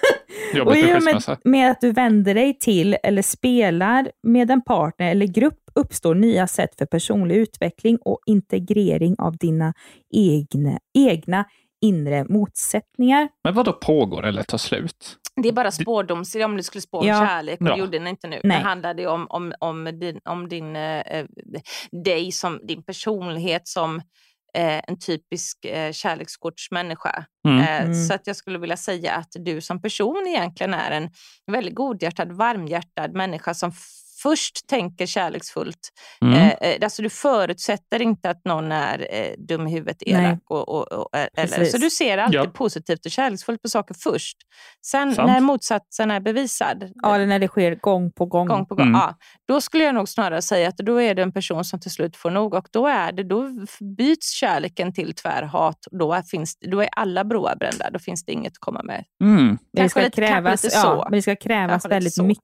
Och 0.67 0.77
i 0.77 0.95
och 0.95 1.03
med, 1.05 1.39
med 1.45 1.71
att 1.71 1.81
du 1.81 1.93
vänder 1.93 2.35
dig 2.35 2.59
till 2.59 2.97
eller 3.03 3.23
spelar 3.23 4.11
med 4.23 4.51
en 4.51 4.63
partner 4.65 5.11
eller 5.11 5.27
grupp 5.27 5.61
uppstår 5.75 6.15
nya 6.15 6.47
sätt 6.47 6.71
för 6.79 6.87
personlig 6.87 7.37
utveckling 7.37 7.99
och 8.05 8.19
integrering 8.27 9.17
av 9.19 9.37
dina 9.37 9.75
egna, 10.15 10.79
egna 10.99 11.45
inre 11.81 12.25
motsättningar. 12.25 13.29
Men 13.45 13.55
vad 13.55 13.65
då 13.65 13.73
pågår 13.73 14.27
eller 14.27 14.43
tar 14.43 14.59
slut? 14.59 15.17
Det 15.43 15.49
är 15.49 15.53
bara 15.53 15.71
spårdom, 15.71 16.25
så 16.25 16.45
om 16.45 16.57
du 16.57 16.63
skulle 16.63 16.83
spå 16.83 16.99
om 16.99 17.07
Ja. 17.07 17.27
kärlek, 17.27 17.61
och 17.61 17.67
Ja. 17.67 17.73
det 17.73 17.79
gjorde 17.79 17.99
den 17.99 18.07
inte 18.07 18.27
nu. 18.29 18.41
Nej. 18.45 18.57
Det 18.59 18.65
handlade 18.65 19.03
ju 19.03 19.09
om, 19.09 19.27
om, 19.31 19.53
om 19.61 19.85
din, 20.01 20.21
om 20.25 20.49
din, 20.49 20.77
eh, 20.77 20.99
eh, 21.01 21.27
dig 22.05 22.33
som 22.33 22.61
din 22.67 22.83
personlighet 22.83 23.69
som 23.69 23.97
eh, 24.57 24.81
en 24.89 24.99
typisk 24.99 25.65
eh, 25.65 25.93
kärlekskortsmänniska. 25.93 27.25
Mm. 27.49 27.61
Eh, 27.61 27.83
Mm. 27.83 27.95
Så 27.95 28.15
att 28.15 28.27
jag 28.27 28.37
skulle 28.37 28.59
vilja 28.59 28.77
säga 28.77 29.13
att 29.15 29.29
du 29.35 29.61
som 29.61 29.83
person 29.83 30.25
egentligen 30.29 30.75
är 30.75 30.91
en 30.91 31.11
väldigt 31.53 31.75
godhjärtad, 31.75 32.33
varmhjärtad 32.33 33.13
människa 33.15 33.55
som 33.55 33.73
först 34.23 34.67
tänker 34.69 35.07
kärleksfullt. 35.07 35.79
Mm. 36.23 36.35
Eh, 36.35 36.53
eh, 36.53 36.79
alltså 36.83 37.03
du 37.03 37.11
förutsätter 37.11 38.03
inte 38.03 38.31
att 38.31 38.45
någon 38.45 38.73
är 38.73 39.07
eh, 39.11 39.33
dum 39.49 39.67
i 39.67 39.71
huvudet, 39.73 39.97
elak. 40.07 40.39
Och, 40.51 40.69
och, 40.69 40.93
och, 40.93 41.17
eh, 41.17 41.27
eller, 41.37 41.65
så 41.65 41.79
du 41.79 41.91
ser 41.91 42.19
alltid 42.19 42.41
Ja. 42.41 42.47
positivt 42.55 43.07
och 43.07 43.13
kärleksfullt 43.13 43.63
på 43.63 43.69
saker 43.69 43.95
först. 43.99 44.37
Sen 44.87 45.15
Sant. 45.15 45.29
när 45.29 45.41
motsatsen 45.41 46.11
är 46.11 46.21
bevisad, 46.21 46.93
Ja, 47.03 47.15
eller 47.15 47.27
när 47.27 47.39
det 47.39 47.49
sker 47.49 47.75
gång 47.75 48.13
på 48.13 48.27
gång. 48.27 48.49
gång 48.49 48.67
på 48.67 48.75
gång, 48.75 48.87
Mm. 48.87 49.01
ja, 49.01 49.15
då 49.49 49.61
skulle 49.61 49.85
jag 49.85 49.95
nog 49.95 50.09
snarare 50.09 50.43
säga 50.43 50.69
att 50.69 50.77
då 50.77 51.03
är 51.03 51.15
det 51.15 51.23
en 51.23 51.33
person 51.33 51.65
som 51.65 51.81
till 51.81 51.91
slut 51.91 52.17
får 52.17 52.31
nog 52.31 52.55
och 52.55 52.69
då, 52.73 52.87
är 52.87 53.13
det, 53.13 53.25
då 53.25 53.49
byts 53.97 54.31
kärleken 54.33 54.93
till 54.93 55.15
tvärhat. 55.15 55.79
Då, 55.91 56.13
är, 56.13 56.23
finns, 56.23 56.57
då 56.71 56.81
är 56.81 56.89
alla 56.93 57.25
broar 57.25 57.57
brända. 57.57 57.91
Då 57.91 57.99
finns 57.99 58.25
det 58.25 58.33
inget 58.33 58.53
att 58.53 58.59
komma 58.59 58.83
med. 58.83 59.05
Mm. 59.23 59.47
Men 59.47 59.59
det 59.73 59.89
ska 59.89 60.01
lite- 60.01 60.17
krävas, 60.17 60.65
lite 60.65 60.77
ja, 60.77 60.83
så. 60.83 61.03
men 61.11 61.13
det 61.13 61.23
ska 61.23 61.37
krävas 61.37 61.87
väldigt 61.87 62.15
så. 62.15 62.23
mycket 62.25 62.43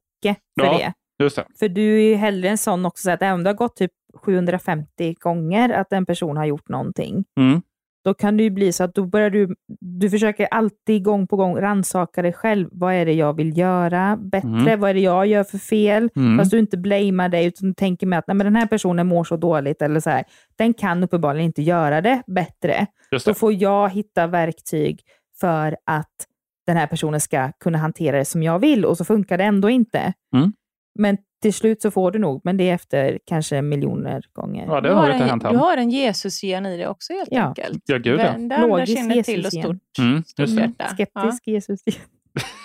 för 0.60 0.66
Ja. 0.66 0.78
det. 0.78 0.92
Det. 1.18 1.58
För 1.58 1.68
du 1.68 1.94
är 1.96 2.08
ju 2.08 2.14
hellre 2.14 2.48
en 2.48 2.58
sån 2.58 2.86
också, 2.86 3.02
så 3.02 3.10
att 3.10 3.22
även 3.22 3.34
om 3.34 3.44
det 3.44 3.50
har 3.50 3.54
gått 3.54 3.76
typ 3.76 3.92
750 4.16 5.14
gånger 5.20 5.68
att 5.70 5.92
en 5.92 6.06
person 6.06 6.36
har 6.36 6.44
gjort 6.44 6.68
någonting, 6.68 7.24
Mm. 7.40 7.62
då 8.04 8.14
kan 8.14 8.36
det 8.36 8.42
ju 8.42 8.50
bli 8.50 8.72
så 8.72 8.84
att 8.84 8.94
då 8.94 9.06
börjar 9.06 9.30
du, 9.30 9.54
du 9.80 10.10
försöker 10.10 10.46
alltid 10.50 11.04
gång 11.04 11.26
på 11.26 11.36
gång 11.36 11.56
rannsaka 11.60 12.22
dig 12.22 12.32
själv. 12.32 12.68
Vad 12.72 12.94
är 12.94 13.06
det 13.06 13.12
jag 13.12 13.36
vill 13.36 13.58
göra 13.58 14.16
bättre? 14.16 14.48
Mm. 14.48 14.80
Vad 14.80 14.90
är 14.90 14.94
det 14.94 15.00
jag 15.00 15.26
gör 15.26 15.44
för 15.44 15.58
fel? 15.58 16.10
Mm. 16.16 16.38
Fast 16.38 16.50
du 16.50 16.58
inte 16.58 16.76
blamear 16.78 17.28
dig, 17.28 17.46
utan 17.46 17.68
du 17.68 17.74
tänker 17.74 18.06
med 18.06 18.18
att 18.18 18.26
Nej, 18.26 18.34
men 18.34 18.44
den 18.46 18.56
här 18.56 18.66
personen 18.66 19.06
mår 19.06 19.24
så 19.24 19.36
dåligt, 19.36 19.82
eller 19.82 20.00
så 20.00 20.10
här, 20.10 20.24
den 20.56 20.74
kan 20.74 21.02
uppenbarligen 21.04 21.46
inte 21.46 21.62
göra 21.62 22.00
det 22.00 22.22
bättre. 22.26 22.86
Just 23.10 23.26
Då 23.26 23.32
det. 23.32 23.38
får 23.38 23.52
jag 23.52 23.88
hitta 23.90 24.26
verktyg 24.26 25.00
för 25.40 25.76
att 25.86 26.26
den 26.66 26.76
här 26.76 26.86
personen 26.86 27.20
ska 27.20 27.52
kunna 27.60 27.78
hantera 27.78 28.18
det 28.18 28.24
som 28.24 28.42
jag 28.42 28.58
vill 28.58 28.84
och 28.84 28.96
så 28.96 29.04
funkar 29.04 29.38
det 29.38 29.44
ändå 29.44 29.70
inte. 29.70 30.12
Mm. 30.36 30.52
Men 30.94 31.16
till 31.42 31.54
slut 31.54 31.82
så 31.82 31.90
får 31.90 32.10
du 32.10 32.18
nog, 32.18 32.40
men 32.44 32.56
det 32.56 32.70
är 32.70 32.74
efter 32.74 33.18
kanske 33.24 33.62
miljoner 33.62 34.24
gånger. 34.32 34.66
Ja, 34.66 34.80
det 34.80 34.88
du, 34.88 34.94
har 34.94 35.02
har 35.02 35.10
inte 35.10 35.22
en, 35.24 35.30
hänt 35.30 35.42
du 35.50 35.56
har 35.56 35.76
en 35.76 35.90
Jesus-gen 35.90 36.66
i 36.66 36.76
dig 36.76 36.88
också 36.88 37.12
helt 37.12 37.28
Ja. 37.32 37.42
enkelt. 37.48 37.82
Ja, 37.86 37.98
gud 37.98 38.20
ja. 38.20 38.24
Vända 38.32 38.66
Logisk 38.66 38.98
kinden 38.98 39.22
till 39.22 39.38
och 39.46 39.52
Jesus-gen. 39.54 39.64
stort, 39.64 39.98
Mm, 39.98 40.24
stort 40.24 40.48
hjärta. 40.48 40.88
Skeptisk. 40.88 41.42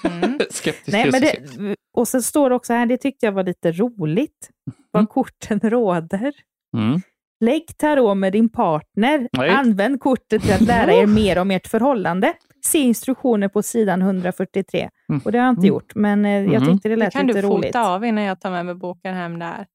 Ja. 0.03 0.09
Mm. 0.09 0.39
Skeptisk 0.49 0.91
Nej, 0.91 1.11
men 1.11 1.21
Jesus. 1.21 1.55
det, 1.57 1.75
och 1.93 2.07
sen 2.07 2.21
står 2.23 2.49
det 2.49 2.55
också 2.55 2.73
här, 2.73 2.85
det 2.85 2.97
tyckte 2.97 3.25
jag 3.25 3.33
var 3.33 3.43
lite 3.43 3.71
roligt, 3.71 4.49
vad 4.91 5.01
Mm. 5.01 5.07
korten 5.07 5.59
råder. 5.63 6.33
Mm. 6.77 7.01
Lägg 7.41 7.77
tarot 7.77 8.17
med 8.17 8.33
din 8.33 8.49
partner. 8.49 9.27
Nej. 9.37 9.49
Använd 9.49 9.99
kortet 9.99 10.41
till 10.41 10.53
att 10.53 10.61
lära 10.61 10.93
er 10.93 11.05
mer 11.21 11.37
om 11.37 11.51
ert 11.51 11.67
förhållande. 11.67 12.33
Se 12.65 12.77
instruktioner 12.79 13.47
på 13.47 13.61
sidan 13.63 14.01
143. 14.01 14.89
Mm. 15.09 15.21
Och 15.25 15.31
det 15.31 15.37
har 15.37 15.45
jag 15.45 15.51
inte 15.51 15.59
Mm. 15.59 15.67
gjort, 15.67 15.95
men 15.95 16.25
eh, 16.25 16.31
jag 16.31 16.61
Mhm. 16.61 16.65
tyckte 16.73 16.89
det 16.89 16.95
Det 16.95 16.99
lät 16.99 17.13
kan 17.13 17.27
lite 17.27 17.41
du 17.41 17.47
roligt. 17.47 17.65
fota 17.67 17.87
av 17.89 18.05
innan 18.05 18.23
jag 18.23 18.41
tar 18.41 18.51
med 18.51 18.65
mig 18.65 18.75
boken 18.75 19.13
hem 19.15 19.39
där. 19.39 19.65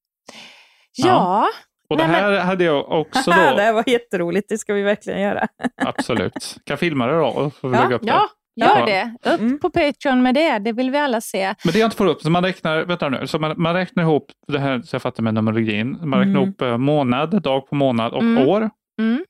Ja. 0.97 1.07
Ja, 1.07 1.47
Och 1.89 1.97
det 1.97 2.07
Nej, 2.07 2.21
här 2.21 2.39
hade 2.39 2.63
jag 2.63 2.91
också 2.91 3.31
det 3.31 3.51
då. 3.51 3.57
här 3.61 3.73
var 3.73 3.83
jätteroligt, 3.89 4.49
det 4.49 4.57
ska 4.57 4.73
vi 4.73 4.81
verkligen 4.81 5.21
göra. 5.21 5.47
Absolut. 5.85 6.55
Kan 6.65 6.77
filma 6.77 7.07
det 7.07 7.17
då 7.19 7.25
och 7.25 7.55
får 7.55 7.69
vi 7.69 7.75
Ja, 7.75 7.83
lägga 7.83 7.95
upp 7.95 8.01
det. 8.01 8.07
ja 8.07 8.27
Ja. 8.57 8.79
gör 8.79 8.85
det. 8.85 9.15
Upp 9.33 9.39
Mm. 9.39 9.59
på 9.59 9.69
Patreon 9.69 10.23
med 10.23 10.35
det. 10.35 10.59
Det 10.59 10.71
vill 10.71 10.91
vi 10.91 10.97
alla 10.97 11.21
se. 11.21 11.53
Men 11.63 11.73
det 11.73 11.79
jag 11.79 11.87
inte 11.87 11.97
får 11.97 12.05
upp, 12.07 12.21
så 12.21 12.29
man 12.29 12.43
räknar, 12.43 12.85
vänta 12.85 13.09
nu, 13.09 13.27
så 13.27 13.39
man, 13.39 13.53
man 13.57 13.73
räknar 13.73 14.03
ihop 14.03 14.25
det 14.47 14.59
här 14.59 14.81
så 14.81 14.95
jag 14.95 15.01
fattar 15.01 15.23
med 15.23 15.33
numerologin. 15.33 15.91
Man 16.01 16.19
räknar 16.19 16.33
Mm. 16.35 16.43
ihop 16.43 16.61
eh, 16.61 16.77
månad, 16.77 17.41
dag 17.41 17.67
på 17.69 17.75
månad 17.75 18.13
och 18.13 18.21
Mm. 18.21 18.47
år. 18.47 18.69
Mm. 18.99 19.25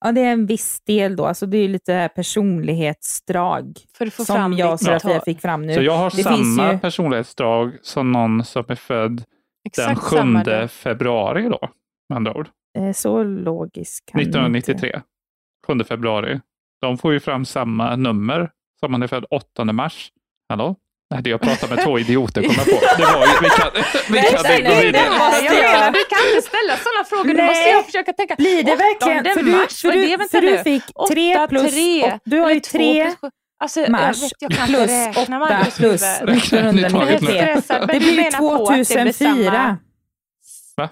Ja, 0.00 0.12
det 0.12 0.20
är 0.20 0.32
en 0.32 0.46
viss 0.46 0.80
del 0.80 1.16
då, 1.16 1.26
alltså 1.26 1.46
det 1.46 1.56
är 1.58 1.68
lite 1.68 2.10
personlighetsdrag 2.14 3.78
För 3.94 4.06
att 4.06 4.12
få 4.14 4.24
som 4.24 4.36
fram 4.36 4.52
jag 4.52 4.72
och 4.72 4.80
Serafia 4.80 5.10
tal. 5.14 5.20
fick 5.24 5.40
fram 5.40 5.66
nu. 5.66 5.74
Så 5.74 5.82
jag 5.82 5.96
har 5.98 6.10
Det 6.16 6.22
samma 6.22 6.72
ju- 6.72 6.78
personlighetsdrag 6.78 7.78
som 7.82 8.12
någon 8.12 8.44
som 8.44 8.64
är 8.68 8.74
född 8.74 9.16
den 9.16 9.24
Exakt 9.64 10.00
7 10.00 10.16
samma 10.16 10.44
där. 10.44 10.66
februari 10.66 11.42
då, 11.48 11.68
med 12.08 12.16
andra 12.16 12.34
ord. 12.34 12.48
Eh, 12.78 12.92
Så 12.92 13.22
logisk 13.22 14.06
kan 14.06 14.20
jag 14.20 14.26
inte- 14.28 14.38
1993. 14.38 15.00
7 15.66 15.84
februari. 15.84 16.40
De 16.80 16.98
får 16.98 17.12
ju 17.12 17.20
fram 17.20 17.44
samma 17.44 17.96
nummer 17.96 18.50
som 18.80 18.92
man 18.92 19.02
är 19.02 19.06
född 19.06 19.24
8 19.30 19.64
mars. 19.72 20.08
Hallå? 20.48 20.76
Nej, 21.10 21.22
det 21.22 21.30
jag 21.30 21.40
pratar 21.40 21.68
med 21.68 21.84
två 21.84 21.98
idioter 21.98 22.42
kommer 22.42 22.58
jag 22.58 22.66
på. 22.66 22.86
Det 22.96 23.04
var 23.04 23.26
ju, 23.26 23.32
vi 23.42 23.48
kan, 23.48 23.70
vi 24.08 24.14
Nej, 24.20 24.30
kan 24.32 24.42
nej, 24.42 24.62
nej, 24.62 24.92
det 24.92 25.10
måste 25.10 25.44
jag 25.44 25.54
jag. 25.54 25.72
menar, 25.72 25.90
du 25.92 26.04
kan 26.04 26.18
inte 26.28 26.42
ställa 26.48 26.76
sådana 26.76 27.04
frågor. 27.08 27.24
Nu 27.24 27.34
Nej. 27.34 27.46
måste 27.46 27.68
jag 27.68 27.84
försöka 27.86 28.12
tänka. 28.12 28.34
Blir 28.34 28.62
det 28.62 28.76
verkligen... 28.76 29.20
8 29.20 29.30
För 29.34 29.42
du, 29.42 29.50
mars, 29.52 29.82
för 29.82 29.92
du, 29.92 30.28
för 30.28 30.40
du 30.40 30.58
fick 30.58 30.84
tre 31.10 31.48
plus... 31.48 31.70
tre, 31.72 32.18
Du 32.24 32.38
har 32.40 32.50
ju 32.50 32.60
tre. 32.60 33.12
Alltså, 33.62 33.80
jag 33.80 33.90
mars 33.90 34.22
vet, 34.22 34.32
jag 34.38 34.50
kan 34.52 34.66
plus 34.66 34.90
räkna 34.90 35.42
åtta 35.42 35.66
plus 35.76 35.80
huvud. 35.80 36.00
Räkna 36.28 36.72
ni 36.72 36.82
taget 36.90 37.22
1993. 37.22 37.54
nu? 37.54 37.60
Stressad, 37.62 37.78
men 37.80 37.86
Det 37.88 37.92
du 37.94 37.98
blir 38.00 38.10
ju 38.10 38.16
menar 38.22 38.38
på 38.38 38.52
att 38.54 38.68
det 38.68 38.74
blir 38.74 38.84
2004. 38.84 39.50
samma- 39.52 39.76
Va? 40.76 40.88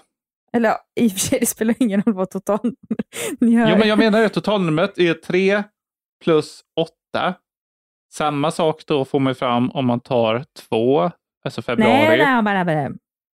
Eller 0.53 0.73
i 0.99 1.07
och 1.07 1.11
för 1.11 1.19
sig, 1.19 1.39
det 1.39 1.45
spelar 1.45 1.75
ingen 1.79 2.01
roll 2.01 2.13
vad 2.15 2.29
total... 2.29 2.59
Ni 3.39 3.55
hör. 3.55 3.69
Jo, 3.71 3.77
men 3.77 3.87
jag 3.87 3.97
menar 3.99 4.23
att 4.23 4.33
totalnumret 4.33 4.97
är 4.99 5.13
3 5.13 5.63
plus 6.23 6.61
8. 6.79 7.33
Samma 8.13 8.51
sak 8.51 8.81
då 8.87 9.05
får 9.05 9.19
man 9.19 9.35
fram 9.35 9.71
om 9.71 9.85
man 9.85 9.99
tar 9.99 10.43
2, 10.69 11.11
alltså 11.45 11.61
februari. 11.61 11.91
Nej, 11.93 12.17
nej, 12.17 12.41
bara, 12.43 12.65
bara. 12.65 12.89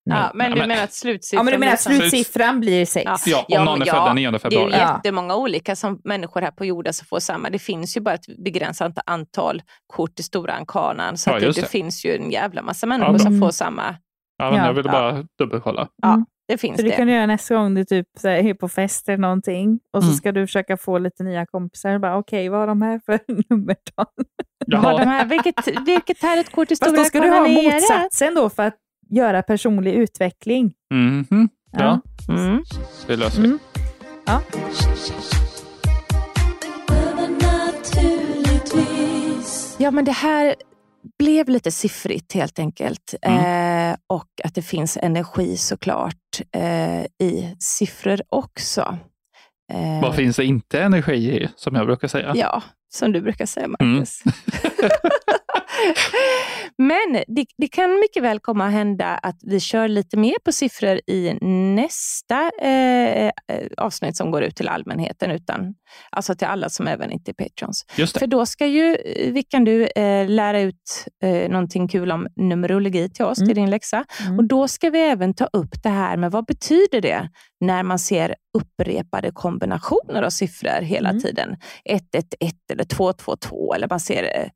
Nej. 0.07 0.17
Ja, 0.17 0.31
men 0.33 0.51
du 0.51 0.57
men- 0.59 0.67
menar 0.67 0.83
att 0.83 0.93
slutsiffran 0.93 1.39
Ja, 1.39 1.43
men 1.43 1.51
du 1.53 1.59
menar 1.59 1.73
att 1.73 1.81
slutsiffran 1.81 2.59
blir 2.59 2.85
sex? 2.85 3.05
Ja. 3.05 3.17
Ja, 3.27 3.37
om 3.39 3.45
Ja, 3.47 3.63
någon 3.63 3.81
är 3.81 3.85
ja, 3.87 3.93
född 3.93 4.05
den 4.09 4.15
9 4.15 4.31
Det 4.31 4.37
är 4.37 4.39
februari. 4.39 4.71
ju 4.71 4.77
jättemånga 4.77 5.35
olika 5.35 5.75
som 5.75 6.01
människor 6.03 6.41
här 6.41 6.51
på 6.51 6.65
jorden 6.65 6.93
som 6.93 7.07
får 7.07 7.19
samma. 7.19 7.49
Det 7.49 7.59
finns 7.59 7.97
ju 7.97 8.01
bara 8.01 8.15
ett 8.15 8.43
begränsat 8.43 8.93
antal 9.05 9.61
kort 9.87 10.19
i 10.19 10.23
stora 10.23 10.53
ankanan. 10.53 11.17
Så 11.17 11.29
Ja, 11.29 11.33
att 11.35 11.41
det, 11.41 11.45
det 11.51 11.61
det. 11.61 11.67
finns 11.69 12.05
ju 12.05 12.15
en 12.15 12.31
jävla 12.31 12.61
massa 12.61 12.87
människor 12.87 13.17
som 13.17 13.39
får 13.41 13.51
samma. 13.51 13.95
Ja, 14.37 14.49
men 14.51 14.59
Ja. 14.59 14.65
jag 14.65 14.73
ville 14.73 14.89
Ja. 14.89 14.91
bara 14.91 15.23
dubbelkolla. 15.39 15.87
Ja, 16.01 16.13
Mm. 16.13 16.25
Det 16.47 16.57
finns 16.57 16.75
Så 16.77 16.81
det 16.83 16.89
det. 16.89 16.95
kan 16.95 17.07
du 17.07 17.13
göra 17.13 17.25
nästa 17.25 17.55
gång 17.55 17.73
du 17.75 17.85
typ 17.85 18.07
så 18.19 18.27
här, 18.27 18.35
är 18.35 18.53
på 18.53 18.69
fest 18.69 19.09
eller 19.09 19.17
någonting 19.17 19.79
och 19.93 20.03
så 20.03 20.07
Mm. 20.07 20.17
ska 20.17 20.31
du 20.31 20.47
försöka 20.47 20.77
få 20.77 20.97
lite 20.97 21.23
nya 21.23 21.45
kompisar. 21.45 21.97
Bara, 21.99 22.17
Okej, 22.17 22.49
vad 22.49 22.59
har 22.59 22.67
de 22.67 22.81
här 22.81 23.01
för 23.05 23.19
nummertal? 23.49 24.05
Har 24.73 24.99
de 24.99 25.05
här, 25.05 25.25
vilket, 25.25 25.67
vilket 25.87 26.21
här 26.21 26.37
är 26.37 26.41
ett 26.41 26.51
kort 26.51 26.71
i 26.71 26.75
Fast 26.75 26.83
stora 26.91 26.97
då 26.97 27.03
ska 27.05 27.19
du 27.19 27.29
ha 27.29 27.47
motsatsen 27.47 28.35
då 28.35 28.49
för 28.49 28.63
att 28.63 28.75
göra 29.09 29.41
personlig 29.43 29.93
utveckling. 29.93 30.73
mhm. 30.93 31.49
ja, 31.71 31.99
Mm. 32.29 32.63
det 33.07 33.15
löser 33.15 33.41
vi. 33.41 33.47
Mm. 33.47 33.59
Ja. 34.25 34.41
Ja, 39.77 39.91
men 39.91 40.05
det 40.05 40.11
här 40.11 40.55
blev 41.19 41.49
lite 41.49 41.71
siffrigt 41.71 42.33
helt 42.33 42.59
enkelt. 42.59 43.15
Eh, 43.21 43.95
och 44.07 44.27
att 44.43 44.55
det 44.55 44.61
finns 44.61 44.97
energi 45.01 45.57
såklart 45.57 46.41
eh, 46.51 47.01
i 47.27 47.55
siffror 47.59 48.21
också. 48.29 48.97
Eh, 49.73 50.01
Vad 50.01 50.15
finns 50.15 50.35
det 50.35 50.45
inte 50.45 50.81
energi 50.81 51.41
i, 51.43 51.49
som 51.55 51.75
jag 51.75 51.85
brukar 51.85 52.07
säga? 52.07 52.33
Ja, 52.35 52.63
som 52.93 53.11
du 53.11 53.21
brukar 53.21 53.45
säga 53.45 53.67
Mm. 53.79 54.05
Men 56.77 57.13
det, 57.27 57.45
det 57.57 57.67
kan 57.67 57.99
mycket 57.99 58.23
väl 58.23 58.39
komma 58.39 58.65
att 58.65 58.71
hända 58.71 59.05
att 59.05 59.37
vi 59.41 59.59
kör 59.59 59.87
lite 59.87 60.17
mer 60.17 60.35
på 60.45 60.51
siffror 60.51 60.99
i 61.07 61.33
nästa 61.75 62.51
eh, 62.61 63.25
eh, 63.25 63.31
avsnitt 63.77 64.17
som 64.17 64.31
går 64.31 64.43
ut 64.43 64.55
till 64.55 64.67
allmänheten, 64.67 65.31
utan, 65.31 65.75
alltså 66.09 66.35
till 66.35 66.47
alla 66.47 66.69
som 66.69 66.87
även 66.87 67.11
inte 67.11 67.31
är 67.31 67.33
patrons. 67.33 67.85
För 68.19 68.27
då 68.27 68.45
ska 68.45 68.65
ju 68.65 68.95
eh, 68.95 69.31
Vickan 69.33 69.63
du 69.63 69.87
eh, 69.87 70.29
lära 70.29 70.59
ut 70.61 71.05
eh, 71.23 71.49
någonting 71.49 71.87
kul 71.87 72.11
om 72.11 72.27
numerologi 72.35 73.09
till 73.09 73.25
oss, 73.25 73.37
Mm. 73.37 73.47
till 73.47 73.55
din 73.55 73.69
läxa. 73.69 74.05
Mm. 74.25 74.37
Och 74.37 74.43
då 74.47 74.67
ska 74.67 74.89
vi 74.89 74.99
även 74.99 75.33
ta 75.33 75.45
upp 75.53 75.83
det 75.83 75.89
här 75.89 76.17
med 76.17 76.31
vad 76.31 76.45
betyder 76.45 77.01
det 77.01 77.29
när 77.59 77.83
man 77.83 77.99
ser 77.99 78.35
upprepade 78.57 79.31
kombinationer 79.33 80.21
av 80.23 80.29
siffror 80.29 80.81
hela 80.81 81.09
Mm. 81.09 81.21
tiden. 81.21 81.55
111 81.85 82.55
eller 82.71 82.83
222 82.83 83.73
eller 83.73 83.87
man 83.89 83.99
ser 83.99 84.23
eh, 84.23 84.47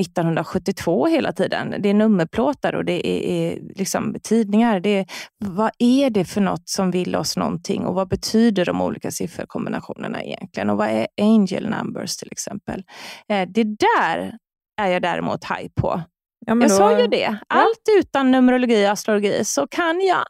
1972 0.00 1.06
hela 1.06 1.32
tiden. 1.32 1.74
Det 1.82 1.88
är 1.88 1.94
nummerplåtar 1.94 2.72
och 2.74 2.84
det 2.84 3.06
är, 3.08 3.20
är 3.52 3.58
liksom 3.74 4.16
tidningar. 4.22 4.80
Det 4.80 4.88
är, 4.98 5.06
vad 5.44 5.70
är 5.78 6.10
det 6.10 6.24
för 6.24 6.40
något 6.40 6.68
som 6.68 6.90
vill 6.90 7.16
oss 7.16 7.36
någonting 7.36 7.84
och 7.86 7.94
vad 7.94 8.08
betyder 8.08 8.64
de 8.64 8.80
olika 8.80 9.10
sifferkombinationerna 9.10 10.22
egentligen? 10.22 10.70
Och 10.70 10.76
vad 10.76 10.88
är 10.88 11.06
angel 11.20 11.68
numbers 11.70 12.16
till 12.16 12.28
exempel? 12.32 12.82
Eh, 13.28 13.48
Det 13.48 13.64
där 13.64 14.32
är 14.80 14.88
jag 14.88 15.02
däremot 15.02 15.44
haj 15.44 15.68
på. 15.80 16.02
Ja, 16.46 16.52
jag 16.54 16.60
då- 16.62 16.68
sa 16.68 17.00
ju 17.00 17.06
det. 17.06 17.38
Allt 17.48 17.82
utan 18.00 18.30
numerologi 18.30 18.86
och 18.86 18.90
astrologi 18.90 19.44
så 19.44 19.66
kan 19.66 20.00
jag. 20.00 20.24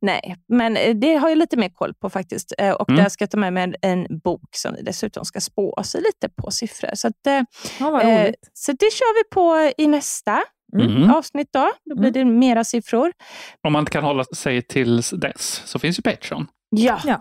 Nej, 0.00 0.36
men 0.48 0.76
eh, 0.76 0.94
det 0.94 1.14
har 1.14 1.28
jag 1.28 1.38
lite 1.38 1.56
mer 1.56 1.68
koll 1.68 1.94
på 1.94 2.10
faktiskt. 2.10 2.52
Eh, 2.58 2.70
Och 2.72 2.88
Mm. 2.90 3.02
där 3.02 3.08
ska 3.08 3.22
jag 3.22 3.30
ta 3.30 3.38
med 3.38 3.52
mig 3.52 3.74
en, 3.82 4.06
bok 4.24 4.44
som 4.56 4.74
vi 4.74 4.82
dessutom 4.82 5.24
ska 5.24 5.40
spå 5.40 5.72
oss 5.72 5.94
lite 5.94 6.28
på 6.36 6.50
siffror. 6.50 6.90
Så, 6.94 7.08
att, 7.08 7.26
eh, 7.26 7.42
Ja, 7.80 7.90
vad 7.90 8.02
eh, 8.02 8.30
så 8.52 8.72
det 8.72 8.92
kör 8.92 9.14
vi 9.24 9.28
på 9.34 9.72
i 9.82 9.86
nästa 9.86 10.42
Mm. 10.80 11.10
avsnitt. 11.10 11.48
Då, 11.52 11.72
då 11.84 12.00
blir 12.00 12.10
det 12.10 12.24
mera 12.24 12.64
siffror. 12.64 13.12
Om 13.66 13.72
man 13.72 13.80
inte 13.80 13.92
kan 13.92 14.04
hålla 14.04 14.24
sig 14.24 14.62
till 14.62 14.96
dess 14.96 15.62
så 15.64 15.78
finns 15.78 15.98
ju 15.98 16.02
Patreon. 16.02 16.46
Ja, 16.70 17.00
Ja. 17.04 17.20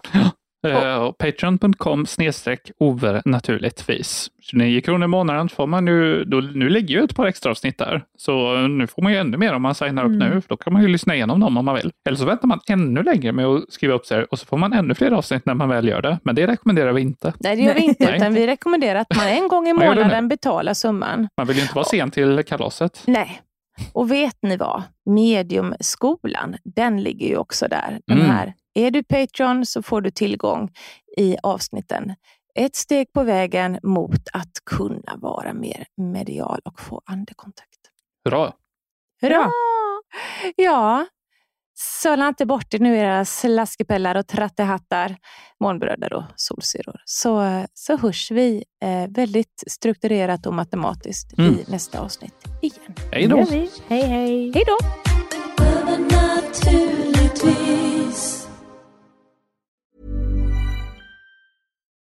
Uh, 0.67 1.11
Patreon.com 1.11 2.05
snedstreck 2.05 2.71
Ove 2.79 3.21
naturligtvis. 3.25 4.27
29 4.41 4.81
kronor 4.81 5.03
i 5.05 5.07
månaden 5.07 5.49
får 5.49 5.67
man 5.67 5.85
nu, 5.85 6.23
då, 6.23 6.37
nu 6.37 6.69
ligger 6.69 6.95
ju 6.95 7.03
ett 7.03 7.15
par 7.15 7.25
extra 7.25 7.51
avsnitt 7.51 7.77
där. 7.77 8.03
Så 8.17 8.55
eh, 8.55 8.67
nu 8.69 8.87
får 8.87 9.01
man 9.01 9.11
ju 9.11 9.17
ännu 9.17 9.37
mer 9.37 9.53
om 9.53 9.61
man 9.61 9.75
signar 9.75 10.03
upp 10.03 10.11
Mm. 10.11 10.29
nu, 10.29 10.41
för 10.41 10.49
då 10.49 10.57
kan 10.57 10.73
man 10.73 10.81
ju 10.81 10.87
lyssna 10.87 11.15
igenom 11.15 11.39
dem 11.39 11.57
om 11.57 11.65
man 11.65 11.75
vill. 11.75 11.91
Eller 12.07 12.17
så 12.17 12.25
väntar 12.25 12.47
man 12.47 12.59
ännu 12.69 13.03
längre 13.03 13.31
med 13.31 13.45
att 13.45 13.73
skriva 13.73 13.93
upp 13.93 14.05
sig 14.05 14.23
och 14.23 14.39
så 14.39 14.45
får 14.45 14.57
man 14.57 14.73
ännu 14.73 14.95
fler 14.95 15.11
avsnitt 15.11 15.45
när 15.45 15.53
man 15.53 15.69
väl 15.69 15.87
gör 15.87 16.01
det. 16.01 16.19
Men 16.23 16.35
det 16.35 16.47
rekommenderar 16.47 16.93
vi 16.93 17.01
inte. 17.01 17.33
Nej, 17.39 17.55
det 17.55 17.61
gör 17.61 17.73
vi 17.73 17.81
inte. 17.81 18.13
Utan 18.15 18.33
vi 18.33 18.47
rekommenderar 18.47 18.99
att 18.99 19.15
man 19.15 19.27
en 19.27 19.47
gång 19.47 19.67
i 19.67 19.73
månaden 19.85 20.27
betalar 20.27 20.73
summan. 20.73 21.27
Man 21.37 21.47
vill 21.47 21.55
ju 21.55 21.61
inte 21.61 21.75
vara 21.75 21.85
sen 21.85 22.11
till 22.11 22.43
kalaset. 22.43 23.03
Nej. 23.07 23.41
Och 23.93 24.11
vet 24.11 24.37
ni 24.41 24.57
vad? 24.57 24.83
Mediumskolan, 25.09 26.55
den 26.63 27.03
ligger 27.03 27.27
ju 27.27 27.37
också 27.37 27.67
där. 27.67 27.99
Den 28.07 28.17
Mm. 28.17 28.29
här. 28.31 28.53
Är 28.73 28.91
du 28.91 29.03
Patreon 29.03 29.65
så 29.65 29.83
får 29.83 30.01
du 30.01 30.11
tillgång 30.11 30.69
i 31.17 31.37
avsnitten. 31.43 32.15
Ett 32.55 32.75
steg 32.75 33.13
på 33.13 33.23
vägen 33.23 33.79
mot 33.83 34.27
att 34.33 34.51
kunna 34.65 35.15
vara 35.17 35.53
mer 35.53 35.85
medial 35.97 36.59
och 36.65 36.79
få 36.79 37.01
andekontakt. 37.05 37.79
Hurra! 38.25 38.53
Hurra! 39.21 39.51
Ja, 40.55 41.05
söla 42.01 42.27
inte 42.27 42.45
bort 42.45 42.73
er 42.73 42.79
nu 42.79 42.97
era 42.97 43.25
slaskepellar 43.25 44.15
och 44.15 44.27
trattehattar, 44.27 45.17
månbröder 45.59 46.13
och 46.13 46.23
solsyror. 46.35 47.01
Så, 47.05 47.63
så 47.73 47.97
hörs 47.97 48.31
vi 48.31 48.63
eh, 48.83 49.07
väldigt 49.09 49.63
strukturerat 49.67 50.45
och 50.45 50.53
matematiskt 50.53 51.37
Mm. 51.37 51.53
i 51.53 51.65
nästa 51.67 51.99
avsnitt 52.01 52.35
igen. 52.61 52.95
Hej 53.11 53.27
då! 53.27 53.37
Hej, 53.37 53.69
hej. 53.87 54.51
Hej 54.55 54.63
då! 54.67 54.77